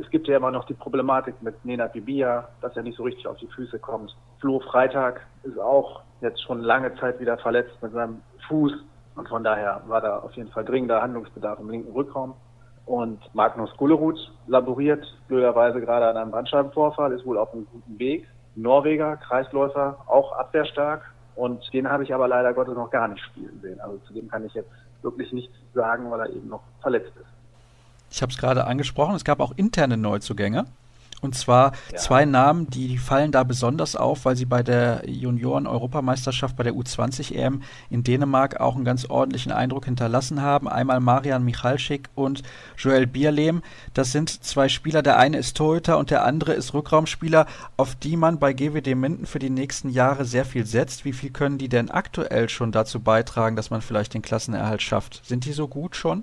es 0.00 0.10
gibt 0.10 0.28
ja 0.28 0.36
immer 0.36 0.50
noch 0.50 0.64
die 0.64 0.74
Problematik 0.74 1.40
mit 1.42 1.64
Nena 1.64 1.86
Bibia, 1.86 2.48
dass 2.60 2.76
er 2.76 2.82
nicht 2.82 2.96
so 2.96 3.04
richtig 3.04 3.26
auf 3.26 3.36
die 3.38 3.46
Füße 3.46 3.78
kommt. 3.78 4.16
Flo 4.40 4.60
Freitag 4.60 5.20
ist 5.42 5.58
auch 5.58 6.02
jetzt 6.20 6.42
schon 6.42 6.60
lange 6.60 6.94
Zeit 6.96 7.20
wieder 7.20 7.38
verletzt 7.38 7.80
mit 7.82 7.92
seinem 7.92 8.22
Fuß 8.48 8.72
und 9.16 9.28
von 9.28 9.44
daher 9.44 9.82
war 9.86 10.00
da 10.00 10.18
auf 10.18 10.32
jeden 10.32 10.50
Fall 10.50 10.64
dringender 10.64 11.00
Handlungsbedarf 11.00 11.60
im 11.60 11.70
linken 11.70 11.92
Rückraum. 11.92 12.34
Und 12.86 13.20
Magnus 13.34 13.74
Gullerud 13.76 14.18
laboriert 14.46 15.06
blöderweise 15.28 15.80
gerade 15.80 16.06
an 16.06 16.16
einem 16.16 16.30
Bandscheibenvorfall, 16.32 17.12
ist 17.12 17.24
wohl 17.24 17.38
auf 17.38 17.52
einem 17.52 17.66
guten 17.72 17.98
Weg. 17.98 18.28
Norweger, 18.56 19.16
Kreisläufer, 19.16 19.98
auch 20.06 20.32
abwehrstark. 20.32 21.02
Und 21.34 21.72
den 21.72 21.88
habe 21.88 22.04
ich 22.04 22.14
aber 22.14 22.28
leider 22.28 22.52
Gottes 22.52 22.74
noch 22.74 22.90
gar 22.90 23.08
nicht 23.08 23.24
spielen 23.24 23.58
sehen. 23.62 23.80
Also 23.80 23.98
zu 24.06 24.12
dem 24.12 24.28
kann 24.28 24.44
ich 24.44 24.54
jetzt 24.54 24.70
wirklich 25.02 25.32
nichts 25.32 25.54
sagen, 25.72 26.10
weil 26.10 26.20
er 26.20 26.30
eben 26.30 26.48
noch 26.48 26.62
verletzt 26.80 27.12
ist. 27.16 27.33
Ich 28.14 28.22
habe 28.22 28.30
es 28.30 28.38
gerade 28.38 28.68
angesprochen, 28.68 29.16
es 29.16 29.24
gab 29.24 29.40
auch 29.40 29.52
interne 29.56 29.96
Neuzugänge. 29.96 30.66
Und 31.20 31.34
zwar 31.34 31.72
ja. 31.90 31.98
zwei 31.98 32.26
Namen, 32.26 32.68
die 32.70 32.96
fallen 32.98 33.32
da 33.32 33.42
besonders 33.42 33.96
auf, 33.96 34.24
weil 34.24 34.36
sie 34.36 34.44
bei 34.44 34.62
der 34.62 35.02
Junioren-Europameisterschaft 35.08 36.54
bei 36.54 36.62
der 36.62 36.74
U20-EM 36.74 37.62
in 37.90 38.04
Dänemark 38.04 38.60
auch 38.60 38.76
einen 38.76 38.84
ganz 38.84 39.06
ordentlichen 39.06 39.50
Eindruck 39.50 39.86
hinterlassen 39.86 40.42
haben. 40.42 40.68
Einmal 40.68 41.00
Marian 41.00 41.44
Michalschik 41.44 42.08
und 42.14 42.42
Joel 42.76 43.08
Bierlehm. 43.08 43.62
Das 43.94 44.12
sind 44.12 44.44
zwei 44.44 44.68
Spieler. 44.68 45.02
Der 45.02 45.18
eine 45.18 45.38
ist 45.38 45.56
Torhüter 45.56 45.98
und 45.98 46.10
der 46.10 46.24
andere 46.24 46.52
ist 46.52 46.72
Rückraumspieler, 46.72 47.46
auf 47.76 47.96
die 47.96 48.16
man 48.16 48.38
bei 48.38 48.52
GWD 48.52 48.94
Minden 48.94 49.26
für 49.26 49.40
die 49.40 49.50
nächsten 49.50 49.88
Jahre 49.88 50.24
sehr 50.24 50.44
viel 50.44 50.66
setzt. 50.66 51.04
Wie 51.04 51.14
viel 51.14 51.30
können 51.30 51.58
die 51.58 51.68
denn 51.68 51.90
aktuell 51.90 52.48
schon 52.48 52.70
dazu 52.70 53.00
beitragen, 53.00 53.56
dass 53.56 53.70
man 53.70 53.80
vielleicht 53.80 54.14
den 54.14 54.22
Klassenerhalt 54.22 54.82
schafft? 54.82 55.22
Sind 55.24 55.46
die 55.46 55.52
so 55.52 55.66
gut 55.66 55.96
schon? 55.96 56.22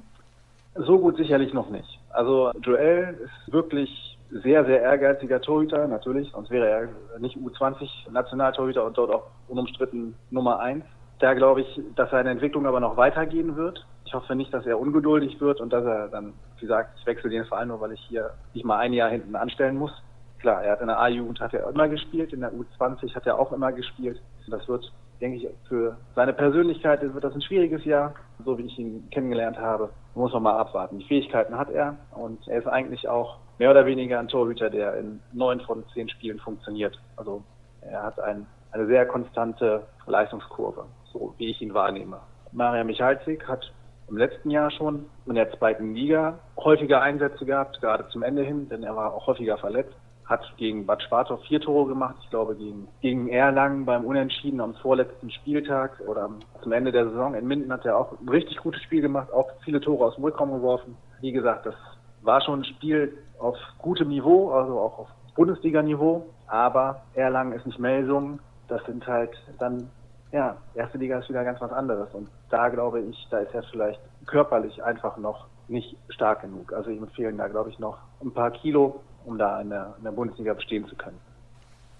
So 0.75 0.99
gut 0.99 1.17
sicherlich 1.17 1.53
noch 1.53 1.69
nicht. 1.69 1.99
Also 2.11 2.51
Joel 2.61 3.17
ist 3.23 3.53
wirklich 3.53 4.17
sehr, 4.31 4.63
sehr 4.65 4.81
ehrgeiziger 4.81 5.41
Torhüter, 5.41 5.87
natürlich, 5.87 6.31
sonst 6.31 6.49
wäre 6.49 6.67
er 6.67 7.19
nicht 7.19 7.37
U20-Nationaltorhüter 7.37 8.85
und 8.85 8.97
dort 8.97 9.11
auch 9.11 9.27
unumstritten 9.49 10.15
Nummer 10.29 10.59
eins. 10.59 10.85
Da 11.19 11.33
glaube 11.33 11.61
ich, 11.61 11.81
dass 11.95 12.09
seine 12.09 12.29
Entwicklung 12.29 12.65
aber 12.65 12.79
noch 12.79 12.95
weitergehen 12.97 13.55
wird. 13.55 13.85
Ich 14.05 14.13
hoffe 14.13 14.35
nicht, 14.35 14.53
dass 14.53 14.65
er 14.65 14.79
ungeduldig 14.79 15.39
wird 15.41 15.59
und 15.59 15.71
dass 15.71 15.85
er 15.85 16.07
dann, 16.07 16.33
wie 16.57 16.61
gesagt, 16.61 16.97
ich 16.99 17.05
wechsle 17.05 17.29
den 17.29 17.45
Verein 17.45 17.67
nur, 17.67 17.81
weil 17.81 17.91
ich 17.91 18.01
hier 18.07 18.31
nicht 18.53 18.65
mal 18.65 18.77
ein 18.77 18.93
Jahr 18.93 19.09
hinten 19.09 19.35
anstellen 19.35 19.77
muss. 19.77 19.91
Klar, 20.39 20.63
er 20.63 20.71
hat 20.71 20.81
in 20.81 20.87
der 20.87 20.99
A-Jugend 20.99 21.39
hat 21.39 21.53
er 21.53 21.69
immer 21.69 21.87
gespielt, 21.87 22.33
in 22.33 22.39
der 22.39 22.51
U20 22.51 23.13
hat 23.13 23.27
er 23.27 23.37
auch 23.37 23.51
immer 23.51 23.71
gespielt. 23.71 24.19
Das 24.47 24.67
wird, 24.67 24.91
denke 25.19 25.37
ich, 25.37 25.47
für 25.67 25.97
seine 26.15 26.33
Persönlichkeit 26.33 27.01
wird 27.01 27.23
das 27.23 27.35
ein 27.35 27.41
schwieriges 27.41 27.85
Jahr, 27.85 28.15
so 28.43 28.57
wie 28.57 28.63
ich 28.63 28.79
ihn 28.79 29.07
kennengelernt 29.11 29.59
habe. 29.59 29.91
Muss 30.13 30.33
man 30.33 30.43
mal 30.43 30.57
abwarten. 30.57 30.99
Die 30.99 31.05
Fähigkeiten 31.05 31.57
hat 31.57 31.69
er 31.69 31.97
und 32.11 32.47
er 32.47 32.59
ist 32.59 32.67
eigentlich 32.67 33.07
auch 33.07 33.37
mehr 33.59 33.71
oder 33.71 33.85
weniger 33.85 34.19
ein 34.19 34.27
Torhüter, 34.27 34.69
der 34.69 34.95
in 34.95 35.21
neun 35.31 35.61
von 35.61 35.85
zehn 35.93 36.09
Spielen 36.09 36.39
funktioniert. 36.39 36.99
Also 37.15 37.43
er 37.81 38.03
hat 38.03 38.19
ein, 38.19 38.45
eine 38.71 38.87
sehr 38.87 39.05
konstante 39.05 39.83
Leistungskurve, 40.05 40.85
so 41.13 41.33
wie 41.37 41.51
ich 41.51 41.61
ihn 41.61 41.73
wahrnehme. 41.73 42.19
Maria 42.51 42.83
Michalzik 42.83 43.47
hat 43.47 43.71
im 44.09 44.17
letzten 44.17 44.49
Jahr 44.49 44.69
schon 44.71 45.05
in 45.25 45.35
der 45.35 45.51
zweiten 45.57 45.93
Liga 45.93 46.39
häufiger 46.57 47.01
Einsätze 47.01 47.45
gehabt, 47.45 47.79
gerade 47.79 48.07
zum 48.09 48.23
Ende 48.23 48.43
hin, 48.43 48.67
denn 48.67 48.83
er 48.83 48.95
war 48.95 49.13
auch 49.13 49.27
häufiger 49.27 49.57
verletzt. 49.57 49.95
Hat 50.31 50.49
gegen 50.55 50.85
Bad 50.85 51.03
Spartow 51.03 51.41
vier 51.41 51.59
Tore 51.59 51.89
gemacht, 51.89 52.15
ich 52.23 52.29
glaube 52.29 52.55
gegen, 52.55 52.87
gegen 53.01 53.27
Erlangen 53.27 53.83
beim 53.83 54.05
Unentschieden 54.05 54.61
am 54.61 54.73
vorletzten 54.75 55.29
Spieltag 55.29 55.99
oder 56.07 56.29
zum 56.63 56.71
Ende 56.71 56.93
der 56.93 57.09
Saison. 57.09 57.35
In 57.35 57.45
Minden 57.45 57.69
hat 57.69 57.85
er 57.85 57.97
auch 57.97 58.17
ein 58.17 58.29
richtig 58.29 58.55
gutes 58.59 58.81
Spiel 58.81 59.01
gemacht, 59.01 59.29
auch 59.33 59.49
viele 59.65 59.81
Tore 59.81 60.05
aus 60.05 60.15
dem 60.15 60.23
Rückraum 60.23 60.53
geworfen. 60.53 60.95
Wie 61.19 61.33
gesagt, 61.33 61.65
das 61.65 61.75
war 62.21 62.39
schon 62.39 62.61
ein 62.61 62.63
Spiel 62.63 63.17
auf 63.39 63.57
gutem 63.79 64.07
Niveau, 64.07 64.51
also 64.51 64.79
auch 64.79 64.99
auf 64.99 65.07
Bundesliga-Niveau, 65.35 66.25
aber 66.47 67.01
Erlangen 67.13 67.51
ist 67.51 67.65
nicht 67.65 67.79
Melsungen. 67.79 68.39
Das 68.69 68.81
sind 68.85 69.05
halt 69.05 69.31
dann, 69.59 69.89
ja, 70.31 70.55
erste 70.75 70.97
Liga 70.97 71.19
ist 71.19 71.27
wieder 71.27 71.43
ganz 71.43 71.59
was 71.59 71.73
anderes. 71.73 72.07
Und 72.13 72.29
da 72.49 72.69
glaube 72.69 73.01
ich, 73.01 73.27
da 73.31 73.39
ist 73.39 73.53
er 73.53 73.63
vielleicht 73.63 73.99
körperlich 74.27 74.81
einfach 74.81 75.17
noch 75.17 75.47
nicht 75.67 75.97
stark 76.07 76.43
genug. 76.43 76.71
Also 76.71 76.89
ihm 76.89 77.05
fehlen 77.09 77.37
da, 77.37 77.49
glaube 77.49 77.69
ich, 77.69 77.79
noch 77.79 77.97
ein 78.23 78.31
paar 78.31 78.51
Kilo, 78.51 79.01
um 79.25 79.37
da 79.37 79.61
in 79.61 79.69
der, 79.69 79.95
in 79.97 80.03
der 80.03 80.11
Bundesliga 80.11 80.53
bestehen 80.53 80.87
zu 80.87 80.95
können. 80.95 81.17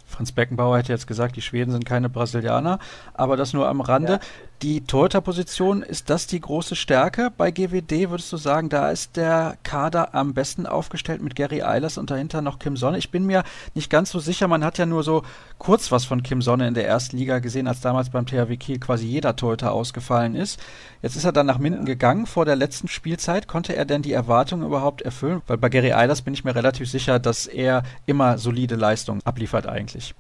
Franz 0.06 0.32
Beckenbauer 0.32 0.78
hätte 0.78 0.92
jetzt 0.92 1.08
gesagt, 1.08 1.36
die 1.38 1.42
Schweden 1.42 1.72
sind 1.72 1.86
keine 1.86 2.10
Brasilianer, 2.10 2.80
aber 3.14 3.38
das 3.38 3.54
nur 3.54 3.68
am 3.68 3.82
Rande. 3.82 4.14
Ja. 4.14 4.20
Die 4.62 4.82
Torhüterposition, 4.82 5.82
ist 5.82 6.12
das 6.12 6.28
die 6.28 6.40
große 6.40 6.76
Stärke 6.76 7.32
bei 7.36 7.50
GWD, 7.50 8.12
würdest 8.12 8.32
du 8.32 8.38
sagen? 8.38 8.70
Da 8.70 8.92
ist 8.92 9.18
der 9.18 9.58
Kader 9.64 10.14
am 10.14 10.36
besten 10.36 10.68
aufgestellt 10.68 11.24
mit 11.24 11.36
Gary 11.36 11.64
Eilers 11.64 11.98
und 11.98 12.12
dahinter 12.12 12.44
noch 12.44 12.60
Kim 12.60 12.78
Sonne. 12.78 13.00
Ich 13.00 13.10
bin 13.10 13.26
mir 13.26 13.44
nicht 13.74 13.90
ganz 13.90 14.12
so 14.12 14.20
sicher, 14.20 14.48
man 14.48 14.64
hat 14.64 14.78
ja 14.78 14.86
nur 14.86 15.02
so 15.02 15.24
kurz 15.58 15.92
was 15.92 16.06
von 16.06 16.22
Kim 16.22 16.44
Sonne 16.44 16.68
in 16.68 16.76
der 16.76 16.88
ersten 16.88 17.18
Liga 17.18 17.40
gesehen, 17.40 17.68
als 17.68 17.82
damals 17.82 18.12
beim 18.12 18.28
THW 18.28 18.56
Kiel 18.58 18.78
quasi 18.78 19.08
jeder 19.08 19.36
Torhüter 19.36 19.72
ausgefallen 19.72 20.36
ist. 20.36 20.60
Jetzt 21.02 21.16
ist 21.16 21.26
er 21.26 21.32
dann 21.32 21.48
nach 21.48 21.58
Minden 21.58 21.86
gegangen 21.86 22.28
vor 22.28 22.46
der 22.46 22.56
letzten 22.56 22.88
Spielzeit. 22.88 23.48
Konnte 23.48 23.76
er 23.76 23.86
denn 23.86 24.04
die 24.04 24.14
Erwartungen 24.14 24.68
überhaupt 24.68 25.02
erfüllen? 25.02 25.42
Weil 25.48 25.58
bei 25.58 25.70
Gary 25.70 25.94
Eilers 25.94 26.22
bin 26.22 26.36
ich 26.36 26.44
mir 26.44 26.54
relativ 26.54 26.88
sicher, 26.88 27.18
dass 27.18 27.48
er 27.48 27.82
immer 28.06 28.38
solide 28.38 28.76
Leistungen 28.76 29.22
abliefert 29.26 29.66
eigentlich. 29.66 30.14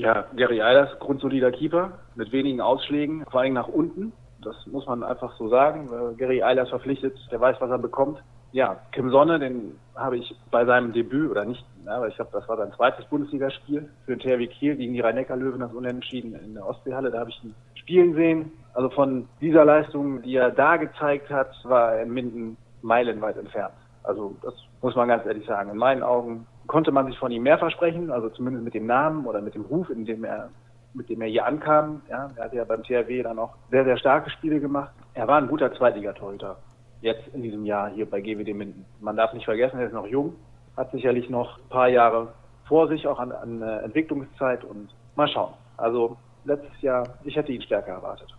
Ja, 0.00 0.24
Gary 0.34 0.62
Eilers, 0.62 0.98
grundsolider 0.98 1.52
Keeper 1.52 1.98
mit 2.14 2.32
wenigen 2.32 2.62
Ausschlägen, 2.62 3.26
vor 3.30 3.42
allem 3.42 3.52
nach 3.52 3.68
unten. 3.68 4.14
Das 4.42 4.56
muss 4.66 4.86
man 4.86 5.02
einfach 5.02 5.36
so 5.36 5.50
sagen. 5.50 5.90
Gary 6.16 6.42
Eilers 6.42 6.70
verpflichtet, 6.70 7.18
der 7.30 7.38
weiß, 7.38 7.56
was 7.60 7.68
er 7.68 7.76
bekommt. 7.76 8.18
Ja, 8.52 8.80
Kim 8.92 9.10
Sonne, 9.10 9.38
den 9.38 9.78
habe 9.94 10.16
ich 10.16 10.34
bei 10.50 10.64
seinem 10.64 10.94
Debüt 10.94 11.30
oder 11.30 11.44
nicht, 11.44 11.62
aber 11.84 12.08
ich 12.08 12.16
glaube, 12.16 12.30
das 12.32 12.48
war 12.48 12.56
sein 12.56 12.72
zweites 12.72 13.04
Bundesligaspiel 13.10 13.90
für 14.06 14.16
den 14.16 14.20
THW 14.20 14.46
Kiel 14.46 14.76
gegen 14.76 14.94
die 14.94 15.00
Rhein-Neckar-Löwen, 15.00 15.60
das 15.60 15.74
Unentschieden 15.74 16.34
in 16.34 16.54
der 16.54 16.66
Ostseehalle. 16.66 17.10
Da 17.10 17.20
habe 17.20 17.28
ich 17.28 17.44
ihn 17.44 17.54
spielen 17.74 18.14
sehen. 18.14 18.52
Also 18.72 18.88
von 18.88 19.28
dieser 19.42 19.66
Leistung, 19.66 20.22
die 20.22 20.34
er 20.34 20.50
da 20.50 20.78
gezeigt 20.78 21.28
hat, 21.28 21.50
war 21.64 21.96
er 21.96 22.04
in 22.04 22.10
Minden 22.14 22.56
meilenweit 22.80 23.36
entfernt. 23.36 23.74
Also 24.02 24.34
das 24.40 24.54
muss 24.80 24.96
man 24.96 25.08
ganz 25.08 25.26
ehrlich 25.26 25.46
sagen. 25.46 25.70
In 25.70 25.76
meinen 25.76 26.02
Augen 26.02 26.46
konnte 26.70 26.92
man 26.92 27.06
sich 27.06 27.18
von 27.18 27.32
ihm 27.32 27.42
mehr 27.42 27.58
versprechen, 27.58 28.12
also 28.12 28.28
zumindest 28.28 28.64
mit 28.64 28.74
dem 28.74 28.86
Namen 28.86 29.26
oder 29.26 29.40
mit 29.40 29.56
dem 29.56 29.62
Ruf, 29.62 29.90
in 29.90 30.04
dem 30.04 30.22
er, 30.22 30.50
mit 30.94 31.08
dem 31.08 31.20
er 31.20 31.26
hier 31.26 31.44
ankam. 31.44 32.00
Ja, 32.08 32.30
er 32.36 32.44
hat 32.44 32.52
ja 32.52 32.62
beim 32.62 32.84
THW 32.84 33.24
dann 33.24 33.40
auch 33.40 33.56
sehr, 33.72 33.82
sehr 33.82 33.98
starke 33.98 34.30
Spiele 34.30 34.60
gemacht. 34.60 34.92
Er 35.14 35.26
war 35.26 35.38
ein 35.38 35.48
guter 35.48 35.74
Zweitligatorhüter. 35.74 36.58
Jetzt 37.00 37.26
in 37.34 37.42
diesem 37.42 37.66
Jahr 37.66 37.90
hier 37.90 38.08
bei 38.08 38.20
GWD 38.20 38.54
Minden. 38.54 38.84
Man 39.00 39.16
darf 39.16 39.32
nicht 39.32 39.46
vergessen, 39.46 39.80
er 39.80 39.86
ist 39.86 39.92
noch 39.92 40.06
jung, 40.06 40.36
hat 40.76 40.92
sicherlich 40.92 41.28
noch 41.28 41.58
ein 41.58 41.68
paar 41.70 41.88
Jahre 41.88 42.28
vor 42.68 42.86
sich, 42.86 43.04
auch 43.08 43.18
an, 43.18 43.32
an 43.32 43.62
Entwicklungszeit 43.62 44.62
und 44.62 44.90
mal 45.16 45.26
schauen. 45.26 45.54
Also 45.76 46.16
letztes 46.44 46.80
Jahr, 46.82 47.02
ich 47.24 47.34
hätte 47.34 47.50
ihn 47.50 47.62
stärker 47.62 47.94
erwartet. 47.94 48.32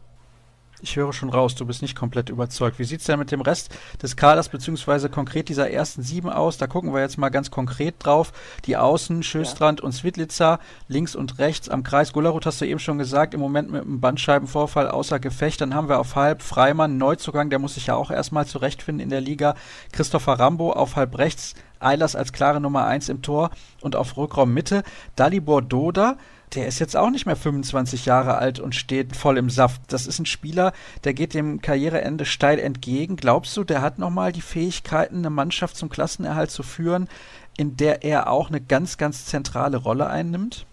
Ich 0.83 0.95
höre 0.95 1.13
schon 1.13 1.29
raus, 1.29 1.53
du 1.53 1.65
bist 1.65 1.83
nicht 1.83 1.95
komplett 1.95 2.29
überzeugt. 2.29 2.79
Wie 2.79 2.83
sieht 2.83 3.01
es 3.01 3.05
denn 3.05 3.19
mit 3.19 3.31
dem 3.31 3.41
Rest 3.41 3.69
des 4.01 4.15
Kaders 4.15 4.49
beziehungsweise 4.49 5.09
konkret 5.09 5.47
dieser 5.47 5.69
ersten 5.69 6.01
sieben 6.01 6.29
aus? 6.29 6.57
Da 6.57 6.65
gucken 6.65 6.91
wir 6.93 7.01
jetzt 7.01 7.17
mal 7.17 7.29
ganz 7.29 7.51
konkret 7.51 7.95
drauf. 7.99 8.33
Die 8.65 8.77
Außen, 8.77 9.21
Schöstrand 9.21 9.79
ja. 9.79 9.85
und 9.85 9.91
Svitlica, 9.91 10.59
links 10.87 11.15
und 11.15 11.37
rechts 11.37 11.69
am 11.69 11.83
Kreis. 11.83 12.13
Gullerud 12.13 12.45
hast 12.47 12.61
du 12.61 12.65
eben 12.65 12.79
schon 12.79 12.97
gesagt, 12.97 13.35
im 13.35 13.39
Moment 13.39 13.71
mit 13.71 13.81
einem 13.81 14.01
Bandscheibenvorfall 14.01 14.89
außer 14.89 15.19
Gefecht. 15.19 15.61
Dann 15.61 15.75
haben 15.75 15.87
wir 15.87 15.99
auf 15.99 16.15
halb 16.15 16.41
Freimann, 16.41 16.97
Neuzugang, 16.97 17.51
der 17.51 17.59
muss 17.59 17.75
sich 17.75 17.87
ja 17.87 17.95
auch 17.95 18.09
erstmal 18.09 18.47
zurechtfinden 18.47 19.03
in 19.03 19.09
der 19.09 19.21
Liga. 19.21 19.55
Christopher 19.91 20.39
Rambo 20.39 20.73
auf 20.73 20.95
halb 20.95 21.17
rechts, 21.17 21.53
Eilers 21.83 22.15
als 22.15 22.33
klare 22.33 22.61
Nummer 22.61 22.85
eins 22.85 23.09
im 23.09 23.21
Tor 23.21 23.51
und 23.81 23.95
auf 23.95 24.17
Rückraum 24.17 24.53
Mitte 24.53 24.83
Dalibor 25.15 25.61
Doda 25.61 26.17
der 26.55 26.67
ist 26.67 26.79
jetzt 26.79 26.97
auch 26.97 27.09
nicht 27.09 27.25
mehr 27.25 27.35
25 27.35 28.05
Jahre 28.05 28.37
alt 28.37 28.59
und 28.59 28.75
steht 28.75 29.15
voll 29.15 29.37
im 29.37 29.49
Saft. 29.49 29.81
Das 29.89 30.05
ist 30.05 30.19
ein 30.19 30.25
Spieler, 30.25 30.73
der 31.03 31.13
geht 31.13 31.33
dem 31.33 31.61
Karriereende 31.61 32.25
steil 32.25 32.59
entgegen. 32.59 33.15
Glaubst 33.15 33.55
du, 33.55 33.63
der 33.63 33.81
hat 33.81 33.99
nochmal 33.99 34.31
die 34.31 34.41
Fähigkeiten, 34.41 35.17
eine 35.17 35.29
Mannschaft 35.29 35.77
zum 35.77 35.89
Klassenerhalt 35.89 36.51
zu 36.51 36.63
führen, 36.63 37.07
in 37.57 37.77
der 37.77 38.03
er 38.03 38.29
auch 38.29 38.49
eine 38.49 38.61
ganz, 38.61 38.97
ganz 38.97 39.25
zentrale 39.25 39.77
Rolle 39.77 40.07
einnimmt? 40.07 40.65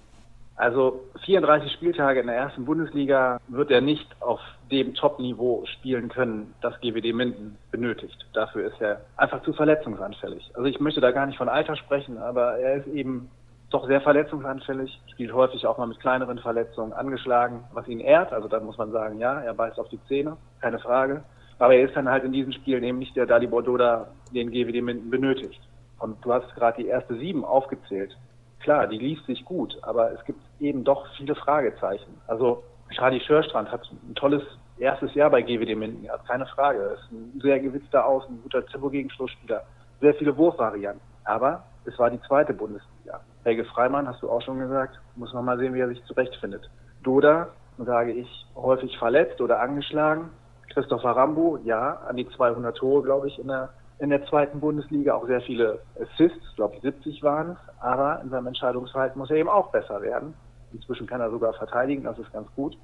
Also 0.56 1.04
34 1.24 1.72
Spieltage 1.72 2.20
in 2.20 2.26
der 2.26 2.36
ersten 2.36 2.64
Bundesliga 2.64 3.40
wird 3.46 3.70
er 3.70 3.80
nicht 3.80 4.08
auf 4.20 4.40
dem 4.70 4.94
Top-Niveau 4.94 5.64
spielen 5.66 6.08
können, 6.08 6.54
das 6.60 6.78
GWD 6.80 7.14
Minden 7.14 7.56
benötigt. 7.70 8.26
Dafür 8.34 8.66
ist 8.66 8.80
er 8.80 9.00
einfach 9.16 9.42
zu 9.42 9.52
verletzungsanfällig. 9.52 10.50
Also 10.54 10.64
ich 10.64 10.80
möchte 10.80 11.00
da 11.00 11.10
gar 11.10 11.26
nicht 11.26 11.38
von 11.38 11.48
Alter 11.48 11.76
sprechen, 11.76 12.18
aber 12.18 12.58
er 12.58 12.76
ist 12.76 12.86
eben 12.88 13.30
doch 13.70 13.86
sehr 13.86 14.00
verletzungsanfällig, 14.00 15.00
spielt 15.12 15.32
häufig 15.32 15.66
auch 15.66 15.78
mal 15.78 15.86
mit 15.86 16.00
kleineren 16.00 16.38
Verletzungen 16.38 16.92
angeschlagen, 16.92 17.64
was 17.72 17.86
ihn 17.88 18.00
ehrt. 18.00 18.32
Also 18.32 18.48
da 18.48 18.60
muss 18.60 18.78
man 18.78 18.92
sagen, 18.92 19.18
ja, 19.18 19.40
er 19.40 19.54
beißt 19.54 19.78
auf 19.78 19.88
die 19.88 20.02
Zähne, 20.08 20.36
keine 20.60 20.78
Frage. 20.78 21.22
Aber 21.58 21.74
er 21.74 21.86
ist 21.86 21.96
dann 21.96 22.08
halt 22.08 22.24
in 22.24 22.32
diesen 22.32 22.52
Spielen 22.52 22.84
eben 22.84 22.98
nicht 22.98 23.16
der 23.16 23.26
Dalibor 23.26 23.62
Doda, 23.62 24.08
den 24.32 24.50
GWD 24.50 24.82
Minden 24.82 25.10
benötigt. 25.10 25.60
Und 25.98 26.24
du 26.24 26.32
hast 26.32 26.54
gerade 26.54 26.82
die 26.82 26.88
erste 26.88 27.16
sieben 27.16 27.44
aufgezählt. 27.44 28.16
Klar, 28.60 28.86
die 28.86 28.98
liest 28.98 29.26
sich 29.26 29.44
gut, 29.44 29.76
aber 29.82 30.12
es 30.12 30.24
gibt 30.24 30.40
eben 30.60 30.84
doch 30.84 31.06
viele 31.16 31.34
Fragezeichen. 31.34 32.20
Also 32.26 32.62
Schadi 32.90 33.20
Schörstrand 33.20 33.70
hat 33.70 33.88
ein 33.90 34.14
tolles 34.14 34.42
erstes 34.78 35.14
Jahr 35.14 35.30
bei 35.30 35.42
GWD 35.42 35.76
Minden 35.76 36.02
gehabt, 36.02 36.26
keine 36.26 36.46
Frage. 36.46 36.78
Ist 36.78 37.12
ein 37.12 37.40
sehr 37.40 37.60
gewitzter 37.60 38.06
Aus, 38.06 38.24
ein 38.28 38.40
guter 38.42 38.64
Tempo-Gegenstoßspieler, 38.66 39.62
sehr 40.00 40.14
viele 40.14 40.36
Wurfvarianten. 40.36 41.02
Aber 41.24 41.64
es 41.84 41.98
war 41.98 42.10
die 42.10 42.20
zweite 42.22 42.54
Bundesliga. 42.54 43.20
Helge 43.44 43.64
Freimann, 43.64 44.08
hast 44.08 44.22
du 44.22 44.30
auch 44.30 44.42
schon 44.42 44.58
gesagt, 44.58 44.98
muss 45.16 45.32
man 45.32 45.44
mal 45.44 45.58
sehen, 45.58 45.74
wie 45.74 45.80
er 45.80 45.88
sich 45.88 46.02
zurechtfindet. 46.04 46.68
Doda, 47.02 47.48
sage 47.78 48.12
ich, 48.12 48.46
häufig 48.56 48.96
verletzt 48.98 49.40
oder 49.40 49.60
angeschlagen. 49.60 50.30
Christopher 50.72 51.10
Rambo, 51.10 51.58
ja, 51.64 51.94
an 52.08 52.16
die 52.16 52.28
200 52.28 52.76
Tore, 52.76 53.02
glaube 53.02 53.28
ich, 53.28 53.38
in 53.38 53.48
der, 53.48 53.70
in 53.98 54.10
der 54.10 54.24
zweiten 54.26 54.60
Bundesliga. 54.60 55.14
Auch 55.14 55.26
sehr 55.26 55.40
viele 55.40 55.80
Assists, 56.00 56.56
glaube 56.56 56.76
ich 56.76 56.82
70 56.82 57.22
waren 57.22 57.50
es. 57.50 57.80
Aber 57.80 58.20
in 58.22 58.30
seinem 58.30 58.48
Entscheidungsverhalten 58.48 59.18
muss 59.18 59.30
er 59.30 59.36
eben 59.36 59.48
auch 59.48 59.70
besser 59.70 60.02
werden. 60.02 60.34
Inzwischen 60.72 61.06
kann 61.06 61.20
er 61.20 61.30
sogar 61.30 61.54
verteidigen, 61.54 62.04
das 62.04 62.18
ist 62.18 62.32
ganz 62.32 62.48
gut. 62.54 62.76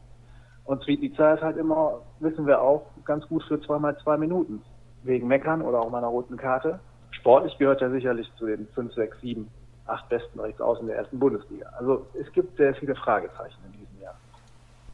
Und 0.65 0.83
Svitica 0.83 1.35
ist 1.35 1.43
halt 1.43 1.57
immer, 1.57 2.01
wissen 2.21 2.47
wir 2.47 2.61
auch, 2.61 2.87
ganz 3.05 3.27
gut 3.29 3.43
für 3.45 3.61
zweimal 3.61 3.97
zwei 3.99 4.17
Minuten. 4.17 4.63
Wegen 5.03 5.29
Meckern 5.29 5.61
oder 5.61 5.81
auch 5.81 5.91
meiner 5.91 6.07
roten 6.07 6.37
Karte. 6.37 6.81
Sportlich 7.11 7.57
gehört 7.59 7.83
er 7.83 7.91
sicherlich 7.91 8.31
zu 8.39 8.47
den 8.47 8.67
5, 8.75 8.95
6, 8.95 9.21
7 9.21 9.49
acht 9.87 10.09
besten 10.09 10.41
Rechtsaußen 10.41 10.87
der 10.87 10.97
ersten 10.97 11.19
Bundesliga. 11.19 11.67
Also 11.79 12.07
es 12.19 12.31
gibt 12.33 12.57
sehr 12.57 12.75
viele 12.75 12.95
Fragezeichen 12.95 13.59
in 13.67 13.73
diesem 13.73 14.03
Jahr. 14.03 14.15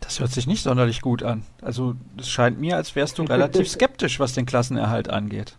Das 0.00 0.18
hört 0.18 0.30
sich 0.30 0.46
nicht 0.46 0.62
sonderlich 0.62 1.00
gut 1.00 1.22
an. 1.22 1.44
Also 1.62 1.94
es 2.18 2.28
scheint 2.28 2.58
mir, 2.58 2.76
als 2.76 2.96
wärst 2.96 3.18
du 3.18 3.22
relativ 3.22 3.68
skeptisch, 3.70 4.18
was 4.18 4.34
den 4.34 4.46
Klassenerhalt 4.46 5.08
angeht. 5.08 5.56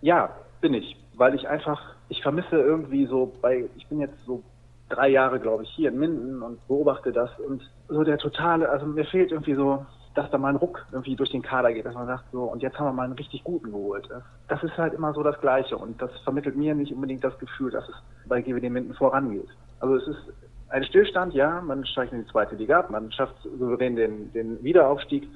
Ja, 0.00 0.30
bin 0.60 0.74
ich, 0.74 0.96
weil 1.14 1.34
ich 1.34 1.48
einfach, 1.48 1.94
ich 2.08 2.22
vermisse 2.22 2.56
irgendwie 2.56 3.06
so 3.06 3.32
bei, 3.42 3.64
ich 3.76 3.86
bin 3.88 4.00
jetzt 4.00 4.16
so 4.26 4.42
drei 4.88 5.08
Jahre, 5.08 5.40
glaube 5.40 5.64
ich, 5.64 5.70
hier 5.70 5.90
in 5.90 5.98
Minden 5.98 6.42
und 6.42 6.66
beobachte 6.68 7.12
das 7.12 7.30
und 7.40 7.62
so 7.88 8.04
der 8.04 8.18
totale, 8.18 8.68
also 8.68 8.86
mir 8.86 9.04
fehlt 9.04 9.32
irgendwie 9.32 9.54
so 9.54 9.86
dass 10.14 10.30
da 10.30 10.38
mal 10.38 10.50
ein 10.50 10.56
Ruck 10.56 10.86
irgendwie 10.92 11.16
durch 11.16 11.30
den 11.30 11.42
Kader 11.42 11.72
geht, 11.72 11.84
dass 11.84 11.94
man 11.94 12.06
sagt, 12.06 12.24
so, 12.30 12.44
und 12.44 12.62
jetzt 12.62 12.78
haben 12.78 12.86
wir 12.86 12.92
mal 12.92 13.04
einen 13.04 13.14
richtig 13.14 13.42
guten 13.42 13.72
geholt. 13.72 14.08
Das 14.48 14.62
ist 14.62 14.76
halt 14.78 14.94
immer 14.94 15.12
so 15.12 15.22
das 15.22 15.40
Gleiche 15.40 15.76
und 15.76 16.00
das 16.00 16.10
vermittelt 16.22 16.56
mir 16.56 16.74
nicht 16.74 16.92
unbedingt 16.92 17.24
das 17.24 17.36
Gefühl, 17.38 17.72
dass 17.72 17.88
es 17.88 17.94
bei 18.26 18.40
GWD 18.40 18.70
Minden 18.70 18.94
vorangeht. 18.94 19.48
Also 19.80 19.96
es 19.96 20.06
ist 20.06 20.32
ein 20.68 20.84
Stillstand, 20.84 21.34
ja, 21.34 21.60
man 21.60 21.84
steigt 21.84 22.12
in 22.12 22.24
die 22.24 22.30
zweite 22.30 22.54
Liga 22.54 22.80
ab, 22.80 22.90
man 22.90 23.10
schafft 23.12 23.34
souverän 23.42 23.96
den, 23.96 24.32
den 24.32 24.62
Wiederaufstieg, 24.62 25.28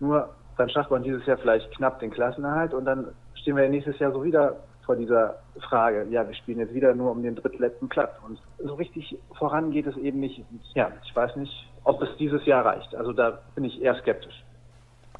nur 0.00 0.28
dann 0.58 0.68
schafft 0.68 0.90
man 0.90 1.02
dieses 1.02 1.24
Jahr 1.26 1.38
vielleicht 1.38 1.70
knapp 1.72 1.98
den 2.00 2.10
Klassenerhalt 2.10 2.74
und 2.74 2.84
dann 2.84 3.08
stehen 3.34 3.56
wir 3.56 3.68
nächstes 3.68 3.98
Jahr 3.98 4.12
so 4.12 4.22
wieder 4.22 4.56
vor 4.86 4.96
dieser 4.96 5.40
Frage, 5.68 6.06
ja, 6.10 6.26
wir 6.26 6.34
spielen 6.34 6.60
jetzt 6.60 6.72
wieder 6.72 6.94
nur 6.94 7.10
um 7.10 7.22
den 7.22 7.34
drittletzten 7.34 7.88
Platz. 7.88 8.12
Und 8.26 8.38
so 8.64 8.74
richtig 8.74 9.18
voran 9.36 9.72
geht 9.72 9.86
es 9.86 9.96
eben 9.96 10.20
nicht. 10.20 10.42
Ja, 10.74 10.90
ich 11.04 11.14
weiß 11.14 11.36
nicht, 11.36 11.52
ob 11.84 12.00
es 12.00 12.08
dieses 12.18 12.46
Jahr 12.46 12.64
reicht. 12.64 12.94
Also 12.94 13.12
da 13.12 13.40
bin 13.54 13.64
ich 13.64 13.82
eher 13.82 13.96
skeptisch. 13.96 14.44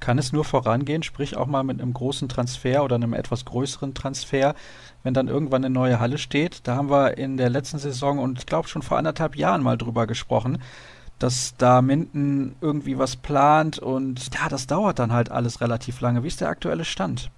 Kann 0.00 0.18
es 0.18 0.32
nur 0.32 0.44
vorangehen, 0.44 1.02
sprich 1.02 1.36
auch 1.36 1.46
mal 1.46 1.64
mit 1.64 1.80
einem 1.80 1.94
großen 1.94 2.28
Transfer 2.28 2.84
oder 2.84 2.96
einem 2.96 3.14
etwas 3.14 3.44
größeren 3.44 3.94
Transfer, 3.94 4.54
wenn 5.02 5.14
dann 5.14 5.28
irgendwann 5.28 5.64
eine 5.64 5.72
neue 5.72 6.00
Halle 6.00 6.18
steht? 6.18 6.66
Da 6.68 6.76
haben 6.76 6.90
wir 6.90 7.16
in 7.16 7.36
der 7.36 7.48
letzten 7.48 7.78
Saison 7.78 8.18
und 8.18 8.38
ich 8.38 8.46
glaube 8.46 8.68
schon 8.68 8.82
vor 8.82 8.98
anderthalb 8.98 9.36
Jahren 9.36 9.62
mal 9.62 9.78
drüber 9.78 10.06
gesprochen, 10.06 10.58
dass 11.18 11.56
da 11.56 11.80
Minden 11.80 12.56
irgendwie 12.60 12.98
was 12.98 13.16
plant 13.16 13.78
und 13.78 14.34
ja, 14.34 14.48
das 14.50 14.66
dauert 14.66 14.98
dann 14.98 15.12
halt 15.12 15.30
alles 15.30 15.62
relativ 15.62 16.00
lange. 16.02 16.22
Wie 16.22 16.28
ist 16.28 16.42
der 16.42 16.50
aktuelle 16.50 16.84
Stand? 16.84 17.30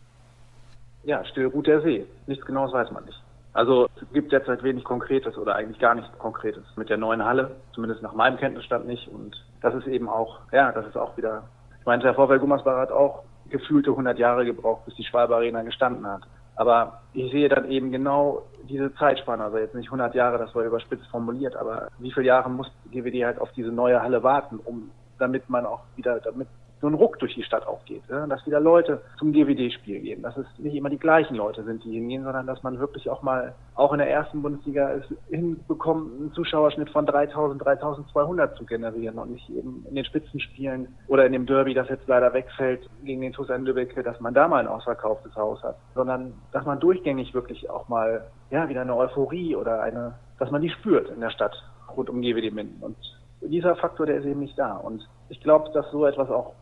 Ja, 1.08 1.24
still 1.24 1.46
ruht 1.46 1.66
der 1.66 1.80
See. 1.80 2.06
Nichts 2.26 2.44
Genaues 2.44 2.72
weiß 2.72 2.90
man 2.92 3.04
nicht. 3.06 3.18
Also 3.54 3.88
es 3.96 4.12
gibt 4.12 4.30
derzeit 4.30 4.62
wenig 4.62 4.84
Konkretes 4.84 5.38
oder 5.38 5.54
eigentlich 5.54 5.78
gar 5.78 5.94
nichts 5.94 6.16
Konkretes 6.18 6.62
mit 6.76 6.90
der 6.90 6.98
neuen 6.98 7.24
Halle, 7.24 7.56
zumindest 7.72 8.02
nach 8.02 8.12
meinem 8.12 8.36
Kenntnisstand 8.36 8.86
nicht. 8.86 9.08
Und 9.08 9.34
das 9.62 9.74
ist 9.74 9.86
eben 9.86 10.06
auch, 10.06 10.40
ja, 10.52 10.70
das 10.70 10.86
ist 10.86 10.98
auch 10.98 11.16
wieder, 11.16 11.44
ich 11.80 11.86
meinte, 11.86 12.04
der 12.04 12.14
VfL 12.14 12.38
Gummersbach 12.38 12.76
hat 12.76 12.92
auch 12.92 13.22
gefühlte 13.48 13.90
100 13.90 14.18
Jahre 14.18 14.44
gebraucht, 14.44 14.84
bis 14.84 14.96
die 14.96 15.04
Schwalbe 15.04 15.34
Arena 15.34 15.62
gestanden 15.62 16.06
hat. 16.06 16.22
Aber 16.56 17.00
ich 17.14 17.32
sehe 17.32 17.48
dann 17.48 17.70
eben 17.70 17.90
genau 17.90 18.42
diese 18.68 18.94
Zeitspanne, 18.96 19.44
also 19.44 19.56
jetzt 19.56 19.74
nicht 19.74 19.86
100 19.86 20.14
Jahre, 20.14 20.36
das 20.36 20.54
war 20.54 20.64
überspitzt 20.64 21.06
formuliert, 21.06 21.56
aber 21.56 21.88
wie 21.98 22.12
viele 22.12 22.26
Jahre 22.26 22.50
muss 22.50 22.70
GWD 22.92 23.24
halt 23.24 23.40
auf 23.40 23.50
diese 23.52 23.72
neue 23.72 24.02
Halle 24.02 24.22
warten, 24.22 24.60
um 24.62 24.90
damit 25.18 25.48
man 25.48 25.64
auch 25.64 25.80
wieder, 25.96 26.20
damit 26.20 26.48
so 26.80 26.86
ein 26.86 26.94
Ruck 26.94 27.18
durch 27.18 27.34
die 27.34 27.42
Stadt 27.42 27.66
auch 27.66 27.84
geht, 27.84 28.02
dass 28.08 28.46
wieder 28.46 28.60
Leute 28.60 29.02
zum 29.18 29.32
GWD-Spiel 29.32 30.00
gehen, 30.00 30.22
dass 30.22 30.36
es 30.36 30.46
nicht 30.58 30.74
immer 30.74 30.90
die 30.90 30.98
gleichen 30.98 31.34
Leute 31.34 31.64
sind, 31.64 31.84
die 31.84 31.92
hingehen, 31.92 32.24
sondern 32.24 32.46
dass 32.46 32.62
man 32.62 32.78
wirklich 32.78 33.10
auch 33.10 33.22
mal, 33.22 33.54
auch 33.74 33.92
in 33.92 33.98
der 33.98 34.10
ersten 34.10 34.42
Bundesliga 34.42 34.92
es 34.92 35.04
hinbekommt, 35.28 36.20
einen 36.20 36.32
Zuschauerschnitt 36.32 36.90
von 36.90 37.06
3000, 37.06 37.64
3200 37.64 38.56
zu 38.56 38.64
generieren 38.64 39.18
und 39.18 39.32
nicht 39.32 39.48
eben 39.50 39.84
in 39.88 39.94
den 39.94 40.04
Spitzenspielen 40.04 40.88
oder 41.08 41.26
in 41.26 41.32
dem 41.32 41.46
Derby, 41.46 41.74
das 41.74 41.88
jetzt 41.88 42.06
leider 42.06 42.32
wegfällt, 42.32 42.88
gegen 43.04 43.20
den 43.20 43.32
TuS 43.32 43.48
Lübeck, 43.48 43.94
dass 44.04 44.20
man 44.20 44.34
da 44.34 44.46
mal 44.46 44.60
ein 44.60 44.68
ausverkauftes 44.68 45.34
Haus 45.34 45.62
hat, 45.62 45.76
sondern 45.94 46.34
dass 46.52 46.64
man 46.64 46.78
durchgängig 46.78 47.34
wirklich 47.34 47.68
auch 47.70 47.88
mal, 47.88 48.26
ja, 48.50 48.68
wieder 48.68 48.82
eine 48.82 48.96
Euphorie 48.96 49.56
oder 49.56 49.82
eine, 49.82 50.14
dass 50.38 50.50
man 50.50 50.62
die 50.62 50.70
spürt 50.70 51.08
in 51.10 51.20
der 51.20 51.30
Stadt 51.30 51.56
rund 51.96 52.10
um 52.10 52.20
GWD 52.20 52.52
Minden 52.52 52.82
und 52.82 52.96
dieser 53.40 53.76
Faktor, 53.76 54.06
der 54.06 54.16
ist 54.16 54.26
eben 54.26 54.40
nicht 54.40 54.58
da. 54.58 54.76
Und 54.76 55.08
ich 55.28 55.40
glaube, 55.40 55.70
dass 55.72 55.90
so 55.90 56.06
etwas 56.06 56.30
auch 56.30 56.54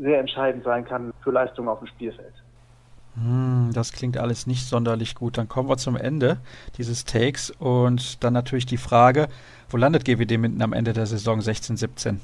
sehr 0.00 0.20
entscheidend 0.20 0.64
sein 0.64 0.84
kann 0.84 1.12
für 1.22 1.30
Leistungen 1.30 1.68
auf 1.68 1.78
dem 1.78 1.88
Spielfeld. 1.88 2.32
Hm, 3.16 3.70
das 3.72 3.92
klingt 3.92 4.18
alles 4.18 4.46
nicht 4.46 4.66
sonderlich 4.66 5.14
gut. 5.14 5.38
Dann 5.38 5.48
kommen 5.48 5.68
wir 5.68 5.76
zum 5.76 5.96
Ende 5.96 6.38
dieses 6.78 7.04
Takes 7.04 7.50
und 7.50 8.24
dann 8.24 8.32
natürlich 8.32 8.66
die 8.66 8.76
Frage, 8.76 9.28
wo 9.68 9.76
landet 9.76 10.04
GWD 10.04 10.38
Minden 10.38 10.62
am 10.62 10.72
Ende 10.72 10.92
der 10.92 11.06
Saison 11.06 11.40
16-17? 11.40 12.16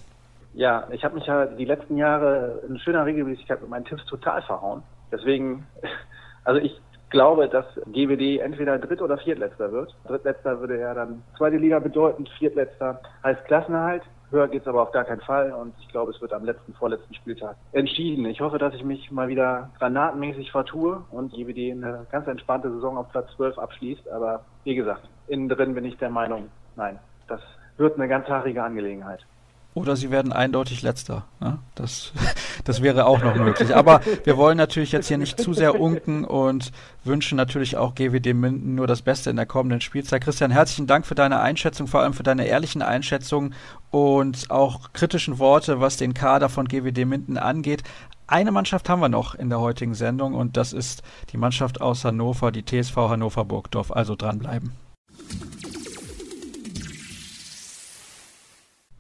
Ja, 0.54 0.88
ich 0.90 1.04
habe 1.04 1.14
mich 1.14 1.26
ja 1.26 1.46
die 1.46 1.64
letzten 1.64 1.96
Jahre 1.96 2.62
in 2.68 2.78
schöner 2.80 3.06
Regelmäßigkeit 3.06 3.60
mit 3.60 3.70
meinen 3.70 3.84
Tipps 3.84 4.04
total 4.06 4.42
verhauen. 4.42 4.82
Deswegen, 5.12 5.64
also 6.44 6.60
ich 6.60 6.80
glaube, 7.10 7.48
dass 7.48 7.66
GWD 7.86 8.40
entweder 8.40 8.78
Dritt- 8.78 9.02
oder 9.02 9.18
Viertletzter 9.18 9.70
wird. 9.70 9.94
Drittletzter 10.06 10.60
würde 10.60 10.80
ja 10.80 10.92
dann 10.94 11.22
zweite 11.36 11.56
Liga 11.56 11.78
bedeuten, 11.78 12.26
Viertletzter 12.38 13.00
heißt 13.22 13.44
Klassenerhalt. 13.44 14.02
Höher 14.30 14.48
geht's 14.48 14.66
aber 14.68 14.82
auf 14.82 14.92
gar 14.92 15.04
keinen 15.04 15.20
Fall 15.20 15.52
und 15.52 15.74
ich 15.80 15.88
glaube, 15.88 16.12
es 16.12 16.20
wird 16.20 16.32
am 16.32 16.44
letzten, 16.44 16.72
vorletzten 16.74 17.14
Spieltag 17.14 17.56
entschieden. 17.72 18.24
Ich 18.26 18.40
hoffe, 18.40 18.58
dass 18.58 18.74
ich 18.74 18.84
mich 18.84 19.10
mal 19.10 19.28
wieder 19.28 19.70
granatenmäßig 19.78 20.52
vertue 20.52 21.02
und 21.10 21.32
GWD 21.32 21.72
eine 21.72 22.06
ganz 22.12 22.28
entspannte 22.28 22.70
Saison 22.70 22.96
auf 22.96 23.10
Platz 23.10 23.28
12 23.36 23.58
abschließt. 23.58 24.08
Aber 24.08 24.44
wie 24.64 24.76
gesagt, 24.76 25.08
innen 25.26 25.48
drin 25.48 25.74
bin 25.74 25.84
ich 25.84 25.96
der 25.98 26.10
Meinung, 26.10 26.48
nein, 26.76 27.00
das 27.26 27.40
wird 27.76 27.96
eine 27.96 28.08
ganzjährige 28.08 28.62
Angelegenheit. 28.62 29.24
Oder 29.72 29.94
sie 29.94 30.10
werden 30.10 30.32
eindeutig 30.32 30.82
letzter. 30.82 31.24
Ne? 31.38 31.58
Das, 31.76 32.12
das 32.64 32.82
wäre 32.82 33.06
auch 33.06 33.22
noch 33.22 33.36
möglich. 33.36 33.74
Aber 33.74 34.00
wir 34.24 34.36
wollen 34.36 34.56
natürlich 34.56 34.90
jetzt 34.90 35.06
hier 35.06 35.18
nicht 35.18 35.40
zu 35.40 35.52
sehr 35.54 35.80
unken 35.80 36.24
und 36.24 36.72
wünschen 37.04 37.36
natürlich 37.36 37.76
auch 37.76 37.94
GWD 37.94 38.34
Minden 38.34 38.74
nur 38.74 38.88
das 38.88 39.02
Beste 39.02 39.30
in 39.30 39.36
der 39.36 39.46
kommenden 39.46 39.80
Spielzeit. 39.80 40.22
Christian, 40.22 40.50
herzlichen 40.50 40.88
Dank 40.88 41.06
für 41.06 41.14
deine 41.14 41.38
Einschätzung, 41.40 41.86
vor 41.86 42.00
allem 42.00 42.14
für 42.14 42.24
deine 42.24 42.46
ehrlichen 42.46 42.82
Einschätzungen 42.82 43.54
und 43.90 44.50
auch 44.50 44.92
kritischen 44.92 45.38
Worte, 45.38 45.80
was 45.80 45.96
den 45.96 46.14
Kader 46.14 46.48
von 46.48 46.66
GWD 46.66 47.04
Minden 47.04 47.38
angeht. 47.38 47.84
Eine 48.26 48.52
Mannschaft 48.52 48.88
haben 48.88 49.00
wir 49.00 49.08
noch 49.08 49.34
in 49.36 49.50
der 49.50 49.60
heutigen 49.60 49.94
Sendung 49.94 50.34
und 50.34 50.56
das 50.56 50.72
ist 50.72 51.02
die 51.32 51.36
Mannschaft 51.36 51.80
aus 51.80 52.04
Hannover, 52.04 52.50
die 52.50 52.64
TSV 52.64 52.96
Hannover 52.96 53.44
Burgdorf. 53.44 53.92
Also 53.92 54.16
dranbleiben. 54.16 54.72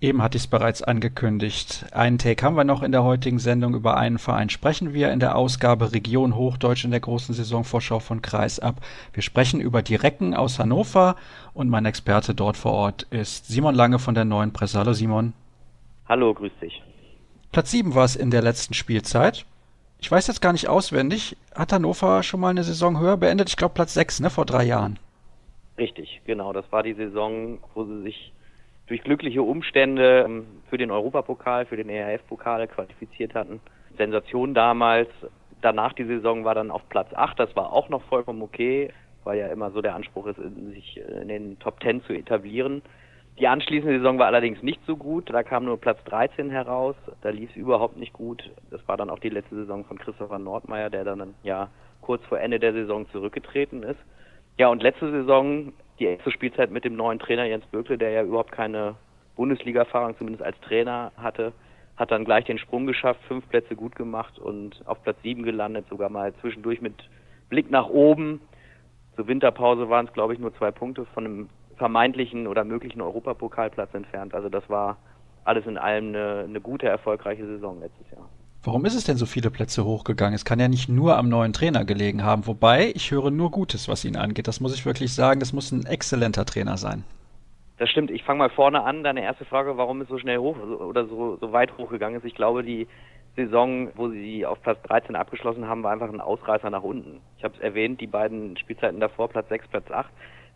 Eben 0.02 0.22
hatte 0.22 0.38
ich 0.38 0.44
es 0.44 0.46
bereits 0.46 0.82
angekündigt. 0.82 1.84
Einen 1.92 2.16
Take 2.16 2.42
haben 2.42 2.56
wir 2.56 2.64
noch 2.64 2.82
in 2.82 2.90
der 2.90 3.04
heutigen 3.04 3.38
Sendung. 3.38 3.74
Über 3.74 3.98
einen 3.98 4.18
Verein 4.18 4.48
sprechen 4.48 4.94
wir 4.94 5.12
in 5.12 5.20
der 5.20 5.36
Ausgabe 5.36 5.92
Region 5.92 6.34
Hochdeutsch 6.34 6.86
in 6.86 6.90
der 6.90 7.00
großen 7.00 7.34
Saisonvorschau 7.34 7.98
von 7.98 8.22
Kreis 8.22 8.60
ab. 8.60 8.76
Wir 9.12 9.22
sprechen 9.22 9.60
über 9.60 9.82
die 9.82 9.96
Recken 9.96 10.32
aus 10.32 10.58
Hannover 10.58 11.16
und 11.52 11.68
mein 11.68 11.84
Experte 11.84 12.34
dort 12.34 12.56
vor 12.56 12.72
Ort 12.72 13.02
ist 13.10 13.48
Simon 13.48 13.74
Lange 13.74 13.98
von 13.98 14.14
der 14.14 14.24
Neuen 14.24 14.54
Presse. 14.54 14.78
Hallo 14.78 14.94
Simon. 14.94 15.34
Hallo, 16.08 16.32
grüß 16.32 16.52
dich. 16.62 16.82
Platz 17.52 17.70
7 17.70 17.94
war 17.94 18.06
es 18.06 18.16
in 18.16 18.30
der 18.30 18.40
letzten 18.40 18.72
Spielzeit. 18.72 19.44
Ich 20.00 20.10
weiß 20.10 20.28
jetzt 20.28 20.40
gar 20.40 20.52
nicht 20.52 20.68
auswendig. 20.68 21.36
Hat 21.54 21.74
Hannover 21.74 22.22
schon 22.22 22.40
mal 22.40 22.48
eine 22.48 22.64
Saison 22.64 22.98
höher 22.98 23.18
beendet? 23.18 23.50
Ich 23.50 23.56
glaube 23.56 23.74
Platz 23.74 23.92
6, 23.92 24.20
ne, 24.20 24.30
vor 24.30 24.46
drei 24.46 24.64
Jahren. 24.64 24.98
Richtig, 25.76 26.22
genau. 26.24 26.54
Das 26.54 26.64
war 26.72 26.82
die 26.82 26.94
Saison, 26.94 27.58
wo 27.74 27.84
sie 27.84 28.00
sich 28.02 28.32
durch 28.90 29.04
glückliche 29.04 29.42
Umstände 29.42 30.24
ähm, 30.26 30.46
für 30.68 30.76
den 30.76 30.90
Europapokal, 30.90 31.64
für 31.64 31.76
den 31.76 31.88
ERF-Pokal 31.88 32.66
qualifiziert 32.66 33.34
hatten. 33.34 33.60
Sensation 33.96 34.52
damals. 34.52 35.08
Danach 35.62 35.92
die 35.92 36.04
Saison 36.04 36.44
war 36.44 36.56
dann 36.56 36.72
auf 36.72 36.82
Platz 36.88 37.08
8. 37.14 37.38
Das 37.38 37.54
war 37.54 37.72
auch 37.72 37.88
noch 37.88 38.02
vollkommen 38.04 38.42
okay, 38.42 38.90
weil 39.22 39.38
ja 39.38 39.46
immer 39.46 39.70
so 39.70 39.80
der 39.80 39.94
Anspruch 39.94 40.26
ist, 40.26 40.40
sich 40.72 41.00
in 41.22 41.28
den 41.28 41.58
Top 41.60 41.80
10 41.82 42.02
zu 42.02 42.14
etablieren. 42.14 42.82
Die 43.38 43.46
anschließende 43.46 43.98
Saison 43.98 44.18
war 44.18 44.26
allerdings 44.26 44.60
nicht 44.60 44.80
so 44.86 44.96
gut. 44.96 45.30
Da 45.32 45.44
kam 45.44 45.66
nur 45.66 45.80
Platz 45.80 46.02
13 46.06 46.50
heraus. 46.50 46.96
Da 47.22 47.30
lief 47.30 47.50
es 47.50 47.56
überhaupt 47.56 47.96
nicht 47.96 48.12
gut. 48.12 48.50
Das 48.72 48.80
war 48.88 48.96
dann 48.96 49.08
auch 49.08 49.20
die 49.20 49.28
letzte 49.28 49.54
Saison 49.54 49.84
von 49.84 49.98
Christopher 49.98 50.40
Nordmeier, 50.40 50.90
der 50.90 51.04
dann 51.04 51.34
ja 51.44 51.68
kurz 52.00 52.24
vor 52.24 52.40
Ende 52.40 52.58
der 52.58 52.72
Saison 52.72 53.08
zurückgetreten 53.10 53.84
ist. 53.84 54.00
Ja, 54.58 54.66
und 54.68 54.82
letzte 54.82 55.12
Saison 55.12 55.72
die 56.00 56.06
erste 56.06 56.30
Spielzeit 56.30 56.70
mit 56.70 56.84
dem 56.84 56.96
neuen 56.96 57.18
Trainer 57.18 57.44
Jens 57.44 57.66
Bökle, 57.66 57.98
der 57.98 58.10
ja 58.10 58.22
überhaupt 58.22 58.52
keine 58.52 58.96
Bundesliga-Erfahrung 59.36 60.16
zumindest 60.16 60.42
als 60.42 60.58
Trainer 60.60 61.12
hatte, 61.16 61.52
hat 61.96 62.10
dann 62.10 62.24
gleich 62.24 62.46
den 62.46 62.58
Sprung 62.58 62.86
geschafft, 62.86 63.20
fünf 63.28 63.46
Plätze 63.48 63.76
gut 63.76 63.94
gemacht 63.94 64.38
und 64.38 64.82
auf 64.86 65.02
Platz 65.02 65.18
sieben 65.22 65.42
gelandet, 65.42 65.86
sogar 65.90 66.08
mal 66.08 66.32
zwischendurch 66.40 66.80
mit 66.80 66.94
Blick 67.50 67.70
nach 67.70 67.88
oben. 67.88 68.40
Zur 69.16 69.28
Winterpause 69.28 69.90
waren 69.90 70.06
es, 70.06 70.12
glaube 70.14 70.32
ich, 70.32 70.40
nur 70.40 70.54
zwei 70.54 70.70
Punkte 70.70 71.04
von 71.06 71.26
einem 71.26 71.48
vermeintlichen 71.76 72.46
oder 72.46 72.64
möglichen 72.64 73.02
Europapokalplatz 73.02 73.92
entfernt. 73.92 74.34
Also 74.34 74.48
das 74.48 74.68
war 74.70 74.96
alles 75.44 75.66
in 75.66 75.76
allem 75.76 76.08
eine, 76.08 76.44
eine 76.48 76.60
gute, 76.60 76.86
erfolgreiche 76.86 77.46
Saison 77.46 77.80
letztes 77.80 78.10
Jahr. 78.10 78.28
Warum 78.62 78.84
ist 78.84 78.94
es 78.94 79.04
denn 79.04 79.16
so 79.16 79.24
viele 79.24 79.50
Plätze 79.50 79.86
hochgegangen? 79.86 80.34
Es 80.34 80.44
kann 80.44 80.60
ja 80.60 80.68
nicht 80.68 80.90
nur 80.90 81.16
am 81.16 81.30
neuen 81.30 81.54
Trainer 81.54 81.86
gelegen 81.86 82.22
haben. 82.22 82.46
Wobei, 82.46 82.92
ich 82.94 83.10
höre 83.10 83.30
nur 83.30 83.50
Gutes, 83.50 83.88
was 83.88 84.04
ihn 84.04 84.16
angeht. 84.16 84.48
Das 84.48 84.60
muss 84.60 84.74
ich 84.74 84.84
wirklich 84.84 85.14
sagen. 85.14 85.40
Das 85.40 85.54
muss 85.54 85.72
ein 85.72 85.86
exzellenter 85.86 86.44
Trainer 86.44 86.76
sein. 86.76 87.04
Das 87.78 87.88
stimmt. 87.88 88.10
Ich 88.10 88.22
fange 88.22 88.40
mal 88.40 88.50
vorne 88.50 88.82
an. 88.82 89.02
Deine 89.02 89.22
erste 89.22 89.46
Frage, 89.46 89.78
warum 89.78 90.02
es 90.02 90.08
so 90.08 90.18
schnell 90.18 90.36
hoch 90.36 90.58
oder 90.58 91.06
so, 91.06 91.38
so 91.40 91.52
weit 91.52 91.78
hochgegangen 91.78 92.20
ist. 92.20 92.26
Ich 92.26 92.34
glaube, 92.34 92.62
die 92.62 92.86
Saison, 93.34 93.88
wo 93.94 94.10
sie 94.10 94.44
auf 94.44 94.60
Platz 94.60 94.82
13 94.82 95.16
abgeschlossen 95.16 95.66
haben, 95.66 95.82
war 95.82 95.92
einfach 95.92 96.12
ein 96.12 96.20
Ausreißer 96.20 96.68
nach 96.68 96.82
unten. 96.82 97.22
Ich 97.38 97.44
habe 97.44 97.54
es 97.54 97.60
erwähnt, 97.62 97.98
die 98.02 98.06
beiden 98.06 98.58
Spielzeiten 98.58 99.00
davor, 99.00 99.28
Platz 99.28 99.48
6, 99.48 99.68
Platz 99.68 99.90
8, 99.90 100.10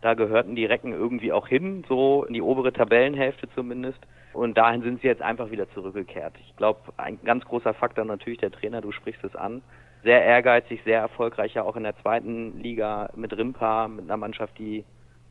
da 0.05 0.13
gehörten 0.13 0.55
die 0.55 0.67
Recken 0.67 0.93
irgendwie 0.93 1.33
auch 1.33 1.49
hin, 1.49 1.83
so 1.89 2.25
in 2.25 2.35
die 2.35 2.43
obere 2.43 2.75
Tabellenhälfte 2.75 3.49
zumindest. 3.55 3.99
Und 4.35 4.59
dahin 4.59 4.83
sind 4.83 5.01
sie 5.01 5.07
jetzt 5.07 5.23
einfach 5.23 5.51
wieder 5.51 5.67
zurückgekehrt. 5.71 6.35
Ich 6.41 6.55
glaube, 6.57 6.81
ein 6.99 7.19
ganz 7.25 7.43
großer 7.47 7.73
Faktor 7.73 8.05
natürlich 8.05 8.39
der 8.39 8.53
Trainer, 8.53 8.83
du 8.83 8.93
sprichst 8.93 9.25
es 9.25 9.35
an. 9.35 9.63
Sehr 10.03 10.23
ehrgeizig, 10.23 10.83
sehr 10.85 11.01
erfolgreich, 11.01 11.55
ja 11.55 11.63
auch 11.63 11.77
in 11.77 11.85
der 11.85 11.97
zweiten 12.03 12.61
Liga 12.61 13.09
mit 13.17 13.35
Rimpa, 13.35 13.89
mit 13.89 14.05
einer 14.05 14.19
Mannschaft, 14.19 14.59
die 14.59 14.85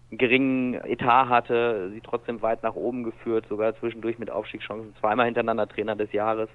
einen 0.10 0.18
geringen 0.18 0.74
Etat 0.74 1.30
hatte, 1.30 1.92
sie 1.94 2.02
trotzdem 2.02 2.42
weit 2.42 2.64
nach 2.64 2.74
oben 2.74 3.04
geführt, 3.04 3.46
sogar 3.50 3.76
zwischendurch 3.76 4.18
mit 4.18 4.32
Aufstiegschancen, 4.32 4.96
zweimal 5.00 5.28
hintereinander 5.28 5.68
Trainer 5.68 5.96
des 5.96 6.12
Jahres 6.14 6.50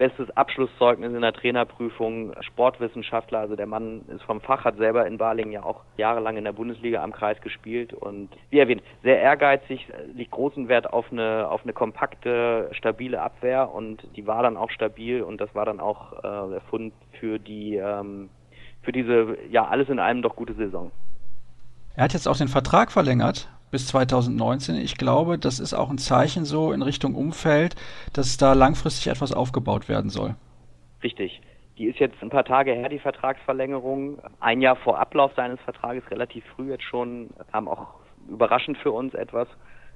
bestes 0.00 0.34
Abschlusszeugnis 0.34 1.12
in 1.12 1.20
der 1.20 1.34
Trainerprüfung, 1.34 2.32
Sportwissenschaftler, 2.40 3.40
also 3.40 3.54
der 3.54 3.66
Mann 3.66 4.00
ist 4.08 4.22
vom 4.22 4.40
Fach, 4.40 4.64
hat 4.64 4.78
selber 4.78 5.06
in 5.06 5.18
Balingen 5.18 5.52
ja 5.52 5.62
auch 5.62 5.82
jahrelang 5.98 6.38
in 6.38 6.44
der 6.44 6.54
Bundesliga 6.54 7.02
am 7.02 7.12
Kreis 7.12 7.38
gespielt. 7.42 7.92
Und 7.92 8.30
wie 8.48 8.60
erwähnt, 8.60 8.82
sehr 9.02 9.20
ehrgeizig, 9.20 9.86
liegt 10.14 10.30
großen 10.30 10.68
Wert 10.68 10.90
auf 10.90 11.12
eine, 11.12 11.46
auf 11.50 11.64
eine 11.64 11.74
kompakte, 11.74 12.70
stabile 12.72 13.20
Abwehr. 13.20 13.74
Und 13.74 13.98
die 14.16 14.26
war 14.26 14.42
dann 14.42 14.56
auch 14.56 14.70
stabil. 14.70 15.20
Und 15.20 15.38
das 15.38 15.54
war 15.54 15.66
dann 15.66 15.80
auch 15.80 16.14
äh, 16.14 16.50
der 16.50 16.62
Fund 16.70 16.94
für 17.20 17.38
die, 17.38 17.76
ähm, 17.76 18.30
für 18.80 18.92
diese, 18.92 19.36
ja, 19.50 19.68
alles 19.68 19.90
in 19.90 19.98
allem 19.98 20.22
doch 20.22 20.34
gute 20.34 20.54
Saison. 20.54 20.90
Er 21.94 22.04
hat 22.04 22.14
jetzt 22.14 22.26
auch 22.26 22.38
den 22.38 22.48
Vertrag 22.48 22.90
verlängert 22.90 23.50
bis 23.70 23.86
2019. 23.88 24.76
Ich 24.76 24.96
glaube, 24.96 25.38
das 25.38 25.60
ist 25.60 25.74
auch 25.74 25.90
ein 25.90 25.98
Zeichen 25.98 26.44
so 26.44 26.72
in 26.72 26.82
Richtung 26.82 27.14
Umfeld, 27.14 27.76
dass 28.12 28.36
da 28.36 28.52
langfristig 28.52 29.08
etwas 29.08 29.32
aufgebaut 29.32 29.88
werden 29.88 30.10
soll. 30.10 30.34
Richtig. 31.02 31.40
Die 31.78 31.86
ist 31.86 31.98
jetzt 31.98 32.20
ein 32.22 32.28
paar 32.28 32.44
Tage 32.44 32.72
her, 32.72 32.88
die 32.90 32.98
Vertragsverlängerung. 32.98 34.18
Ein 34.38 34.60
Jahr 34.60 34.76
vor 34.76 34.98
Ablauf 34.98 35.32
seines 35.34 35.58
Vertrages, 35.60 36.02
relativ 36.10 36.44
früh 36.54 36.70
jetzt 36.70 36.84
schon, 36.84 37.30
kam 37.52 37.68
auch 37.68 37.94
überraschend 38.28 38.76
für 38.78 38.92
uns 38.92 39.14
etwas. 39.14 39.48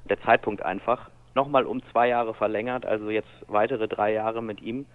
Der 0.08 0.20
Zeitpunkt 0.22 0.62
einfach. 0.62 1.10
Nochmal 1.34 1.66
um 1.66 1.82
zwei 1.90 2.08
Jahre 2.08 2.32
verlängert, 2.32 2.86
also 2.86 3.10
jetzt 3.10 3.28
weitere 3.48 3.88
drei 3.88 4.12
Jahre 4.12 4.42
mit 4.42 4.62
ihm. 4.62 4.86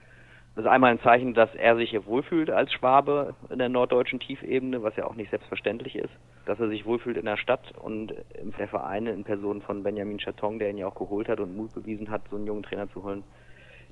Das 0.56 0.66
ist 0.66 0.72
einmal 0.72 0.92
ein 0.92 1.00
Zeichen, 1.00 1.34
dass 1.34 1.54
er 1.56 1.78
sich 1.78 1.92
hier 1.92 2.06
wohlfühlt 2.06 2.50
als 2.50 2.74
Schwabe 2.74 3.34
in 3.50 3.60
der 3.60 3.70
norddeutschen 3.70 4.20
Tiefebene, 4.20 4.84
was 4.84 4.96
ja 4.98 5.06
auch 5.06 5.16
nicht 5.16 5.30
selbstverständlich 5.30 5.96
ist. 5.96 6.12
Dass 6.46 6.60
er 6.60 6.68
sich 6.68 6.86
wohlfühlt 6.86 7.18
in 7.18 7.26
der 7.26 7.38
Stadt 7.38 7.72
und 7.82 8.14
der 8.58 8.68
Verein 8.68 9.06
in 9.06 9.24
Person 9.24 9.62
von 9.62 9.84
Benjamin 9.84 10.18
Chaton, 10.18 10.60
der 10.60 10.72
ihn 10.72 10.78
ja 10.78 10.88
auch 10.88 10.96
geholt 10.96 11.30
hat 11.30 11.40
und 11.40 11.56
Mut 11.56 11.74
bewiesen 11.74 12.10
hat, 12.10 12.24
so 12.30 12.36
einen 12.36 12.48
jungen 12.48 12.64
Trainer 12.64 12.90
zu 12.92 13.04
holen, 13.04 13.24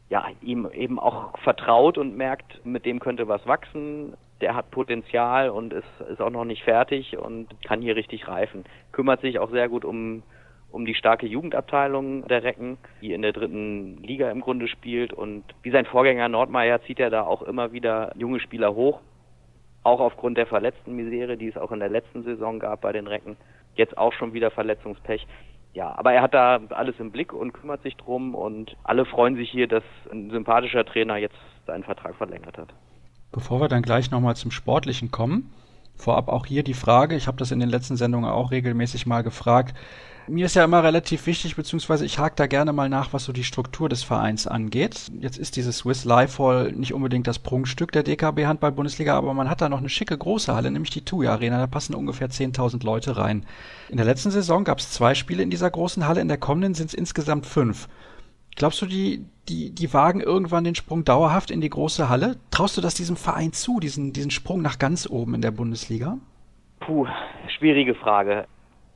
ja, 0.09 0.25
ihm 0.41 0.67
eben 0.73 0.99
auch 0.99 1.37
vertraut 1.39 1.97
und 1.97 2.15
merkt, 2.15 2.65
mit 2.65 2.85
dem 2.85 2.99
könnte 2.99 3.27
was 3.27 3.45
wachsen. 3.45 4.13
der 4.41 4.55
hat 4.55 4.69
Potenzial 4.71 5.49
und 5.49 5.73
ist, 5.73 6.01
ist 6.11 6.21
auch 6.21 6.29
noch 6.29 6.45
nicht 6.45 6.63
fertig 6.63 7.17
und 7.17 7.47
kann 7.63 7.81
hier 7.81 7.95
richtig 7.95 8.27
reifen. 8.27 8.65
Kümmert 8.91 9.21
sich 9.21 9.39
auch 9.39 9.49
sehr 9.51 9.67
gut 9.67 9.83
um, 9.83 10.23
um 10.71 10.85
die 10.85 10.95
starke 10.95 11.25
Jugendabteilung 11.25 12.27
der 12.27 12.43
Recken, 12.43 12.77
die 13.01 13.13
in 13.13 13.21
der 13.21 13.33
dritten 13.33 13.97
Liga 14.03 14.29
im 14.31 14.41
Grunde 14.41 14.67
spielt. 14.67 15.13
Und 15.13 15.43
wie 15.63 15.71
sein 15.71 15.85
Vorgänger 15.85 16.29
Nordmeier 16.29 16.81
zieht 16.83 16.99
er 16.99 17.09
da 17.09 17.23
auch 17.23 17.41
immer 17.41 17.71
wieder 17.71 18.11
junge 18.15 18.39
Spieler 18.39 18.75
hoch. 18.75 18.99
Auch 19.83 19.99
aufgrund 19.99 20.37
der 20.37 20.47
verletzten 20.47 20.95
Misere, 20.95 21.37
die 21.37 21.47
es 21.47 21.57
auch 21.57 21.71
in 21.71 21.79
der 21.79 21.89
letzten 21.89 22.23
Saison 22.23 22.59
gab 22.59 22.81
bei 22.81 22.91
den 22.91 23.07
Recken. 23.07 23.37
Jetzt 23.75 23.97
auch 23.97 24.13
schon 24.13 24.33
wieder 24.33 24.51
Verletzungspech. 24.51 25.25
Ja, 25.73 25.95
aber 25.97 26.11
er 26.11 26.21
hat 26.21 26.33
da 26.33 26.59
alles 26.69 26.99
im 26.99 27.11
Blick 27.11 27.33
und 27.33 27.53
kümmert 27.53 27.83
sich 27.83 27.95
drum 27.95 28.33
und 28.33 28.75
alle 28.83 29.05
freuen 29.05 29.35
sich 29.35 29.49
hier, 29.49 29.67
dass 29.67 29.83
ein 30.11 30.31
sympathischer 30.31 30.83
Trainer 30.83 31.17
jetzt 31.17 31.37
seinen 31.67 31.83
Vertrag 31.83 32.15
verlängert 32.15 32.57
hat. 32.57 32.73
Bevor 33.31 33.61
wir 33.61 33.67
dann 33.67 33.83
gleich 33.83 34.09
nochmal 34.09 34.35
zum 34.35 34.51
Sportlichen 34.51 35.11
kommen, 35.11 35.53
vorab 35.97 36.29
auch 36.29 36.45
hier 36.45 36.63
die 36.63 36.73
Frage, 36.73 37.15
ich 37.15 37.27
habe 37.27 37.37
das 37.37 37.51
in 37.51 37.59
den 37.59 37.69
letzten 37.69 37.97
Sendungen 37.97 38.29
auch 38.29 38.51
regelmäßig 38.51 39.05
mal 39.05 39.23
gefragt, 39.23 39.75
mir 40.29 40.45
ist 40.45 40.55
ja 40.55 40.65
immer 40.65 40.83
relativ 40.83 41.25
wichtig, 41.25 41.55
beziehungsweise 41.55 42.05
ich 42.05 42.19
hake 42.19 42.35
da 42.35 42.47
gerne 42.47 42.73
mal 42.73 42.89
nach, 42.89 43.13
was 43.13 43.23
so 43.23 43.31
die 43.31 43.45
Struktur 43.45 43.87
des 43.87 44.03
Vereins 44.03 44.45
angeht. 44.45 45.07
Jetzt 45.19 45.37
ist 45.37 45.55
dieses 45.55 45.77
Swiss 45.77 46.03
Life 46.03 46.43
Hall 46.43 46.73
nicht 46.73 46.93
unbedingt 46.93 47.27
das 47.27 47.39
Prunkstück 47.39 47.93
der 47.93 48.03
DKB 48.03 48.45
Handball-Bundesliga, 48.45 49.15
aber 49.15 49.33
man 49.33 49.49
hat 49.49 49.61
da 49.61 49.69
noch 49.69 49.79
eine 49.79 49.89
schicke 49.89 50.17
große 50.17 50.53
Halle, 50.53 50.69
nämlich 50.69 50.91
die 50.91 51.05
TUI 51.05 51.27
Arena. 51.27 51.59
Da 51.59 51.67
passen 51.67 51.95
ungefähr 51.95 52.29
10.000 52.29 52.83
Leute 52.83 53.15
rein. 53.15 53.45
In 53.89 53.97
der 53.97 54.05
letzten 54.05 54.31
Saison 54.31 54.65
gab 54.65 54.79
es 54.79 54.91
zwei 54.91 55.15
Spiele 55.15 55.43
in 55.43 55.49
dieser 55.49 55.69
großen 55.69 56.05
Halle, 56.07 56.19
in 56.21 56.27
der 56.27 56.37
kommenden 56.37 56.73
sind 56.73 56.87
es 56.87 56.93
insgesamt 56.93 57.45
fünf. 57.45 57.87
Glaubst 58.57 58.81
du, 58.81 58.87
die, 58.87 59.23
die, 59.47 59.69
die 59.69 59.93
wagen 59.93 60.19
irgendwann 60.19 60.63
den 60.63 60.73
Sprung 60.73 61.05
dauerhaft 61.05 61.51
in 61.51 61.61
die 61.61 61.69
große 61.69 62.09
Halle? 62.09 62.37
Traust 62.49 62.75
du 62.75 62.81
das 62.81 62.95
diesem 62.95 63.15
Verein 63.15 63.53
zu, 63.53 63.79
diesen, 63.79 64.13
diesen 64.13 64.31
Sprung 64.31 64.63
nach 64.63 64.79
ganz 64.79 65.07
oben 65.07 65.35
in 65.35 65.41
der 65.41 65.51
Bundesliga? 65.51 66.17
Puh, 66.79 67.05
schwierige 67.59 67.93
Frage. 67.93 68.47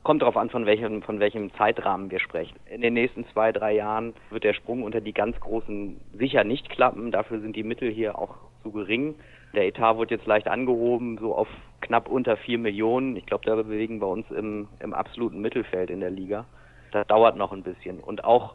Kommt 0.02 0.22
darauf 0.22 0.36
an, 0.36 0.50
von 0.50 0.66
welchem, 0.66 1.02
von 1.02 1.20
welchem 1.20 1.54
Zeitrahmen 1.54 2.10
wir 2.10 2.18
sprechen. 2.18 2.56
In 2.68 2.80
den 2.80 2.94
nächsten 2.94 3.24
zwei, 3.32 3.52
drei 3.52 3.76
Jahren 3.76 4.14
wird 4.30 4.42
der 4.42 4.54
Sprung 4.54 4.82
unter 4.82 5.00
die 5.00 5.12
ganz 5.12 5.38
Großen 5.38 5.96
sicher 6.18 6.42
nicht 6.42 6.68
klappen. 6.68 7.12
Dafür 7.12 7.40
sind 7.40 7.54
die 7.54 7.62
Mittel 7.62 7.88
hier 7.88 8.18
auch 8.18 8.34
zu 8.64 8.72
gering. 8.72 9.14
Der 9.54 9.68
Etat 9.68 9.96
wird 9.96 10.10
jetzt 10.10 10.26
leicht 10.26 10.48
angehoben, 10.48 11.18
so 11.18 11.36
auf 11.36 11.46
knapp 11.82 12.08
unter 12.08 12.36
vier 12.36 12.58
Millionen. 12.58 13.14
Ich 13.14 13.26
glaube, 13.26 13.44
da 13.46 13.54
bewegen 13.54 14.00
wir 14.00 14.08
uns 14.08 14.28
im, 14.32 14.66
im 14.80 14.92
absoluten 14.92 15.40
Mittelfeld 15.40 15.88
in 15.88 16.00
der 16.00 16.10
Liga. 16.10 16.46
Das 16.90 17.06
dauert 17.06 17.36
noch 17.36 17.52
ein 17.52 17.62
bisschen. 17.62 18.00
Und 18.00 18.24
auch 18.24 18.54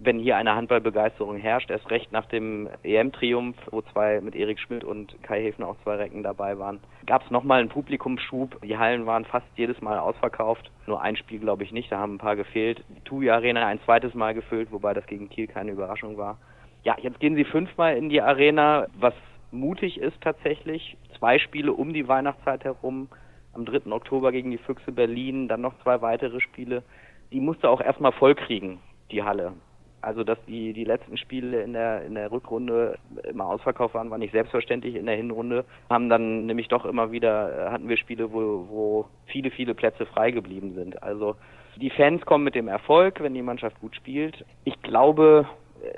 wenn 0.00 0.20
hier 0.20 0.36
eine 0.36 0.54
Handballbegeisterung 0.54 1.36
herrscht, 1.36 1.70
erst 1.70 1.90
recht 1.90 2.12
nach 2.12 2.26
dem 2.26 2.68
EM-Triumph, 2.84 3.56
wo 3.70 3.82
zwei 3.82 4.20
mit 4.20 4.36
Erik 4.36 4.60
Schmidt 4.60 4.84
und 4.84 5.20
Kai 5.22 5.42
Häfen 5.42 5.64
auch 5.64 5.76
zwei 5.82 5.96
Recken 5.96 6.22
dabei 6.22 6.58
waren, 6.58 6.80
gab 7.06 7.24
es 7.24 7.30
nochmal 7.30 7.60
einen 7.60 7.68
Publikumsschub. 7.68 8.60
Die 8.62 8.78
Hallen 8.78 9.06
waren 9.06 9.24
fast 9.24 9.46
jedes 9.56 9.80
Mal 9.80 9.98
ausverkauft. 9.98 10.70
Nur 10.86 11.02
ein 11.02 11.16
Spiel 11.16 11.40
glaube 11.40 11.64
ich 11.64 11.72
nicht, 11.72 11.90
da 11.90 11.98
haben 11.98 12.14
ein 12.14 12.18
paar 12.18 12.36
gefehlt. 12.36 12.84
Die 12.88 13.00
TUI 13.00 13.30
Arena 13.30 13.66
ein 13.66 13.80
zweites 13.84 14.14
Mal 14.14 14.34
gefüllt, 14.34 14.70
wobei 14.70 14.94
das 14.94 15.06
gegen 15.06 15.28
Kiel 15.28 15.48
keine 15.48 15.72
Überraschung 15.72 16.16
war. 16.16 16.38
Ja, 16.84 16.96
jetzt 17.00 17.18
gehen 17.18 17.34
sie 17.34 17.44
fünfmal 17.44 17.96
in 17.96 18.08
die 18.08 18.22
Arena, 18.22 18.86
was 19.00 19.14
mutig 19.50 19.98
ist 19.98 20.20
tatsächlich. 20.20 20.96
Zwei 21.18 21.40
Spiele 21.40 21.72
um 21.72 21.92
die 21.92 22.06
Weihnachtszeit 22.06 22.62
herum. 22.64 23.08
Am 23.52 23.64
3. 23.64 23.90
Oktober 23.90 24.30
gegen 24.30 24.52
die 24.52 24.58
Füchse 24.58 24.92
Berlin, 24.92 25.48
dann 25.48 25.62
noch 25.62 25.74
zwei 25.82 26.00
weitere 26.02 26.40
Spiele. 26.40 26.84
Die 27.32 27.40
musste 27.40 27.68
auch 27.68 27.80
erstmal 27.80 28.12
vollkriegen, 28.12 28.78
die 29.10 29.24
Halle. 29.24 29.54
Also 30.00 30.24
dass 30.24 30.38
die, 30.46 30.72
die 30.72 30.84
letzten 30.84 31.16
Spiele 31.16 31.62
in 31.62 31.72
der, 31.72 32.04
in 32.04 32.14
der 32.14 32.30
Rückrunde 32.30 32.98
immer 33.28 33.46
ausverkauft 33.46 33.94
waren, 33.94 34.10
war 34.10 34.18
nicht 34.18 34.32
selbstverständlich. 34.32 34.94
In 34.94 35.06
der 35.06 35.16
Hinrunde 35.16 35.64
haben 35.90 36.08
dann 36.08 36.46
nämlich 36.46 36.68
doch 36.68 36.84
immer 36.84 37.10
wieder, 37.10 37.66
äh, 37.66 37.70
hatten 37.70 37.88
wir 37.88 37.96
Spiele, 37.96 38.32
wo, 38.32 38.66
wo 38.68 39.06
viele, 39.26 39.50
viele 39.50 39.74
Plätze 39.74 40.06
frei 40.06 40.30
geblieben 40.30 40.74
sind. 40.74 41.02
Also 41.02 41.36
die 41.76 41.90
Fans 41.90 42.24
kommen 42.26 42.44
mit 42.44 42.54
dem 42.54 42.68
Erfolg, 42.68 43.20
wenn 43.20 43.34
die 43.34 43.42
Mannschaft 43.42 43.80
gut 43.80 43.94
spielt. 43.96 44.44
Ich 44.64 44.80
glaube, 44.82 45.46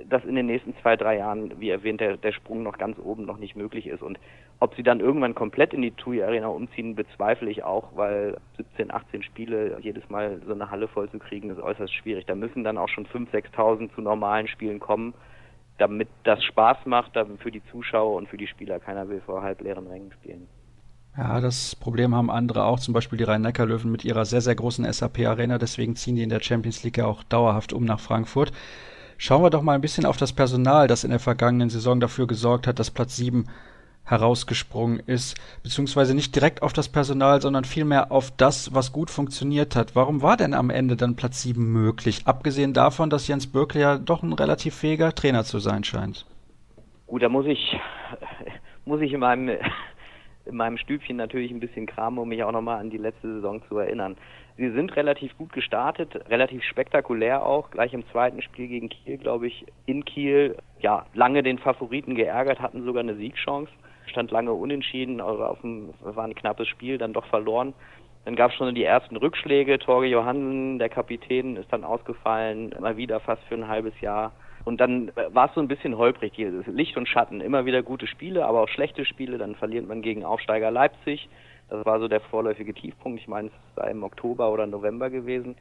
dass 0.08 0.24
in 0.24 0.34
den 0.34 0.46
nächsten 0.46 0.74
zwei, 0.82 0.96
drei 0.96 1.18
Jahren, 1.18 1.58
wie 1.60 1.70
erwähnt, 1.70 2.00
der, 2.00 2.16
der 2.16 2.32
Sprung 2.32 2.62
noch 2.62 2.78
ganz 2.78 2.98
oben 2.98 3.24
noch 3.24 3.38
nicht 3.38 3.56
möglich 3.56 3.86
ist. 3.86 4.02
Und 4.02 4.18
ob 4.58 4.74
sie 4.74 4.82
dann 4.82 5.00
irgendwann 5.00 5.34
komplett 5.34 5.72
in 5.72 5.82
die 5.82 5.92
TUI 5.92 6.22
Arena 6.22 6.48
umziehen, 6.48 6.94
bezweifle 6.94 7.50
ich 7.50 7.64
auch, 7.64 7.88
weil 7.94 8.36
17, 8.56 8.92
18 8.92 9.22
Spiele 9.22 9.78
jedes 9.80 10.08
Mal 10.10 10.40
so 10.46 10.52
eine 10.52 10.70
Halle 10.70 10.88
voll 10.88 11.10
zu 11.10 11.18
kriegen, 11.18 11.50
ist 11.50 11.60
äußerst 11.60 11.94
schwierig. 11.94 12.26
Da 12.26 12.34
müssen 12.34 12.64
dann 12.64 12.78
auch 12.78 12.88
schon 12.88 13.06
5.000, 13.06 13.52
6.000 13.54 13.94
zu 13.94 14.00
normalen 14.02 14.48
Spielen 14.48 14.80
kommen, 14.80 15.14
damit 15.78 16.08
das 16.24 16.44
Spaß 16.44 16.84
macht 16.84 17.12
für 17.38 17.50
die 17.50 17.62
Zuschauer 17.70 18.16
und 18.16 18.28
für 18.28 18.36
die 18.36 18.46
Spieler. 18.46 18.78
Keiner 18.80 19.08
will 19.08 19.22
vor 19.24 19.42
halbleeren 19.42 19.86
Rängen 19.86 20.12
spielen. 20.12 20.46
Ja, 21.16 21.40
das 21.40 21.74
Problem 21.74 22.14
haben 22.14 22.30
andere 22.30 22.64
auch, 22.64 22.78
zum 22.78 22.94
Beispiel 22.94 23.18
die 23.18 23.24
Rhein-Neckar-Löwen 23.24 23.90
mit 23.90 24.04
ihrer 24.04 24.24
sehr, 24.24 24.40
sehr 24.40 24.54
großen 24.54 24.90
SAP-Arena. 24.90 25.58
Deswegen 25.58 25.96
ziehen 25.96 26.16
die 26.16 26.22
in 26.22 26.28
der 26.28 26.40
Champions 26.40 26.84
League 26.84 26.98
ja 26.98 27.06
auch 27.06 27.22
dauerhaft 27.24 27.72
um 27.72 27.84
nach 27.84 27.98
Frankfurt. 27.98 28.52
Schauen 29.22 29.42
wir 29.42 29.50
doch 29.50 29.60
mal 29.60 29.74
ein 29.74 29.82
bisschen 29.82 30.06
auf 30.06 30.16
das 30.16 30.32
Personal, 30.32 30.88
das 30.88 31.04
in 31.04 31.10
der 31.10 31.18
vergangenen 31.18 31.68
Saison 31.68 32.00
dafür 32.00 32.26
gesorgt 32.26 32.66
hat, 32.66 32.78
dass 32.78 32.90
Platz 32.90 33.16
7 33.16 33.44
herausgesprungen 34.02 34.98
ist, 35.00 35.38
beziehungsweise 35.62 36.14
nicht 36.14 36.34
direkt 36.34 36.62
auf 36.62 36.72
das 36.72 36.88
Personal, 36.88 37.42
sondern 37.42 37.64
vielmehr 37.64 38.12
auf 38.12 38.30
das, 38.38 38.74
was 38.74 38.92
gut 38.92 39.10
funktioniert 39.10 39.76
hat. 39.76 39.94
Warum 39.94 40.22
war 40.22 40.38
denn 40.38 40.54
am 40.54 40.70
Ende 40.70 40.96
dann 40.96 41.16
Platz 41.16 41.42
7 41.42 41.62
möglich? 41.62 42.22
Abgesehen 42.24 42.72
davon, 42.72 43.10
dass 43.10 43.28
Jens 43.28 43.46
Böckle 43.46 43.82
ja 43.82 43.98
doch 43.98 44.22
ein 44.22 44.32
relativ 44.32 44.74
fähiger 44.74 45.14
Trainer 45.14 45.44
zu 45.44 45.58
sein 45.58 45.84
scheint. 45.84 46.24
Gut, 47.06 47.22
da 47.22 47.28
muss 47.28 47.44
ich, 47.44 47.76
muss 48.86 49.02
ich 49.02 49.12
in 49.12 49.20
meinem, 49.20 49.50
in 50.46 50.56
meinem 50.56 50.78
Stübchen 50.78 51.18
natürlich 51.18 51.50
ein 51.50 51.60
bisschen 51.60 51.84
kramen, 51.84 52.18
um 52.18 52.30
mich 52.30 52.42
auch 52.42 52.52
nochmal 52.52 52.80
an 52.80 52.88
die 52.88 52.96
letzte 52.96 53.34
Saison 53.34 53.60
zu 53.68 53.76
erinnern. 53.76 54.16
Sie 54.60 54.68
sind 54.72 54.94
relativ 54.94 55.34
gut 55.38 55.54
gestartet, 55.54 56.14
relativ 56.28 56.62
spektakulär 56.64 57.46
auch. 57.46 57.70
Gleich 57.70 57.94
im 57.94 58.06
zweiten 58.10 58.42
Spiel 58.42 58.68
gegen 58.68 58.90
Kiel, 58.90 59.16
glaube 59.16 59.46
ich, 59.46 59.64
in 59.86 60.04
Kiel, 60.04 60.54
ja, 60.80 61.06
lange 61.14 61.42
den 61.42 61.58
Favoriten 61.58 62.14
geärgert, 62.14 62.60
hatten 62.60 62.84
sogar 62.84 63.02
eine 63.02 63.14
Siegchance. 63.14 63.72
Stand 64.04 64.30
lange 64.30 64.52
unentschieden, 64.52 65.22
also 65.22 65.44
auf 65.44 65.62
dem, 65.62 65.94
war 66.02 66.24
ein 66.24 66.34
knappes 66.34 66.68
Spiel, 66.68 66.98
dann 66.98 67.14
doch 67.14 67.24
verloren. 67.24 67.72
Dann 68.26 68.36
gab 68.36 68.50
es 68.50 68.58
schon 68.58 68.74
die 68.74 68.84
ersten 68.84 69.16
Rückschläge. 69.16 69.78
Torge 69.78 70.08
Johansen, 70.08 70.78
der 70.78 70.90
Kapitän, 70.90 71.56
ist 71.56 71.72
dann 71.72 71.82
ausgefallen, 71.82 72.74
mal 72.80 72.98
wieder 72.98 73.18
fast 73.20 73.42
für 73.44 73.54
ein 73.54 73.66
halbes 73.66 73.98
Jahr. 74.02 74.32
Und 74.66 74.78
dann 74.78 75.10
war 75.30 75.48
es 75.48 75.54
so 75.54 75.62
ein 75.62 75.68
bisschen 75.68 75.96
holprig. 75.96 76.34
Licht 76.36 76.98
und 76.98 77.08
Schatten, 77.08 77.40
immer 77.40 77.64
wieder 77.64 77.82
gute 77.82 78.06
Spiele, 78.06 78.44
aber 78.44 78.60
auch 78.60 78.68
schlechte 78.68 79.06
Spiele. 79.06 79.38
Dann 79.38 79.54
verliert 79.54 79.88
man 79.88 80.02
gegen 80.02 80.22
Aufsteiger 80.22 80.70
Leipzig. 80.70 81.30
Das 81.70 81.86
war 81.86 82.00
so 82.00 82.08
der 82.08 82.20
vorläufige 82.20 82.74
Tiefpunkt. 82.74 83.20
Ich 83.20 83.28
meine, 83.28 83.48
es 83.48 83.54
sei 83.76 83.92
im 83.92 84.02
Oktober 84.02 84.50
oder 84.50 84.66
November 84.66 85.08
gewesen. 85.08 85.56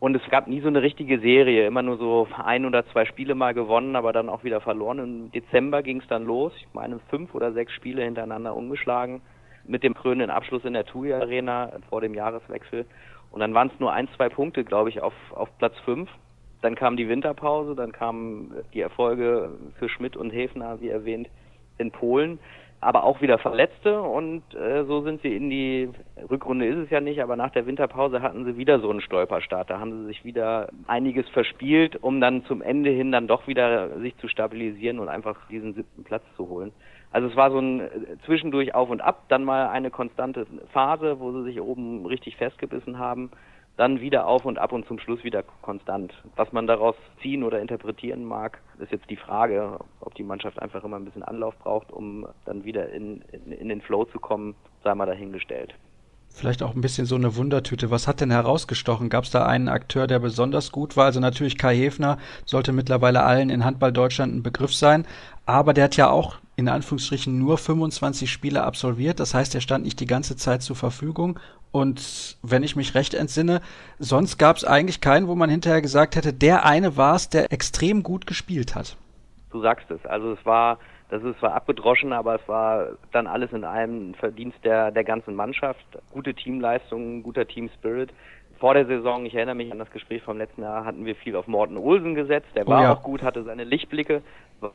Und 0.00 0.16
es 0.16 0.22
gab 0.30 0.48
nie 0.48 0.60
so 0.60 0.68
eine 0.68 0.82
richtige 0.82 1.20
Serie, 1.20 1.66
immer 1.66 1.82
nur 1.82 1.98
so 1.98 2.26
ein 2.42 2.66
oder 2.66 2.84
zwei 2.88 3.04
Spiele 3.04 3.34
mal 3.34 3.54
gewonnen, 3.54 3.94
aber 3.94 4.12
dann 4.12 4.28
auch 4.28 4.42
wieder 4.42 4.60
verloren. 4.60 4.98
Im 4.98 5.32
Dezember 5.32 5.82
ging 5.82 6.00
es 6.00 6.08
dann 6.08 6.24
los. 6.24 6.52
Ich 6.56 6.66
meine, 6.72 6.98
fünf 7.10 7.34
oder 7.34 7.52
sechs 7.52 7.72
Spiele 7.72 8.02
hintereinander 8.02 8.56
umgeschlagen 8.56 9.22
mit 9.66 9.82
dem 9.82 9.94
krönenden 9.94 10.30
Abschluss 10.30 10.64
in 10.64 10.72
der 10.72 10.84
TUI 10.84 11.12
Arena 11.12 11.72
vor 11.88 12.00
dem 12.00 12.14
Jahreswechsel. 12.14 12.86
Und 13.30 13.40
dann 13.40 13.54
waren 13.54 13.70
es 13.72 13.80
nur 13.80 13.92
ein, 13.92 14.08
zwei 14.16 14.28
Punkte, 14.28 14.64
glaube 14.64 14.88
ich, 14.88 15.00
auf, 15.00 15.14
auf 15.32 15.48
Platz 15.58 15.74
fünf. 15.84 16.10
Dann 16.62 16.74
kam 16.74 16.96
die 16.96 17.08
Winterpause, 17.08 17.74
dann 17.74 17.92
kamen 17.92 18.54
die 18.72 18.80
Erfolge 18.80 19.52
für 19.78 19.88
Schmidt 19.88 20.16
und 20.16 20.30
Hefner, 20.30 20.80
wie 20.80 20.88
erwähnt, 20.88 21.28
in 21.78 21.90
Polen 21.90 22.38
aber 22.84 23.04
auch 23.04 23.22
wieder 23.22 23.38
Verletzte 23.38 24.00
und 24.00 24.42
äh, 24.54 24.84
so 24.84 25.00
sind 25.02 25.22
sie 25.22 25.34
in 25.34 25.48
die 25.48 25.88
Rückrunde 26.30 26.66
ist 26.66 26.76
es 26.76 26.90
ja 26.90 27.00
nicht, 27.00 27.22
aber 27.22 27.34
nach 27.34 27.50
der 27.50 27.66
Winterpause 27.66 28.20
hatten 28.20 28.44
sie 28.44 28.58
wieder 28.58 28.78
so 28.78 28.90
einen 28.90 29.00
Stolperstart. 29.00 29.70
Da 29.70 29.80
haben 29.80 30.02
sie 30.02 30.06
sich 30.06 30.24
wieder 30.24 30.68
einiges 30.86 31.26
verspielt, 31.30 32.02
um 32.02 32.20
dann 32.20 32.44
zum 32.44 32.60
Ende 32.60 32.90
hin 32.90 33.10
dann 33.10 33.26
doch 33.26 33.46
wieder 33.46 33.98
sich 34.00 34.16
zu 34.18 34.28
stabilisieren 34.28 34.98
und 34.98 35.08
einfach 35.08 35.48
diesen 35.48 35.74
siebten 35.74 36.04
Platz 36.04 36.22
zu 36.36 36.48
holen. 36.48 36.72
Also 37.10 37.28
es 37.28 37.36
war 37.36 37.50
so 37.50 37.58
ein 37.58 37.80
äh, 37.80 37.88
zwischendurch 38.26 38.74
auf 38.74 38.90
und 38.90 39.00
ab, 39.00 39.24
dann 39.28 39.44
mal 39.44 39.68
eine 39.68 39.90
konstante 39.90 40.46
Phase, 40.72 41.20
wo 41.20 41.32
sie 41.32 41.44
sich 41.44 41.60
oben 41.60 42.04
richtig 42.04 42.36
festgebissen 42.36 42.98
haben 42.98 43.30
dann 43.76 44.00
wieder 44.00 44.26
auf 44.26 44.44
und 44.44 44.58
ab 44.58 44.72
und 44.72 44.86
zum 44.86 44.98
Schluss 44.98 45.24
wieder 45.24 45.42
konstant. 45.62 46.12
Was 46.36 46.52
man 46.52 46.66
daraus 46.66 46.94
ziehen 47.20 47.42
oder 47.42 47.60
interpretieren 47.60 48.24
mag, 48.24 48.60
ist 48.78 48.92
jetzt 48.92 49.10
die 49.10 49.16
Frage, 49.16 49.78
ob 50.00 50.14
die 50.14 50.22
Mannschaft 50.22 50.60
einfach 50.60 50.84
immer 50.84 50.96
ein 50.96 51.04
bisschen 51.04 51.24
Anlauf 51.24 51.56
braucht, 51.58 51.92
um 51.92 52.26
dann 52.44 52.64
wieder 52.64 52.90
in, 52.90 53.22
in, 53.32 53.52
in 53.52 53.68
den 53.68 53.80
Flow 53.80 54.04
zu 54.04 54.20
kommen, 54.20 54.54
sei 54.84 54.94
mal 54.94 55.06
dahingestellt. 55.06 55.74
Vielleicht 56.28 56.64
auch 56.64 56.74
ein 56.74 56.80
bisschen 56.80 57.06
so 57.06 57.14
eine 57.14 57.36
Wundertüte. 57.36 57.92
Was 57.92 58.08
hat 58.08 58.20
denn 58.20 58.32
herausgestochen? 58.32 59.08
Gab 59.08 59.22
es 59.22 59.30
da 59.30 59.46
einen 59.46 59.68
Akteur, 59.68 60.08
der 60.08 60.18
besonders 60.18 60.72
gut 60.72 60.96
war? 60.96 61.04
Also 61.04 61.20
natürlich 61.20 61.56
Kai 61.56 61.76
Hefner 61.76 62.18
sollte 62.44 62.72
mittlerweile 62.72 63.22
allen 63.22 63.50
in 63.50 63.64
Handball 63.64 63.92
Deutschland 63.92 64.34
ein 64.34 64.42
Begriff 64.42 64.74
sein, 64.74 65.06
aber 65.46 65.74
der 65.74 65.84
hat 65.84 65.96
ja 65.96 66.10
auch 66.10 66.38
in 66.56 66.68
Anführungsstrichen 66.68 67.38
nur 67.38 67.56
25 67.56 68.30
Spiele 68.30 68.64
absolviert. 68.64 69.20
Das 69.20 69.32
heißt, 69.32 69.54
er 69.54 69.60
stand 69.60 69.84
nicht 69.84 70.00
die 70.00 70.06
ganze 70.06 70.36
Zeit 70.36 70.62
zur 70.62 70.74
Verfügung. 70.74 71.38
Und 71.74 72.36
wenn 72.40 72.62
ich 72.62 72.76
mich 72.76 72.94
recht 72.94 73.14
entsinne, 73.14 73.60
sonst 73.98 74.38
gab 74.38 74.54
es 74.54 74.64
eigentlich 74.64 75.00
keinen, 75.00 75.26
wo 75.26 75.34
man 75.34 75.50
hinterher 75.50 75.82
gesagt 75.82 76.14
hätte, 76.14 76.32
der 76.32 76.64
eine 76.64 76.96
war 76.96 77.16
es, 77.16 77.30
der 77.30 77.52
extrem 77.52 78.04
gut 78.04 78.28
gespielt 78.28 78.76
hat. 78.76 78.96
Du 79.50 79.60
sagst 79.60 79.90
es. 79.90 80.06
Also 80.06 80.34
es 80.34 80.46
war 80.46 80.78
Das 81.10 81.22
ist 81.22 81.38
zwar 81.38 81.54
abgedroschen, 81.54 82.12
aber 82.12 82.36
es 82.36 82.48
war 82.48 82.90
dann 83.12 83.26
alles 83.26 83.52
in 83.52 83.64
allem 83.64 84.10
ein 84.10 84.14
Verdienst 84.14 84.58
der, 84.64 84.92
der 84.92 85.04
ganzen 85.04 85.34
Mannschaft. 85.34 85.84
Gute 86.12 86.34
Teamleistungen, 86.34 87.22
guter 87.24 87.46
Team 87.46 87.68
Spirit. 87.74 88.12
Vor 88.58 88.74
der 88.74 88.86
Saison, 88.86 89.26
ich 89.26 89.34
erinnere 89.34 89.56
mich 89.56 89.72
an 89.72 89.78
das 89.78 89.90
Gespräch 89.90 90.22
vom 90.22 90.38
letzten 90.38 90.62
Jahr, 90.62 90.84
hatten 90.84 91.04
wir 91.04 91.16
viel 91.16 91.34
auf 91.34 91.48
Morten 91.48 91.76
Olsen 91.76 92.14
gesetzt. 92.14 92.48
Der 92.54 92.66
oh 92.66 92.70
war 92.70 92.82
ja. 92.82 92.92
auch 92.92 93.02
gut, 93.02 93.22
hatte 93.22 93.42
seine 93.42 93.64
Lichtblicke, 93.64 94.22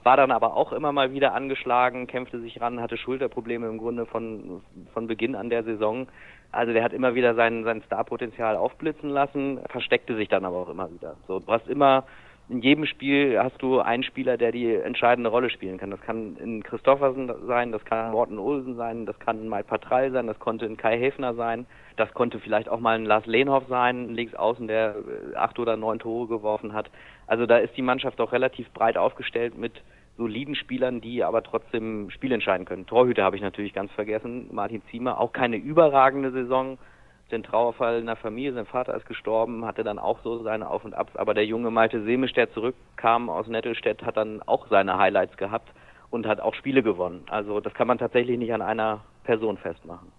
war 0.04 0.18
dann 0.18 0.32
aber 0.32 0.56
auch 0.56 0.74
immer 0.74 0.92
mal 0.92 1.14
wieder 1.14 1.34
angeschlagen, 1.34 2.08
kämpfte 2.08 2.40
sich 2.42 2.60
ran, 2.62 2.82
hatte 2.82 2.98
Schulterprobleme 2.98 3.68
im 3.68 3.78
Grunde 3.78 4.06
von, 4.06 4.62
von 4.94 5.08
Beginn 5.08 5.36
an 5.36 5.50
der 5.50 5.64
Saison. 5.64 6.08
Also 6.52 6.74
der 6.74 6.84
hat 6.84 6.94
immer 6.94 7.16
wieder 7.16 7.36
sein, 7.36 7.64
sein 7.64 7.84
Starpotenzial 7.86 8.56
aufblitzen 8.56 9.10
lassen, 9.10 9.60
versteckte 9.70 10.16
sich 10.16 10.30
dann 10.30 10.46
aber 10.46 10.58
auch 10.58 10.70
immer 10.70 10.92
wieder. 10.92 11.16
So, 11.28 11.40
du 11.40 11.52
hast 11.52 11.68
immer 11.68 12.06
in 12.50 12.62
jedem 12.62 12.88
Spiel 12.88 13.40
hast 13.40 13.62
du 13.62 13.80
einen 13.80 14.02
Spieler, 14.02 14.36
der 14.36 14.52
die 14.52 14.74
entscheidende 14.74 15.30
Rolle 15.30 15.52
spielen 15.52 15.78
kann. 15.78 15.92
Das 15.92 16.02
kann 16.02 16.36
in 16.38 16.64
Christoffersen 16.64 17.32
sein, 17.46 17.72
das 17.72 17.86
kann 17.86 18.12
Morten 18.12 18.40
Olsen 18.40 18.76
sein, 18.76 19.06
das 19.06 19.20
kann 19.20 19.48
Mai 19.48 19.62
Patrall 19.62 20.12
sein, 20.12 20.26
das 20.26 20.40
konnte 20.40 20.66
in 20.66 20.76
Kai 20.76 20.98
Häfner 20.98 21.36
sein, 21.36 21.68
das 21.96 22.12
konnte 22.14 22.40
vielleicht 22.40 22.68
auch 22.68 22.80
mal 22.80 22.96
ein 22.96 23.06
Lars 23.06 23.28
Lehnhoff 23.28 23.66
sein, 23.70 24.10
links 24.10 24.34
außen, 24.34 24.68
der 24.68 24.96
äh, 24.96 25.36
acht 25.36 25.60
oder 25.60 25.78
neun 25.78 26.00
Tore 26.00 26.28
geworfen 26.28 26.74
hat. 26.74 26.90
Also 27.28 27.46
da 27.46 27.58
ist 27.58 27.78
die 27.78 27.84
Mannschaft 27.84 28.20
auch 28.20 28.32
relativ 28.32 28.72
breit 28.72 28.98
aufgestellt 28.98 29.56
mit 29.56 29.74
soliden 30.20 30.54
Spielern, 30.54 31.02
die 31.02 31.24
aber 31.24 31.42
trotzdem 31.42 32.12
Spiel 32.12 32.32
entscheiden 32.34 32.66
können. 32.66 32.86
Torhüter 32.86 33.24
habe 33.24 33.38
ich 33.38 33.42
natürlich 33.42 33.74
ganz 33.74 33.92
vergessen, 33.94 34.50
Martin 34.52 34.84
Ziemer, 34.92 35.20
auch 35.20 35.34
keine 35.34 35.56
überragende 35.56 36.32
Saison, 36.32 36.78
den 37.32 37.42
Trauerfall 37.42 38.00
in 38.00 38.06
der 38.08 38.16
Familie, 38.16 38.54
sein 38.54 38.66
Vater 38.66 38.96
ist 38.96 39.06
gestorben, 39.06 39.66
hatte 39.66 39.84
dann 39.84 39.98
auch 39.98 40.20
so 40.24 40.44
seine 40.44 40.70
Auf 40.70 40.84
und 40.84 40.94
Abs, 40.94 41.16
aber 41.16 41.34
der 41.34 41.46
junge 41.46 41.72
Malte 41.72 42.04
Semisch, 42.04 42.34
der 42.34 42.52
zurückkam 42.52 43.30
aus 43.30 43.48
Nettelstedt, 43.48 44.04
hat 44.04 44.18
dann 44.18 44.42
auch 44.46 44.68
seine 44.68 44.98
Highlights 44.98 45.38
gehabt 45.38 45.72
und 46.10 46.28
hat 46.28 46.42
auch 46.42 46.54
Spiele 46.56 46.84
gewonnen. 46.84 47.24
Also 47.30 47.60
das 47.60 47.74
kann 47.74 47.88
man 47.88 47.98
tatsächlich 47.98 48.38
nicht 48.38 48.54
an 48.54 48.62
einer 48.62 49.02
Person 49.24 49.58
festmachen. 49.58 50.12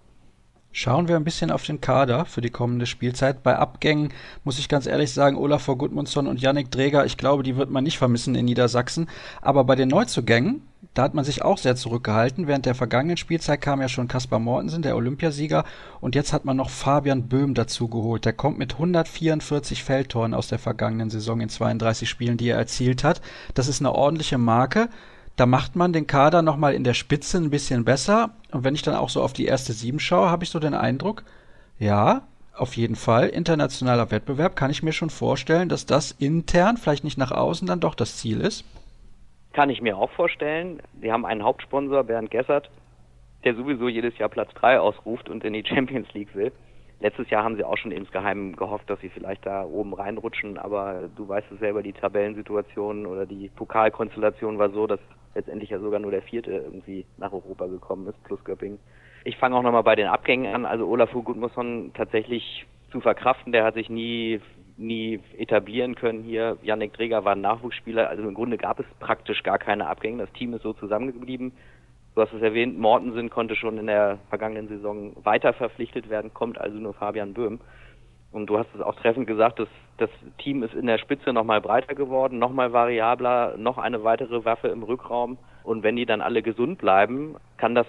Schauen 0.73 1.09
wir 1.09 1.17
ein 1.17 1.25
bisschen 1.25 1.51
auf 1.51 1.65
den 1.65 1.81
Kader 1.81 2.25
für 2.27 2.41
die 2.41 2.51
kommende 2.51 2.87
Spielzeit. 2.87 3.43
Bei 3.43 3.57
Abgängen 3.57 4.13
muss 4.45 4.61
ich 4.61 4.69
ganz 4.69 4.87
ehrlich 4.87 5.13
sagen, 5.13 5.37
Olafur 5.37 5.77
Gudmundsson 5.77 6.29
und 6.29 6.41
Yannick 6.41 6.71
Dreger, 6.71 7.05
ich 7.05 7.17
glaube, 7.17 7.43
die 7.43 7.57
wird 7.57 7.71
man 7.71 7.83
nicht 7.83 7.99
vermissen 7.99 8.37
in 8.37 8.45
Niedersachsen. 8.45 9.09
Aber 9.43 9.65
bei 9.65 9.75
den 9.75 9.89
Neuzugängen, 9.89 10.63
da 10.95 11.03
hat 11.03 11.15
man 11.15 11.25
sich 11.25 11.43
auch 11.43 11.59
sehr 11.59 11.75
zurückgehalten. 11.75 12.47
Während 12.47 12.67
der 12.67 12.77
vergangenen 12.77 13.17
Spielzeit 13.17 13.61
kam 13.61 13.81
ja 13.81 13.89
schon 13.89 14.07
Kaspar 14.07 14.39
Mortensen, 14.39 14.83
der 14.83 14.95
Olympiasieger. 14.95 15.65
Und 16.01 16.15
jetzt 16.15 16.33
hat 16.33 16.45
man 16.45 16.57
noch 16.57 16.71
Fabian 16.71 17.29
Böhm 17.29 17.55
dazu 17.55 17.89
geholt. 17.89 18.25
Der 18.25 18.33
kommt 18.33 18.59
mit 18.59 18.75
144 18.75 19.83
Feldtoren 19.83 20.35
aus 20.35 20.47
der 20.47 20.61
vergangenen 20.61 21.11
Saison 21.11 21.41
in 21.41 21.49
32 21.49 22.09
Spielen, 22.09 22.37
die 22.37 22.49
er 22.49 22.59
erzielt 22.59 23.03
hat. 23.03 23.21
Das 23.55 23.67
ist 23.67 23.81
eine 23.81 23.93
ordentliche 23.93 24.39
Marke. 24.39 24.89
Da 25.37 25.47
macht 25.47 25.77
man 25.77 25.93
den 25.93 26.07
Kader 26.07 26.43
nochmal 26.43 26.75
in 26.75 26.85
der 26.85 26.95
Spitze 26.95 27.39
ein 27.39 27.51
bisschen 27.51 27.85
besser. 27.85 28.31
Und 28.53 28.65
wenn 28.65 28.75
ich 28.75 28.83
dann 28.83 28.95
auch 28.95 29.09
so 29.09 29.23
auf 29.23 29.33
die 29.33 29.47
erste 29.47 29.73
Sieben 29.73 29.99
schaue, 29.99 30.31
habe 30.31 30.45
ich 30.45 30.51
so 30.51 30.59
den 30.59 30.75
Eindruck, 30.75 31.25
ja, 31.79 32.23
auf 32.55 32.77
jeden 32.77 32.97
Fall, 32.97 33.29
internationaler 33.29 34.11
Wettbewerb, 34.11 34.55
kann 34.55 34.71
ich 34.71 34.83
mir 34.83 34.93
schon 34.93 35.09
vorstellen, 35.09 35.71
dass 35.71 35.87
das 35.87 36.13
intern, 36.13 36.77
vielleicht 36.77 37.05
nicht 37.05 37.17
nach 37.17 37.31
außen, 37.31 37.67
dann 37.67 37.81
doch 37.81 37.95
das 37.95 38.19
Ziel 38.19 38.41
ist. 38.41 38.65
Kann 39.55 39.71
ich 39.71 39.81
mir 39.81 39.97
auch 39.97 40.11
vorstellen. 40.11 40.81
Sie 41.01 41.11
haben 41.11 41.25
einen 41.25 41.43
Hauptsponsor, 41.43 42.05
Bernd 42.05 42.31
Gessert, 42.31 42.71
der 43.45 43.55
sowieso 43.55 43.89
jedes 43.89 44.17
Jahr 44.19 44.29
Platz 44.29 44.53
3 44.55 44.79
ausruft 44.79 45.29
und 45.31 45.43
in 45.45 45.55
die 45.55 45.65
Champions 45.67 46.13
League 46.13 46.35
will. 46.35 46.53
Letztes 47.01 47.31
Jahr 47.31 47.45
haben 47.45 47.57
sie 47.57 47.65
auch 47.65 47.79
schon 47.79 47.93
insgeheim 47.93 48.55
gehofft, 48.55 48.89
dass 48.91 49.01
sie 49.01 49.09
vielleicht 49.09 49.47
da 49.47 49.65
oben 49.65 49.95
reinrutschen, 49.95 50.59
aber 50.59 51.09
du 51.17 51.27
weißt 51.27 51.51
es 51.51 51.59
selber, 51.59 51.83
die 51.83 51.95
Tabellensituation 51.95 53.07
oder 53.07 53.25
die 53.25 53.49
Pokalkonstellation 53.57 54.59
war 54.59 54.71
so, 54.71 54.87
dass 54.87 55.01
letztendlich 55.35 55.71
ja 55.71 55.79
sogar 55.79 55.99
nur 55.99 56.11
der 56.11 56.23
vierte 56.23 56.51
irgendwie 56.51 57.07
nach 57.17 57.33
Europa 57.33 57.67
gekommen 57.67 58.07
ist, 58.07 58.23
plus 58.25 58.45
Göpping. 58.45 58.79
Ich 59.25 59.39
fange 59.39 59.57
auch 59.57 59.63
nochmal 59.63 59.83
bei 59.83 59.97
den 59.97 60.09
Abgängen 60.09 60.55
an. 60.55 60.67
Also 60.67 60.87
Olafur 60.87 61.25
Gudmundsson 61.25 61.93
tatsächlich 61.95 62.67
zu 62.91 63.01
verkraften, 63.01 63.53
der 63.53 63.65
hat 63.65 63.75
sich 63.75 63.89
nie 63.89 64.41
nie 64.81 65.21
etablieren 65.37 65.95
können 65.95 66.23
hier. 66.23 66.57
Yannick 66.63 66.95
Dreger 66.95 67.25
war 67.25 67.33
ein 67.33 67.43
Nachwuchsspieler, 67.43 68.09
also 68.09 68.23
im 68.23 68.35
Grunde 68.35 68.57
gab 68.57 68.81
es 68.81 68.87
praktisch 68.99 69.43
gar 69.43 69.59
keine 69.59 69.87
Abgänge. 69.87 70.23
Das 70.23 70.33
Team 70.33 70.55
ist 70.55 70.63
so 70.63 70.73
zusammengeblieben. 70.73 71.53
Du 72.15 72.23
hast 72.23 72.33
es 72.33 72.43
erwähnt, 72.43 72.79
Mortensen 72.79 73.31
konnte 73.31 73.55
schon 73.55 73.79
in 73.79 73.87
der 73.87 74.19
vergangenen 74.29 74.69
Saison 74.69 75.13
weiter 75.25 75.53
verpflichtet 75.53 76.11
werden, 76.11 76.35
kommt 76.35 76.59
also 76.61 76.77
nur 76.79 76.95
Fabian 76.95 77.35
Böhm. 77.35 77.61
Und 78.33 78.47
du 78.47 78.59
hast 78.59 78.69
es 78.75 78.81
auch 78.81 78.95
treffend 78.97 79.27
gesagt, 79.27 79.59
dass 79.59 79.69
das 79.99 80.11
Team 80.39 80.63
ist 80.63 80.75
in 80.75 80.87
der 80.87 80.99
Spitze 80.99 81.33
nochmal 81.33 81.61
breiter 81.61 81.95
geworden, 81.95 82.39
nochmal 82.39 82.73
variabler, 82.73 83.57
noch 83.57 83.77
eine 83.77 84.05
weitere 84.05 84.45
Waffe 84.45 84.69
im 84.69 84.83
Rückraum. 84.83 85.37
Und 85.65 85.83
wenn 85.83 85.97
die 85.97 86.07
dann 86.07 86.21
alle 86.21 86.43
gesund 86.43 86.79
bleiben, 86.79 87.37
kann 87.59 87.75
das, 87.75 87.87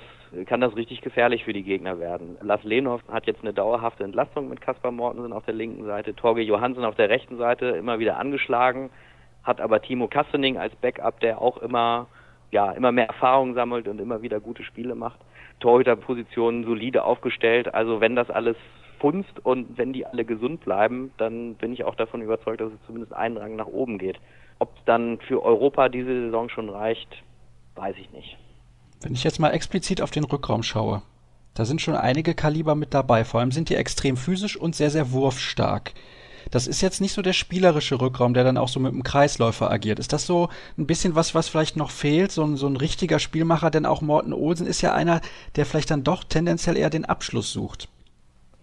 kann 0.47 0.61
das 0.61 0.75
richtig 0.75 1.01
gefährlich 1.01 1.45
für 1.45 1.53
die 1.53 1.63
Gegner 1.63 1.99
werden. 1.99 2.37
Lars 2.41 2.63
Lehnhoff 2.63 3.01
hat 3.07 3.27
jetzt 3.27 3.41
eine 3.41 3.53
dauerhafte 3.53 4.03
Entlastung 4.03 4.49
mit 4.49 4.61
Kaspar 4.61 4.91
Mortensen 4.91 5.31
auf 5.31 5.45
der 5.45 5.53
linken 5.53 5.85
Seite, 5.85 6.15
Torge 6.15 6.41
Johansen 6.41 6.85
auf 6.85 6.95
der 6.95 7.09
rechten 7.09 7.37
Seite 7.37 7.67
immer 7.67 7.99
wieder 7.99 8.17
angeschlagen, 8.17 8.89
hat 9.43 9.61
aber 9.61 9.81
Timo 9.81 10.07
Kastening 10.07 10.57
als 10.57 10.75
Backup, 10.75 11.19
der 11.21 11.41
auch 11.41 11.57
immer, 11.57 12.07
ja, 12.51 12.71
immer 12.71 12.91
mehr 12.91 13.07
Erfahrung 13.07 13.53
sammelt 13.53 13.87
und 13.87 13.99
immer 13.99 14.21
wieder 14.21 14.39
gute 14.39 14.63
Spiele 14.63 14.95
macht. 14.95 15.19
Torhüterpositionen 15.59 16.65
solide 16.65 17.03
aufgestellt. 17.03 17.73
Also 17.73 18.01
wenn 18.01 18.15
das 18.15 18.29
alles 18.29 18.57
funzt 18.99 19.43
und 19.43 19.77
wenn 19.77 19.93
die 19.93 20.05
alle 20.05 20.25
gesund 20.25 20.61
bleiben, 20.61 21.11
dann 21.17 21.55
bin 21.55 21.73
ich 21.73 21.83
auch 21.83 21.95
davon 21.95 22.21
überzeugt, 22.21 22.61
dass 22.61 22.71
es 22.71 22.85
zumindest 22.85 23.13
einen 23.13 23.37
Rang 23.37 23.55
nach 23.55 23.67
oben 23.67 23.97
geht. 23.97 24.19
Ob 24.59 24.75
es 24.77 24.83
dann 24.85 25.19
für 25.27 25.43
Europa 25.43 25.89
diese 25.89 26.25
Saison 26.25 26.49
schon 26.49 26.69
reicht, 26.69 27.23
weiß 27.75 27.95
ich 27.99 28.11
nicht. 28.11 28.37
Wenn 29.01 29.13
ich 29.13 29.23
jetzt 29.23 29.39
mal 29.39 29.49
explizit 29.49 30.01
auf 30.01 30.11
den 30.11 30.23
Rückraum 30.23 30.61
schaue, 30.61 31.01
da 31.55 31.65
sind 31.65 31.81
schon 31.81 31.95
einige 31.95 32.35
Kaliber 32.35 32.75
mit 32.75 32.93
dabei. 32.93 33.25
Vor 33.25 33.39
allem 33.39 33.51
sind 33.51 33.69
die 33.69 33.75
extrem 33.75 34.17
physisch 34.17 34.55
und 34.55 34.75
sehr, 34.75 34.89
sehr 34.89 35.11
wurfstark. 35.11 35.93
Das 36.51 36.67
ist 36.67 36.81
jetzt 36.81 36.99
nicht 36.99 37.13
so 37.13 37.21
der 37.21 37.33
spielerische 37.33 37.99
Rückraum, 37.99 38.33
der 38.33 38.43
dann 38.43 38.57
auch 38.57 38.67
so 38.67 38.79
mit 38.79 38.91
dem 38.91 39.03
Kreisläufer 39.03 39.71
agiert. 39.71 39.99
Ist 39.99 40.11
das 40.11 40.27
so 40.27 40.49
ein 40.77 40.85
bisschen 40.85 41.15
was, 41.15 41.33
was 41.33 41.47
vielleicht 41.47 41.77
noch 41.77 41.91
fehlt? 41.91 42.31
So 42.31 42.43
ein, 42.43 42.57
so 42.57 42.67
ein 42.67 42.75
richtiger 42.75 43.19
Spielmacher, 43.19 43.71
denn 43.71 43.85
auch 43.85 44.01
Morten 44.01 44.33
Olsen 44.33 44.67
ist 44.67 44.81
ja 44.81 44.93
einer, 44.93 45.21
der 45.55 45.65
vielleicht 45.65 45.91
dann 45.91 46.03
doch 46.03 46.25
tendenziell 46.25 46.75
eher 46.75 46.89
den 46.89 47.05
Abschluss 47.05 47.53
sucht. 47.53 47.87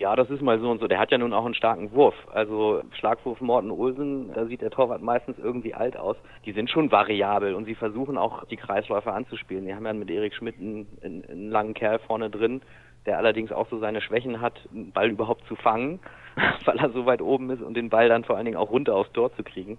Ja, 0.01 0.15
das 0.15 0.31
ist 0.31 0.43
mal 0.43 0.61
so 0.61 0.71
und 0.71 0.81
so. 0.81 0.87
Der 0.87 1.01
hat 1.01 1.11
ja 1.11 1.19
nun 1.19 1.33
auch 1.33 1.45
einen 1.45 1.55
starken 1.55 1.91
Wurf. 1.93 2.15
Also 2.33 2.83
Schlagwurf 2.93 3.41
Morten 3.41 3.71
Olsen, 3.71 4.33
da 4.33 4.47
sieht 4.47 4.61
der 4.61 4.71
Torwart 4.71 5.03
meistens 5.03 5.39
irgendwie 5.39 5.75
alt 5.75 5.97
aus. 5.97 6.17
Die 6.45 6.53
sind 6.53 6.71
schon 6.71 6.93
variabel 6.93 7.55
und 7.55 7.65
sie 7.65 7.75
versuchen 7.75 8.17
auch 8.17 8.45
die 8.45 8.57
Kreisläufer 8.57 9.13
anzuspielen. 9.13 9.65
Die 9.65 9.75
haben 9.75 9.87
ja 9.87 9.93
mit 9.93 10.11
Erik 10.11 10.35
Schmidt 10.35 10.57
einen, 10.61 10.87
einen 11.03 11.51
langen 11.51 11.75
Kerl 11.75 11.99
vorne 11.99 12.31
drin, 12.31 12.61
der 13.07 13.19
allerdings 13.19 13.51
auch 13.51 13.69
so 13.71 13.81
seine 13.81 14.01
Schwächen 14.01 14.41
hat, 14.41 14.55
einen 14.73 14.93
Ball 14.93 15.11
überhaupt 15.11 15.45
zu 15.49 15.57
fangen, 15.57 15.99
weil 16.65 16.79
er 16.79 16.91
so 16.91 17.07
weit 17.07 17.23
oben 17.23 17.51
ist 17.51 17.63
und 17.63 17.75
den 17.75 17.91
Ball 17.91 18.09
dann 18.09 18.25
vor 18.25 18.37
allen 18.37 18.47
Dingen 18.47 18.57
auch 18.57 18.71
runter 18.71 18.95
aufs 18.95 19.13
Tor 19.13 19.35
zu 19.37 19.43
kriegen 19.43 19.79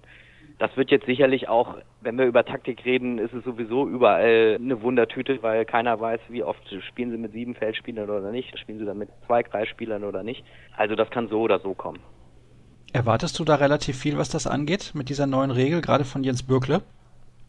das 0.60 0.76
wird 0.76 0.92
jetzt 0.92 1.06
sicherlich 1.06 1.48
auch, 1.48 1.78
wenn 2.02 2.18
wir 2.18 2.26
über 2.26 2.44
Taktik 2.44 2.84
reden, 2.84 3.18
ist 3.18 3.34
es 3.34 3.46
sowieso 3.46 3.88
überall 3.88 4.58
eine 4.60 4.82
Wundertüte, 4.82 5.42
weil 5.42 5.64
keiner 5.64 6.00
weiß, 6.00 6.20
wie 6.28 6.44
oft 6.44 6.62
spielen 6.90 7.12
sie 7.12 7.18
mit 7.18 7.32
sieben 7.32 7.56
Feldspielern 7.56 8.10
oder 8.10 8.30
nicht, 8.32 8.58
spielen 8.60 8.78
sie 8.78 8.86
dann 8.86 8.98
mit 8.98 9.10
zwei 9.26 9.42
Kreisspielern 9.42 10.04
oder 10.04 10.22
nicht. 10.22 10.44
Also 10.76 10.96
das 10.96 11.10
kann 11.10 11.30
so 11.30 11.40
oder 11.40 11.60
so 11.60 11.74
kommen. 11.74 12.00
Erwartest 12.92 13.40
du 13.40 13.46
da 13.46 13.56
relativ 13.56 13.98
viel, 13.98 14.18
was 14.18 14.30
das 14.30 14.48
angeht, 14.48 14.92
mit 14.96 15.08
dieser 15.08 15.28
neuen 15.28 15.52
Regel, 15.52 15.80
gerade 15.80 16.04
von 16.04 16.24
Jens 16.24 16.44
Bürkle? 16.44 16.82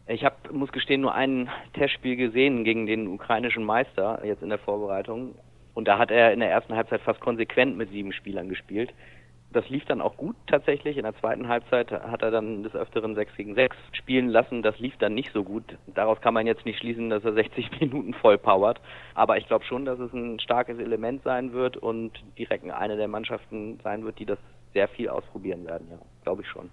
Ich 0.07 0.23
habe, 0.23 0.35
muss 0.51 0.71
gestehen, 0.71 1.01
nur 1.01 1.13
ein 1.13 1.49
Testspiel 1.73 2.15
gesehen 2.15 2.63
gegen 2.63 2.85
den 2.85 3.07
ukrainischen 3.07 3.63
Meister 3.63 4.21
jetzt 4.23 4.41
in 4.41 4.49
der 4.49 4.59
Vorbereitung. 4.59 5.35
Und 5.81 5.85
da 5.85 5.97
hat 5.97 6.11
er 6.11 6.31
in 6.31 6.41
der 6.41 6.51
ersten 6.51 6.75
Halbzeit 6.75 7.01
fast 7.01 7.19
konsequent 7.19 7.75
mit 7.75 7.89
sieben 7.89 8.13
Spielern 8.13 8.49
gespielt 8.49 8.93
das 9.53 9.67
lief 9.69 9.83
dann 9.85 10.01
auch 10.01 10.17
gut 10.17 10.35
tatsächlich. 10.47 10.97
In 10.97 11.03
der 11.03 11.15
zweiten 11.15 11.47
Halbzeit 11.47 11.91
hat 11.91 12.21
er 12.21 12.31
dann 12.31 12.63
des 12.63 12.75
Öfteren 12.75 13.15
6 13.15 13.35
gegen 13.35 13.55
6 13.55 13.75
spielen 13.93 14.29
lassen. 14.29 14.61
Das 14.61 14.79
lief 14.79 14.95
dann 14.97 15.13
nicht 15.13 15.31
so 15.33 15.43
gut. 15.43 15.63
Daraus 15.87 16.21
kann 16.21 16.33
man 16.33 16.47
jetzt 16.47 16.65
nicht 16.65 16.79
schließen, 16.79 17.09
dass 17.09 17.25
er 17.25 17.33
60 17.41 17.79
Minuten 17.79 18.13
voll 18.13 18.37
powert. 18.37 18.79
Aber 19.13 19.37
ich 19.37 19.47
glaube 19.47 19.65
schon, 19.65 19.85
dass 19.85 19.99
es 19.99 20.13
ein 20.13 20.39
starkes 20.39 20.79
Element 20.79 21.23
sein 21.23 21.53
wird 21.53 21.77
und 21.77 22.11
direkt 22.37 22.69
eine 22.69 22.95
der 22.95 23.07
Mannschaften 23.07 23.79
sein 23.83 24.05
wird, 24.05 24.19
die 24.19 24.25
das 24.25 24.39
sehr 24.73 24.87
viel 24.87 25.09
ausprobieren 25.09 25.65
werden. 25.65 25.87
Ja, 25.91 25.97
glaube 26.23 26.43
ich 26.43 26.47
schon. 26.47 26.69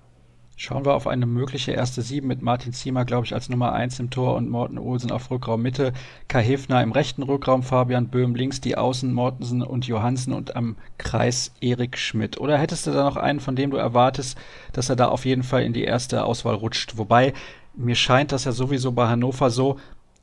Schauen 0.61 0.84
wir 0.84 0.94
auf 0.94 1.06
eine 1.06 1.24
mögliche 1.24 1.70
erste 1.70 2.02
Sieben 2.02 2.26
mit 2.26 2.42
Martin 2.42 2.72
Ziemer, 2.72 3.04
glaube 3.04 3.24
ich, 3.24 3.32
als 3.32 3.48
Nummer 3.48 3.74
eins 3.74 4.00
im 4.00 4.11
Tor 4.11 4.34
und 4.34 4.48
Morten 4.48 4.76
Olsen 4.76 5.12
auf 5.12 5.30
Rückraum 5.30 5.62
Mitte, 5.62 5.92
Kai 6.26 6.42
Hefner 6.42 6.82
im 6.82 6.90
rechten 6.90 7.22
Rückraum, 7.22 7.62
Fabian 7.62 8.09
Böhm 8.09 8.34
links, 8.34 8.61
die 8.61 8.76
Außen 8.76 9.12
Mortensen 9.12 9.62
und 9.62 9.86
Johansen 9.86 10.32
und 10.32 10.56
am 10.56 10.74
Kreis 10.98 11.54
Erik 11.61 11.96
Schmidt. 11.96 12.40
Oder 12.40 12.59
hättest 12.59 12.88
du 12.88 12.90
da 12.90 13.04
noch 13.04 13.16
einen, 13.16 13.38
von 13.38 13.54
dem 13.54 13.70
du 13.70 13.76
erwartest, 13.76 14.36
dass 14.72 14.88
er 14.88 14.96
da 14.96 15.06
auf 15.06 15.24
jeden 15.24 15.44
Fall 15.44 15.62
in 15.62 15.74
die 15.74 15.84
erste 15.84 16.24
Auswahl 16.24 16.56
rutscht? 16.56 16.98
Wobei 16.98 17.34
mir 17.74 17.94
scheint 17.94 18.32
das 18.32 18.42
ja 18.42 18.50
sowieso 18.50 18.90
bei 18.90 19.06
Hannover 19.06 19.50
so, 19.50 19.76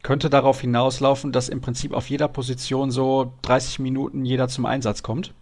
könnte 0.04 0.30
darauf 0.30 0.60
hinauslaufen, 0.60 1.32
dass 1.32 1.48
im 1.48 1.62
Prinzip 1.62 1.94
auf 1.94 2.10
jeder 2.10 2.28
Position 2.28 2.92
so 2.92 3.32
30 3.44 3.80
Minuten 3.80 4.26
jeder 4.26 4.50
zum 4.50 4.66
Einsatz 4.66 5.02
kommt 5.02 5.34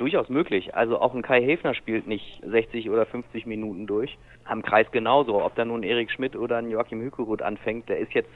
durchaus 0.00 0.28
möglich. 0.28 0.74
Also 0.74 1.00
auch 1.00 1.14
ein 1.14 1.22
Kai 1.22 1.42
Häfner 1.42 1.74
spielt 1.74 2.06
nicht 2.06 2.42
60 2.44 2.90
oder 2.90 3.06
50 3.06 3.46
Minuten 3.46 3.86
durch. 3.86 4.16
Am 4.44 4.62
Kreis 4.62 4.86
genauso. 4.92 5.42
Ob 5.44 5.54
da 5.54 5.64
nun 5.64 5.82
Erik 5.82 6.10
Schmidt 6.10 6.36
oder 6.36 6.58
ein 6.58 6.70
Joachim 6.70 7.00
Hükerud 7.00 7.42
anfängt, 7.42 7.88
der 7.88 7.98
ist 7.98 8.12
jetzt 8.12 8.30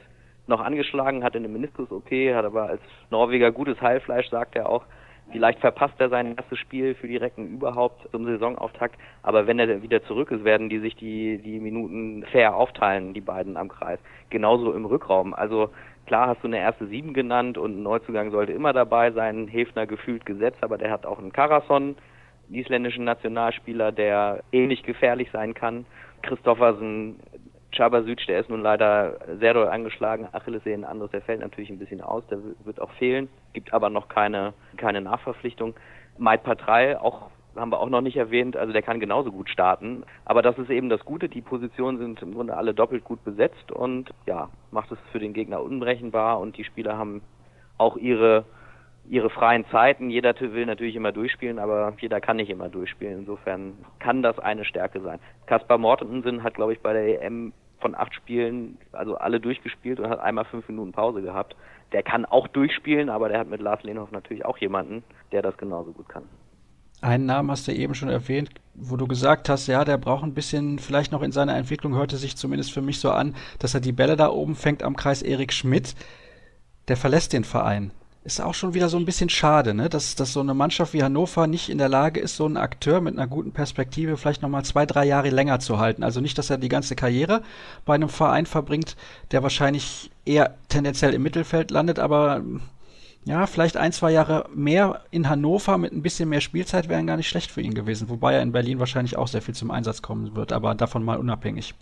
noch 0.47 0.59
angeschlagen, 0.59 1.23
hatte 1.23 1.37
eine 1.37 1.47
Meniskus-OP, 1.47 2.11
hat 2.11 2.45
aber 2.45 2.69
als 2.69 2.81
Norweger 3.09 3.51
gutes 3.51 3.79
Heilfleisch, 3.81 4.29
sagt 4.29 4.55
er 4.55 4.69
auch. 4.69 4.85
Vielleicht 5.31 5.59
verpasst 5.59 5.93
er 5.99 6.09
sein 6.09 6.35
erstes 6.35 6.59
Spiel 6.59 6.93
für 6.93 7.07
die 7.07 7.15
Recken 7.15 7.47
überhaupt 7.47 8.09
zum 8.11 8.25
Saisonauftakt. 8.25 8.95
Aber 9.23 9.47
wenn 9.47 9.59
er 9.59 9.81
wieder 9.81 10.03
zurück 10.03 10.29
ist, 10.31 10.43
werden 10.43 10.67
die 10.67 10.79
sich 10.79 10.95
die, 10.95 11.37
die 11.37 11.59
Minuten 11.59 12.25
fair 12.31 12.55
aufteilen, 12.55 13.13
die 13.13 13.21
beiden 13.21 13.55
am 13.55 13.69
Kreis. 13.69 13.99
Genauso 14.29 14.73
im 14.73 14.85
Rückraum. 14.85 15.33
Also 15.33 15.69
klar 16.11 16.27
hast 16.27 16.43
du 16.43 16.47
eine 16.47 16.59
erste 16.59 16.87
Sieben 16.87 17.13
genannt 17.13 17.57
und 17.57 17.77
ein 17.77 17.83
Neuzugang 17.83 18.31
sollte 18.31 18.51
immer 18.51 18.73
dabei 18.73 19.11
sein. 19.11 19.47
Hefner 19.47 19.87
gefühlt 19.87 20.25
gesetzt, 20.25 20.57
aber 20.59 20.77
der 20.77 20.91
hat 20.91 21.05
auch 21.05 21.19
einen 21.19 21.31
Karasson, 21.31 21.95
isländischen 22.49 23.05
Nationalspieler, 23.05 23.93
der 23.93 24.43
ähnlich 24.51 24.83
gefährlich 24.83 25.29
sein 25.31 25.53
kann. 25.53 25.85
Christoffersen 26.21 27.15
Chabasic, 27.71 28.27
der 28.27 28.41
ist 28.41 28.49
nun 28.49 28.61
leider 28.61 29.19
sehr 29.39 29.53
doll 29.53 29.69
angeschlagen, 29.69 30.27
Achillessehnen 30.33 30.83
anderes, 30.83 31.11
der 31.11 31.21
fällt 31.21 31.39
natürlich 31.39 31.69
ein 31.69 31.79
bisschen 31.79 32.01
aus, 32.01 32.27
der 32.27 32.39
wird 32.65 32.81
auch 32.81 32.91
fehlen, 32.99 33.29
gibt 33.53 33.71
aber 33.71 33.89
noch 33.89 34.09
keine, 34.09 34.53
keine 34.75 34.99
Nachverpflichtung. 34.99 35.75
Maid 36.17 36.43
Patrei, 36.43 36.99
auch 36.99 37.30
haben 37.55 37.71
wir 37.71 37.79
auch 37.79 37.89
noch 37.89 38.01
nicht 38.01 38.17
erwähnt, 38.17 38.55
also 38.55 38.73
der 38.73 38.81
kann 38.81 38.99
genauso 38.99 39.31
gut 39.31 39.49
starten. 39.49 40.03
Aber 40.25 40.41
das 40.41 40.57
ist 40.57 40.69
eben 40.69 40.89
das 40.89 41.03
Gute, 41.05 41.29
die 41.29 41.41
Positionen 41.41 41.97
sind 41.97 42.21
im 42.21 42.33
Grunde 42.33 42.55
alle 42.55 42.73
doppelt 42.73 43.03
gut 43.03 43.23
besetzt 43.23 43.71
und 43.71 44.11
ja, 44.25 44.49
macht 44.71 44.91
es 44.91 44.97
für 45.11 45.19
den 45.19 45.33
Gegner 45.33 45.61
unberechenbar 45.61 46.39
und 46.39 46.57
die 46.57 46.63
Spieler 46.63 46.97
haben 46.97 47.21
auch 47.77 47.97
ihre 47.97 48.45
ihre 49.09 49.29
freien 49.29 49.65
Zeiten. 49.71 50.09
Jeder 50.09 50.39
will 50.39 50.65
natürlich 50.65 50.95
immer 50.95 51.11
durchspielen, 51.11 51.59
aber 51.59 51.93
jeder 51.99 52.21
kann 52.21 52.37
nicht 52.37 52.49
immer 52.49 52.69
durchspielen. 52.69 53.19
Insofern 53.19 53.73
kann 53.99 54.21
das 54.21 54.39
eine 54.39 54.63
Stärke 54.63 55.01
sein. 55.01 55.19
Kaspar 55.47 55.77
Mortensen 55.77 56.43
hat, 56.43 56.53
glaube 56.53 56.73
ich, 56.73 56.79
bei 56.79 56.93
der 56.93 57.21
EM 57.21 57.51
von 57.79 57.95
acht 57.95 58.13
Spielen, 58.13 58.77
also 58.91 59.17
alle 59.17 59.39
durchgespielt 59.39 59.99
und 59.99 60.09
hat 60.09 60.19
einmal 60.19 60.45
fünf 60.45 60.67
Minuten 60.69 60.91
Pause 60.91 61.21
gehabt. 61.21 61.55
Der 61.91 62.03
kann 62.03 62.25
auch 62.25 62.47
durchspielen, 62.47 63.09
aber 63.09 63.27
der 63.27 63.39
hat 63.39 63.49
mit 63.49 63.59
Lars 63.59 63.83
Lehnhoff 63.83 64.11
natürlich 64.11 64.45
auch 64.45 64.57
jemanden, 64.59 65.03
der 65.31 65.41
das 65.41 65.57
genauso 65.57 65.91
gut 65.91 66.07
kann. 66.07 66.23
Einen 67.01 67.25
Namen 67.25 67.51
hast 67.51 67.67
du 67.67 67.73
eben 67.73 67.95
schon 67.95 68.09
erwähnt, 68.09 68.49
wo 68.75 68.95
du 68.95 69.07
gesagt 69.07 69.49
hast, 69.49 69.67
ja, 69.67 69.83
der 69.83 69.97
braucht 69.97 70.23
ein 70.23 70.33
bisschen, 70.33 70.79
vielleicht 70.79 71.11
noch 71.11 71.23
in 71.23 71.31
seiner 71.31 71.57
Entwicklung 71.57 71.95
hörte 71.95 72.17
sich 72.17 72.37
zumindest 72.37 72.71
für 72.71 72.81
mich 72.81 72.99
so 72.99 73.11
an, 73.11 73.35
dass 73.59 73.73
er 73.73 73.79
die 73.79 73.91
Bälle 73.91 74.15
da 74.15 74.29
oben 74.29 74.55
fängt 74.55 74.83
am 74.83 74.95
Kreis 74.95 75.21
Erik 75.21 75.51
Schmidt. 75.51 75.95
Der 76.87 76.97
verlässt 76.97 77.33
den 77.33 77.43
Verein 77.43 77.91
ist 78.23 78.39
auch 78.39 78.53
schon 78.53 78.73
wieder 78.75 78.87
so 78.87 78.97
ein 78.97 79.05
bisschen 79.05 79.29
schade, 79.29 79.73
ne? 79.73 79.89
dass, 79.89 80.15
dass 80.15 80.33
so 80.33 80.41
eine 80.41 80.53
Mannschaft 80.53 80.93
wie 80.93 81.01
Hannover 81.01 81.47
nicht 81.47 81.69
in 81.69 81.79
der 81.79 81.89
Lage 81.89 82.19
ist, 82.19 82.35
so 82.35 82.45
einen 82.45 82.57
Akteur 82.57 83.01
mit 83.01 83.17
einer 83.17 83.27
guten 83.27 83.51
Perspektive 83.51 84.15
vielleicht 84.15 84.43
nochmal 84.43 84.63
zwei, 84.63 84.85
drei 84.85 85.05
Jahre 85.05 85.29
länger 85.29 85.59
zu 85.59 85.79
halten. 85.79 86.03
Also 86.03 86.21
nicht, 86.21 86.37
dass 86.37 86.51
er 86.51 86.59
die 86.59 86.69
ganze 86.69 86.95
Karriere 86.95 87.41
bei 87.83 87.95
einem 87.95 88.09
Verein 88.09 88.45
verbringt, 88.45 88.95
der 89.31 89.41
wahrscheinlich 89.41 90.11
eher 90.23 90.55
tendenziell 90.69 91.15
im 91.15 91.23
Mittelfeld 91.23 91.71
landet, 91.71 91.97
aber 91.97 92.43
ja, 93.23 93.45
vielleicht 93.45 93.77
ein, 93.77 93.91
zwei 93.91 94.11
Jahre 94.11 94.45
mehr 94.53 95.01
in 95.11 95.29
Hannover 95.29 95.77
mit 95.77 95.93
ein 95.93 96.01
bisschen 96.01 96.29
mehr 96.29 96.41
Spielzeit 96.41 96.89
wären 96.89 97.07
gar 97.07 97.17
nicht 97.17 97.29
schlecht 97.29 97.51
für 97.51 97.61
ihn 97.61 97.73
gewesen, 97.73 98.09
wobei 98.09 98.33
er 98.33 98.41
in 98.41 98.51
Berlin 98.51 98.79
wahrscheinlich 98.79 99.17
auch 99.17 99.27
sehr 99.27 99.41
viel 99.41 99.53
zum 99.53 99.71
Einsatz 99.71 100.01
kommen 100.01 100.35
wird, 100.35 100.51
aber 100.53 100.73
davon 100.75 101.03
mal 101.03 101.17
unabhängig. 101.17 101.75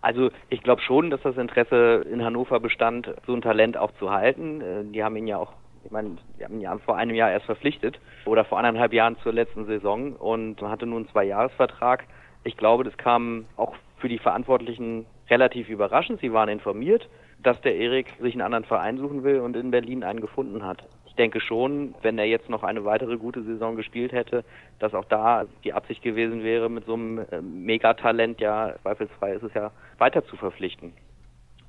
Also 0.00 0.30
ich 0.50 0.62
glaube 0.62 0.82
schon, 0.82 1.10
dass 1.10 1.20
das 1.22 1.36
Interesse 1.36 2.04
in 2.10 2.24
Hannover 2.24 2.60
bestand, 2.60 3.12
so 3.26 3.34
ein 3.34 3.42
Talent 3.42 3.76
auch 3.76 3.90
zu 3.98 4.10
halten. 4.10 4.60
Äh, 4.60 4.84
die 4.92 5.02
haben 5.02 5.16
ihn 5.16 5.26
ja 5.26 5.38
auch 5.38 5.52
ich 5.86 5.92
meine, 5.92 6.16
wir 6.36 6.46
haben 6.46 6.54
ihn 6.56 6.62
ja 6.62 6.76
vor 6.78 6.96
einem 6.96 7.14
Jahr 7.14 7.30
erst 7.30 7.46
verpflichtet 7.46 8.00
oder 8.24 8.44
vor 8.44 8.58
anderthalb 8.58 8.92
Jahren 8.92 9.16
zur 9.22 9.32
letzten 9.32 9.66
Saison 9.66 10.14
und 10.14 10.60
hatte 10.60 10.84
nun 10.84 11.04
einen 11.04 11.08
Zwei-Jahres-Vertrag. 11.10 12.04
Ich 12.42 12.56
glaube, 12.56 12.82
das 12.82 12.96
kam 12.96 13.46
auch 13.56 13.74
für 13.98 14.08
die 14.08 14.18
Verantwortlichen 14.18 15.06
relativ 15.30 15.68
überraschend. 15.68 16.20
Sie 16.20 16.32
waren 16.32 16.48
informiert, 16.48 17.08
dass 17.42 17.60
der 17.60 17.76
Erik 17.76 18.06
sich 18.20 18.34
einen 18.34 18.42
anderen 18.42 18.64
Verein 18.64 18.98
suchen 18.98 19.24
will 19.24 19.40
und 19.40 19.56
in 19.56 19.70
Berlin 19.70 20.04
einen 20.04 20.20
gefunden 20.20 20.64
hat. 20.64 20.84
Ich 21.06 21.14
denke 21.14 21.40
schon, 21.40 21.94
wenn 22.02 22.18
er 22.18 22.26
jetzt 22.26 22.50
noch 22.50 22.62
eine 22.62 22.84
weitere 22.84 23.16
gute 23.16 23.42
Saison 23.42 23.76
gespielt 23.76 24.12
hätte, 24.12 24.44
dass 24.78 24.94
auch 24.94 25.04
da 25.04 25.44
die 25.64 25.72
Absicht 25.72 26.02
gewesen 26.02 26.42
wäre, 26.42 26.68
mit 26.68 26.84
so 26.86 26.94
einem 26.94 27.18
äh, 27.18 27.40
Megatalent 27.40 28.40
ja, 28.40 28.74
zweifelsfrei 28.82 29.34
ist 29.34 29.42
es 29.42 29.54
ja, 29.54 29.70
weiter 29.98 30.24
zu 30.26 30.36
verpflichten. 30.36 30.92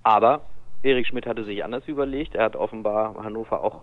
Aber 0.03 0.41
Erik 0.83 1.07
Schmidt 1.07 1.25
hatte 1.25 1.43
sich 1.43 1.63
anders 1.63 1.87
überlegt. 1.87 2.35
Er 2.35 2.45
hat 2.45 2.55
offenbar 2.55 3.15
Hannover 3.23 3.63
auch 3.63 3.81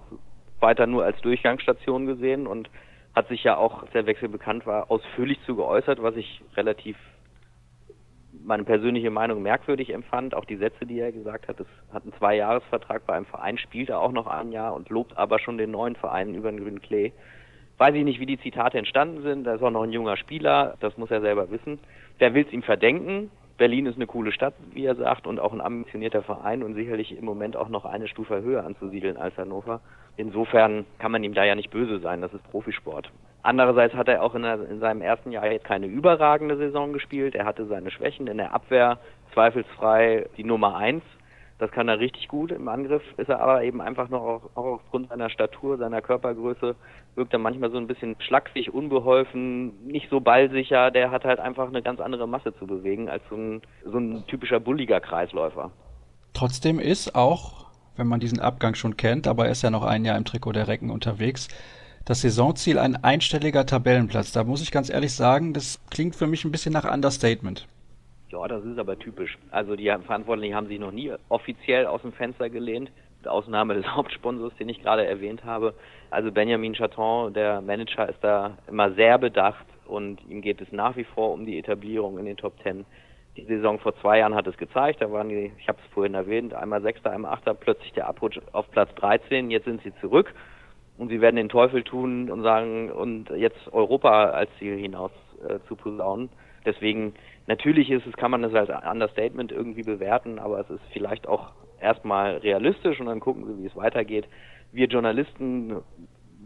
weiter 0.61 0.87
nur 0.87 1.05
als 1.05 1.20
Durchgangsstation 1.20 2.07
gesehen 2.07 2.47
und 2.47 2.70
hat 3.14 3.28
sich 3.28 3.45
ja 3.45 3.57
auch, 3.57 3.82
als 3.82 3.93
der 3.93 4.07
Wechsel 4.07 4.28
bekannt 4.28 4.66
war, 4.66 4.91
ausführlich 4.91 5.39
zu 5.47 5.57
geäußert, 5.57 6.03
was 6.03 6.16
ich 6.16 6.43
relativ 6.57 6.97
meine 8.45 8.64
persönliche 8.64 9.11
Meinung 9.11 9.42
merkwürdig 9.42 9.90
empfand. 9.90 10.34
Auch 10.34 10.45
die 10.45 10.57
Sätze, 10.57 10.86
die 10.86 11.01
er 11.01 11.12
gesagt 11.12 11.49
hat, 11.49 11.61
es 11.61 11.66
hat 11.92 12.03
einen 12.03 12.12
Zweijahresvertrag 12.14 13.07
bei 13.07 13.14
einem 13.14 13.26
Verein, 13.26 13.59
spielt 13.59 13.88
er 13.88 14.01
auch 14.01 14.12
noch 14.12 14.26
ein 14.26 14.53
Jahr 14.53 14.74
und 14.74 14.90
lobt 14.90 15.16
aber 15.16 15.38
schon 15.38 15.59
den 15.59 15.70
neuen 15.70 15.97
Verein 15.97 16.34
über 16.34 16.51
den 16.51 16.61
grünen 16.61 16.82
Klee. 16.82 17.12
Weiß 17.78 17.95
ich 17.95 18.05
nicht, 18.05 18.20
wie 18.20 18.26
die 18.26 18.38
Zitate 18.38 18.78
entstanden 18.78 19.22
sind. 19.22 19.47
Er 19.47 19.57
ist 19.57 19.62
auch 19.62 19.70
noch 19.70 19.82
ein 19.82 19.92
junger 19.92 20.16
Spieler, 20.16 20.76
das 20.80 20.97
muss 20.97 21.11
er 21.11 21.20
selber 21.20 21.51
wissen. 21.51 21.80
Wer 22.18 22.34
will 22.34 22.45
es 22.47 22.53
ihm 22.53 22.62
verdenken? 22.62 23.30
Berlin 23.57 23.86
ist 23.86 23.97
eine 23.97 24.07
coole 24.07 24.32
Stadt, 24.32 24.55
wie 24.72 24.84
er 24.84 24.97
sagt, 24.97 25.26
und 25.26 25.38
auch 25.40 25.53
ein 25.53 25.61
ambitionierter 25.61 26.22
Verein 26.22 26.62
und 26.62 26.74
sicherlich 26.74 27.16
im 27.16 27.24
Moment 27.24 27.57
auch 27.57 27.68
noch 27.68 27.84
eine 27.84 28.09
Stufe 28.09 28.42
höher 28.42 28.64
anzusiedeln 28.64 29.16
als 29.16 29.36
Hannover. 29.36 29.80
Insofern 30.16 30.86
kann 30.98 31.12
man 31.12 31.24
ihm 31.24 31.34
da 31.34 31.44
ja 31.44 31.54
nicht 31.54 31.70
böse 31.70 31.98
sein, 32.00 32.20
das 32.20 32.32
ist 32.32 32.48
Profisport. 32.50 33.10
Andererseits 33.42 33.94
hat 33.94 34.08
er 34.08 34.22
auch 34.22 34.34
in, 34.34 34.42
der, 34.42 34.68
in 34.70 34.80
seinem 34.80 35.02
ersten 35.02 35.32
Jahr 35.32 35.50
jetzt 35.50 35.66
keine 35.66 35.86
überragende 35.86 36.56
Saison 36.56 36.92
gespielt. 36.92 37.34
Er 37.34 37.44
hatte 37.44 37.66
seine 37.66 37.90
Schwächen 37.90 38.26
in 38.26 38.38
der 38.38 38.54
Abwehr, 38.54 38.98
zweifelsfrei 39.32 40.26
die 40.36 40.44
Nummer 40.44 40.76
eins 40.76 41.02
das 41.58 41.70
kann 41.70 41.88
er 41.88 42.00
richtig 42.00 42.28
gut. 42.28 42.50
Im 42.50 42.68
Angriff 42.68 43.02
ist 43.16 43.28
er 43.28 43.40
aber 43.40 43.62
eben 43.62 43.80
einfach 43.80 44.08
noch 44.08 44.22
auch, 44.22 44.42
auch 44.54 44.64
aufgrund 44.74 45.08
seiner 45.08 45.30
Statur, 45.30 45.78
seiner 45.78 46.02
Körpergröße, 46.02 46.74
wirkt 47.14 47.32
er 47.32 47.38
manchmal 47.38 47.70
so 47.70 47.76
ein 47.76 47.86
bisschen 47.86 48.16
schlaksig, 48.18 48.74
unbeholfen, 48.74 49.86
nicht 49.86 50.10
so 50.10 50.20
ballsicher. 50.20 50.90
Der 50.90 51.10
hat 51.10 51.24
halt 51.24 51.38
einfach 51.38 51.68
eine 51.68 51.82
ganz 51.82 52.00
andere 52.00 52.26
Masse 52.26 52.54
zu 52.58 52.66
bewegen 52.66 53.08
als 53.08 53.22
so 53.30 53.36
ein, 53.36 53.62
so 53.84 53.98
ein 53.98 54.26
typischer 54.26 54.58
bulliger 54.58 55.00
Kreisläufer. 55.00 55.70
Trotzdem 56.32 56.80
ist 56.80 57.14
auch, 57.14 57.63
wenn 57.97 58.07
man 58.07 58.20
diesen 58.20 58.40
Abgang 58.40 58.74
schon 58.74 58.97
kennt, 58.97 59.26
aber 59.26 59.47
er 59.47 59.53
ist 59.53 59.62
ja 59.62 59.70
noch 59.70 59.84
ein 59.84 60.05
Jahr 60.05 60.16
im 60.16 60.24
Trikot 60.24 60.53
der 60.53 60.68
Recken 60.68 60.90
unterwegs, 60.90 61.49
das 62.05 62.20
Saisonziel 62.20 62.78
ein 62.78 63.03
einstelliger 63.03 63.64
Tabellenplatz. 63.64 64.32
Da 64.32 64.45
muss 64.45 64.62
ich 64.62 64.70
ganz 64.70 64.90
ehrlich 64.90 65.12
sagen, 65.14 65.55
das 65.55 65.80
klingt 65.90 66.14
für 66.14 66.26
mich 66.26 66.45
ein 66.45 66.53
bisschen 66.53 66.72
nach 66.72 66.90
Understatement. 66.90 67.66
Ja, 68.28 68.47
das 68.49 68.64
ist 68.64 68.78
aber 68.78 68.99
typisch. 68.99 69.38
Also 69.51 69.76
die 69.76 69.86
Verantwortlichen 69.86 70.55
haben 70.55 70.66
sich 70.66 70.78
noch 70.78 70.90
nie 70.90 71.12
offiziell 71.28 71.86
aus 71.86 72.03
dem 72.03 72.12
Fenster 72.12 72.51
gelehnt, 72.51 72.90
mit 73.20 73.28
Ausnahme 73.28 73.74
des 73.74 73.86
Hauptsponsors, 73.95 74.55
den 74.59 74.68
ich 74.68 74.82
gerade 74.82 75.07
erwähnt 75.07 75.45
habe. 75.45 75.74
Also 76.11 76.30
Benjamin 76.30 76.74
Chaton, 76.74 77.32
der 77.32 77.61
Manager, 77.61 78.09
ist 78.09 78.22
da 78.22 78.59
immer 78.68 78.92
sehr 78.92 79.18
bedacht 79.18 79.64
und 79.86 80.20
ihm 80.28 80.42
geht 80.42 80.61
es 80.61 80.70
nach 80.72 80.97
wie 80.97 81.05
vor 81.05 81.32
um 81.32 81.47
die 81.47 81.59
Etablierung 81.59 82.18
in 82.18 82.26
den 82.26 82.36
Top 82.36 82.59
Ten. 82.62 82.84
Die 83.37 83.45
Saison 83.45 83.78
vor 83.78 83.97
zwei 84.01 84.18
Jahren 84.18 84.35
hat 84.35 84.47
es 84.47 84.57
gezeigt, 84.57 85.03
da 85.03 85.11
waren 85.11 85.28
die, 85.28 85.53
ich 85.59 85.68
habe 85.68 85.78
es 85.85 85.93
vorhin 85.93 86.14
erwähnt, 86.14 86.55
einmal 86.55 86.82
Sechster, 86.82 87.11
einmal 87.11 87.32
Achter, 87.32 87.55
plötzlich 87.55 87.93
der 87.93 88.07
Abrutsch 88.07 88.41
auf 88.53 88.70
Platz 88.70 88.95
13, 88.95 89.51
jetzt 89.51 89.64
sind 89.64 89.82
sie 89.82 89.93
zurück 90.01 90.32
und 90.99 91.09
sie 91.09 91.20
werden 91.20 91.37
den 91.37 91.49
Teufel 91.49 91.82
tun 91.82 92.30
und 92.30 92.43
sagen, 92.43 92.93
und 92.93 93.30
jetzt 93.30 93.72
Europa 93.72 94.26
als 94.26 94.51
Ziel 94.59 94.76
hinaus 94.76 95.11
äh, 95.49 95.59
zu 95.66 95.74
posaunen. 95.74 96.28
Deswegen 96.64 97.14
Natürlich 97.47 97.91
ist 97.91 98.07
es, 98.07 98.14
kann 98.14 98.30
man 98.30 98.43
das 98.43 98.55
als 98.55 98.70
Understatement 98.70 99.53
irgendwie 99.53 99.82
bewerten, 99.82 100.39
aber 100.39 100.61
es 100.61 100.70
ist 100.70 100.82
vielleicht 100.93 101.28
auch 101.28 101.53
erstmal 101.78 102.39
realistisch 102.39 103.01
und 103.01 103.07
dann 103.07 103.20
gucken 103.20 103.45
Sie, 103.45 103.62
wie 103.62 103.66
es 103.66 103.76
weitergeht. 103.76 104.26
Wir 104.72 104.87
Journalisten 104.87 105.76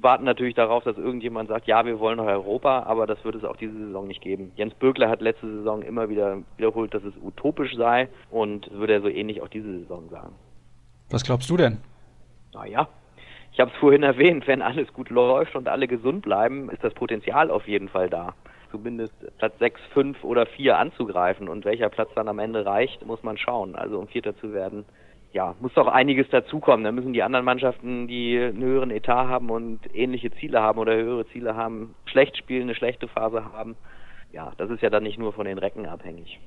warten 0.02 0.24
natürlich 0.24 0.54
darauf, 0.54 0.84
dass 0.84 0.96
irgendjemand 0.96 1.48
sagt, 1.48 1.66
ja, 1.66 1.84
wir 1.84 1.98
wollen 1.98 2.18
noch 2.18 2.26
Europa, 2.26 2.84
aber 2.84 3.06
das 3.06 3.24
wird 3.24 3.34
es 3.34 3.44
auch 3.44 3.56
diese 3.56 3.76
Saison 3.76 4.06
nicht 4.06 4.20
geben. 4.20 4.52
Jens 4.56 4.74
Bögler 4.74 5.08
hat 5.08 5.20
letzte 5.20 5.46
Saison 5.46 5.82
immer 5.82 6.08
wieder 6.08 6.38
wiederholt, 6.56 6.94
dass 6.94 7.04
es 7.04 7.14
utopisch 7.22 7.74
sei 7.76 8.08
und 8.30 8.70
würde 8.70 8.94
er 8.94 9.00
so 9.02 9.08
ähnlich 9.08 9.42
auch 9.42 9.48
diese 9.48 9.80
Saison 9.80 10.08
sagen. 10.08 10.34
Was 11.10 11.24
glaubst 11.24 11.48
du 11.50 11.56
denn? 11.56 11.78
Naja, 12.54 12.88
ich 13.52 13.60
habe 13.60 13.70
es 13.70 13.76
vorhin 13.78 14.02
erwähnt, 14.02 14.46
wenn 14.46 14.62
alles 14.62 14.92
gut 14.92 15.10
läuft 15.10 15.56
und 15.56 15.68
alle 15.68 15.88
gesund 15.88 16.22
bleiben, 16.22 16.70
ist 16.70 16.84
das 16.84 16.94
Potenzial 16.94 17.50
auf 17.50 17.66
jeden 17.66 17.88
Fall 17.88 18.10
da 18.10 18.34
zumindest 18.70 19.14
Platz 19.38 19.58
6, 19.58 19.80
5 19.94 20.24
oder 20.24 20.46
4 20.46 20.78
anzugreifen. 20.78 21.48
Und 21.48 21.64
welcher 21.64 21.88
Platz 21.88 22.10
dann 22.14 22.28
am 22.28 22.38
Ende 22.38 22.64
reicht, 22.64 23.04
muss 23.06 23.22
man 23.22 23.38
schauen. 23.38 23.74
Also 23.74 23.98
um 23.98 24.08
Vierter 24.08 24.36
zu 24.36 24.52
werden, 24.52 24.84
ja, 25.32 25.54
muss 25.60 25.74
doch 25.74 25.86
einiges 25.86 26.28
dazukommen. 26.30 26.84
Da 26.84 26.92
müssen 26.92 27.12
die 27.12 27.22
anderen 27.22 27.44
Mannschaften, 27.44 28.08
die 28.08 28.38
einen 28.38 28.62
höheren 28.62 28.90
Etat 28.90 29.28
haben 29.28 29.50
und 29.50 29.80
ähnliche 29.94 30.30
Ziele 30.32 30.60
haben 30.60 30.78
oder 30.78 30.94
höhere 30.94 31.26
Ziele 31.28 31.54
haben, 31.54 31.94
schlecht 32.06 32.36
spielen, 32.36 32.62
eine 32.62 32.74
schlechte 32.74 33.08
Phase 33.08 33.44
haben. 33.52 33.76
Ja, 34.32 34.52
das 34.56 34.70
ist 34.70 34.82
ja 34.82 34.90
dann 34.90 35.02
nicht 35.02 35.18
nur 35.18 35.32
von 35.32 35.46
den 35.46 35.58
Recken 35.58 35.86
abhängig. 35.86 36.38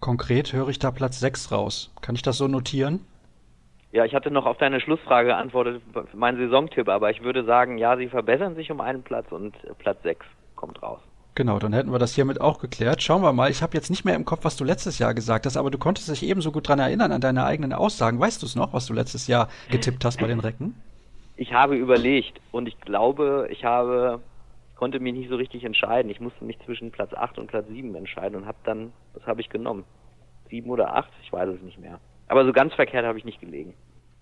Konkret 0.00 0.52
höre 0.52 0.68
ich 0.68 0.78
da 0.78 0.90
Platz 0.90 1.20
6 1.20 1.52
raus. 1.52 1.94
Kann 2.02 2.14
ich 2.14 2.22
das 2.22 2.38
so 2.38 2.48
notieren? 2.48 3.00
Ja, 3.92 4.04
ich 4.04 4.14
hatte 4.14 4.30
noch 4.30 4.44
auf 4.44 4.58
deine 4.58 4.80
Schlussfrage 4.80 5.28
geantwortet, 5.28 5.80
mein 6.12 6.36
Saisontipp, 6.36 6.88
aber 6.88 7.10
ich 7.10 7.22
würde 7.22 7.44
sagen, 7.44 7.78
ja, 7.78 7.96
sie 7.96 8.08
verbessern 8.08 8.54
sich 8.54 8.70
um 8.70 8.80
einen 8.80 9.02
Platz 9.02 9.30
und 9.32 9.54
Platz 9.78 10.02
6 10.02 10.26
kommt 10.54 10.82
raus. 10.82 11.00
Genau, 11.36 11.58
dann 11.58 11.74
hätten 11.74 11.92
wir 11.92 11.98
das 11.98 12.14
hiermit 12.14 12.40
auch 12.40 12.58
geklärt. 12.58 13.02
Schauen 13.02 13.20
wir 13.20 13.32
mal. 13.34 13.50
Ich 13.50 13.62
habe 13.62 13.74
jetzt 13.74 13.90
nicht 13.90 14.06
mehr 14.06 14.14
im 14.14 14.24
Kopf, 14.24 14.44
was 14.44 14.56
du 14.56 14.64
letztes 14.64 14.98
Jahr 14.98 15.12
gesagt 15.12 15.44
hast, 15.44 15.58
aber 15.58 15.70
du 15.70 15.76
konntest 15.76 16.08
dich 16.08 16.22
ebenso 16.22 16.50
gut 16.50 16.66
dran 16.66 16.78
erinnern 16.78 17.12
an 17.12 17.20
deine 17.20 17.44
eigenen 17.44 17.74
Aussagen. 17.74 18.18
Weißt 18.18 18.40
du 18.40 18.46
es 18.46 18.56
noch, 18.56 18.72
was 18.72 18.86
du 18.86 18.94
letztes 18.94 19.26
Jahr 19.26 19.48
getippt 19.70 20.02
hast 20.06 20.18
bei 20.18 20.26
den 20.26 20.40
Recken? 20.40 20.74
Ich 21.36 21.52
habe 21.52 21.76
überlegt 21.76 22.40
und 22.52 22.66
ich 22.66 22.80
glaube, 22.80 23.48
ich 23.50 23.64
habe 23.64 24.20
konnte 24.76 24.98
mich 24.98 25.12
nicht 25.12 25.28
so 25.28 25.36
richtig 25.36 25.64
entscheiden. 25.64 26.10
Ich 26.10 26.20
musste 26.20 26.42
mich 26.42 26.58
zwischen 26.64 26.90
Platz 26.90 27.12
8 27.12 27.38
und 27.38 27.48
Platz 27.48 27.66
7 27.68 27.94
entscheiden 27.94 28.36
und 28.36 28.46
habe 28.46 28.58
dann, 28.64 28.92
was 29.12 29.26
habe 29.26 29.42
ich 29.42 29.50
genommen? 29.50 29.84
7 30.48 30.70
oder 30.70 30.96
8? 30.96 31.10
Ich 31.22 31.32
weiß 31.32 31.50
es 31.50 31.62
nicht 31.62 31.78
mehr. 31.78 32.00
Aber 32.28 32.46
so 32.46 32.52
ganz 32.52 32.72
verkehrt 32.72 33.04
habe 33.04 33.18
ich 33.18 33.26
nicht 33.26 33.40
gelegen. 33.40 33.74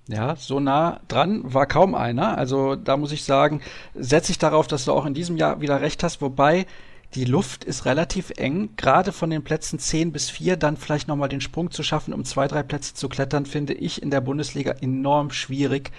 Ja, 0.08 0.36
so 0.36 0.58
nah 0.60 1.00
dran 1.08 1.42
war 1.44 1.66
kaum 1.66 1.94
einer. 1.94 2.36
Also 2.36 2.74
da 2.74 2.96
muss 2.96 3.12
ich 3.12 3.24
sagen, 3.24 3.60
setze 3.94 4.32
ich 4.32 4.38
darauf, 4.38 4.66
dass 4.66 4.84
du 4.84 4.92
auch 4.92 5.06
in 5.06 5.14
diesem 5.14 5.36
Jahr 5.36 5.60
wieder 5.60 5.80
recht 5.80 6.02
hast, 6.02 6.20
wobei 6.20 6.66
die 7.14 7.24
Luft 7.24 7.64
ist 7.64 7.84
relativ 7.84 8.32
eng. 8.36 8.70
Gerade 8.76 9.12
von 9.12 9.30
den 9.30 9.44
Plätzen 9.44 9.78
10 9.78 10.12
bis 10.12 10.30
4 10.30 10.56
dann 10.56 10.76
vielleicht 10.76 11.08
nochmal 11.08 11.28
den 11.28 11.40
Sprung 11.40 11.70
zu 11.70 11.82
schaffen, 11.82 12.12
um 12.12 12.24
zwei, 12.24 12.48
drei 12.48 12.62
Plätze 12.62 12.94
zu 12.94 13.08
klettern, 13.08 13.46
finde 13.46 13.74
ich 13.74 14.02
in 14.02 14.10
der 14.10 14.20
Bundesliga 14.20 14.72
enorm 14.80 15.30
schwierig 15.30 15.92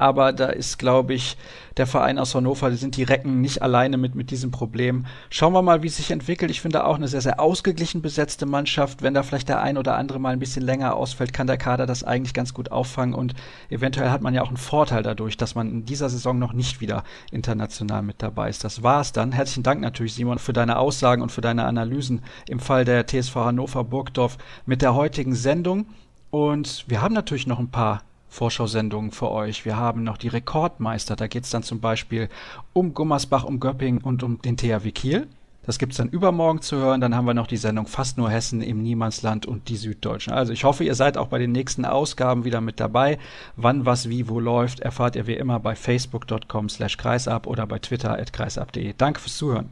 aber 0.00 0.32
da 0.32 0.46
ist, 0.46 0.78
glaube 0.78 1.12
ich, 1.12 1.36
der 1.80 1.86
Verein 1.86 2.18
aus 2.18 2.34
Hannover, 2.34 2.68
die 2.68 2.76
sind 2.76 2.98
die 2.98 3.04
Recken 3.04 3.40
nicht 3.40 3.62
alleine 3.62 3.96
mit, 3.96 4.14
mit 4.14 4.30
diesem 4.30 4.50
Problem. 4.50 5.06
Schauen 5.30 5.54
wir 5.54 5.62
mal, 5.62 5.82
wie 5.82 5.86
es 5.86 5.96
sich 5.96 6.10
entwickelt. 6.10 6.50
Ich 6.50 6.60
finde 6.60 6.84
auch 6.84 6.96
eine 6.96 7.08
sehr, 7.08 7.22
sehr 7.22 7.40
ausgeglichen 7.40 8.02
besetzte 8.02 8.44
Mannschaft. 8.44 9.00
Wenn 9.00 9.14
da 9.14 9.22
vielleicht 9.22 9.48
der 9.48 9.62
ein 9.62 9.78
oder 9.78 9.96
andere 9.96 10.20
mal 10.20 10.34
ein 10.34 10.38
bisschen 10.38 10.62
länger 10.62 10.94
ausfällt, 10.94 11.32
kann 11.32 11.46
der 11.46 11.56
Kader 11.56 11.86
das 11.86 12.04
eigentlich 12.04 12.34
ganz 12.34 12.52
gut 12.52 12.70
auffangen 12.70 13.14
und 13.14 13.32
eventuell 13.70 14.10
hat 14.10 14.20
man 14.20 14.34
ja 14.34 14.42
auch 14.42 14.48
einen 14.48 14.58
Vorteil 14.58 15.02
dadurch, 15.02 15.38
dass 15.38 15.54
man 15.54 15.70
in 15.70 15.84
dieser 15.86 16.10
Saison 16.10 16.38
noch 16.38 16.52
nicht 16.52 16.82
wieder 16.82 17.02
international 17.32 18.02
mit 18.02 18.20
dabei 18.20 18.50
ist. 18.50 18.62
Das 18.62 18.82
war's 18.82 19.12
dann. 19.12 19.32
Herzlichen 19.32 19.62
Dank 19.62 19.80
natürlich, 19.80 20.12
Simon, 20.12 20.38
für 20.38 20.52
deine 20.52 20.78
Aussagen 20.78 21.22
und 21.22 21.32
für 21.32 21.40
deine 21.40 21.64
Analysen 21.64 22.20
im 22.46 22.60
Fall 22.60 22.84
der 22.84 23.06
TSV 23.06 23.36
Hannover 23.36 23.84
Burgdorf 23.84 24.36
mit 24.66 24.82
der 24.82 24.94
heutigen 24.94 25.34
Sendung. 25.34 25.86
Und 26.28 26.84
wir 26.88 27.00
haben 27.00 27.14
natürlich 27.14 27.46
noch 27.46 27.58
ein 27.58 27.70
paar 27.70 28.02
Vorschau-Sendungen 28.30 29.10
für 29.10 29.30
euch. 29.30 29.64
Wir 29.64 29.76
haben 29.76 30.02
noch 30.02 30.16
die 30.16 30.28
Rekordmeister. 30.28 31.16
Da 31.16 31.26
geht 31.26 31.44
es 31.44 31.50
dann 31.50 31.62
zum 31.62 31.80
Beispiel 31.80 32.28
um 32.72 32.94
Gummersbach, 32.94 33.44
um 33.44 33.60
Göpping 33.60 33.98
und 33.98 34.22
um 34.22 34.40
den 34.40 34.56
THW 34.56 34.90
Kiel. 34.92 35.26
Das 35.66 35.78
gibt 35.78 35.92
es 35.92 35.98
dann 35.98 36.08
übermorgen 36.08 36.62
zu 36.62 36.76
hören. 36.76 37.00
Dann 37.00 37.14
haben 37.14 37.26
wir 37.26 37.34
noch 37.34 37.46
die 37.46 37.56
Sendung 37.56 37.86
Fast 37.86 38.16
nur 38.16 38.30
Hessen 38.30 38.62
im 38.62 38.82
Niemandsland 38.82 39.46
und 39.46 39.68
die 39.68 39.76
Süddeutschen. 39.76 40.32
Also 40.32 40.52
ich 40.52 40.64
hoffe, 40.64 40.84
ihr 40.84 40.94
seid 40.94 41.18
auch 41.18 41.28
bei 41.28 41.38
den 41.38 41.52
nächsten 41.52 41.84
Ausgaben 41.84 42.44
wieder 42.44 42.60
mit 42.60 42.80
dabei. 42.80 43.18
Wann, 43.56 43.84
was, 43.84 44.08
wie, 44.08 44.28
wo 44.28 44.40
läuft, 44.40 44.80
erfahrt 44.80 45.16
ihr 45.16 45.26
wie 45.26 45.34
immer 45.34 45.60
bei 45.60 45.74
facebook.com 45.76 46.68
slash 46.68 46.96
kreisab 46.96 47.46
oder 47.46 47.66
bei 47.66 47.78
twitter 47.78 48.18
at 48.18 48.32
kreisab.de. 48.32 48.94
Danke 48.96 49.20
fürs 49.20 49.36
Zuhören. 49.36 49.70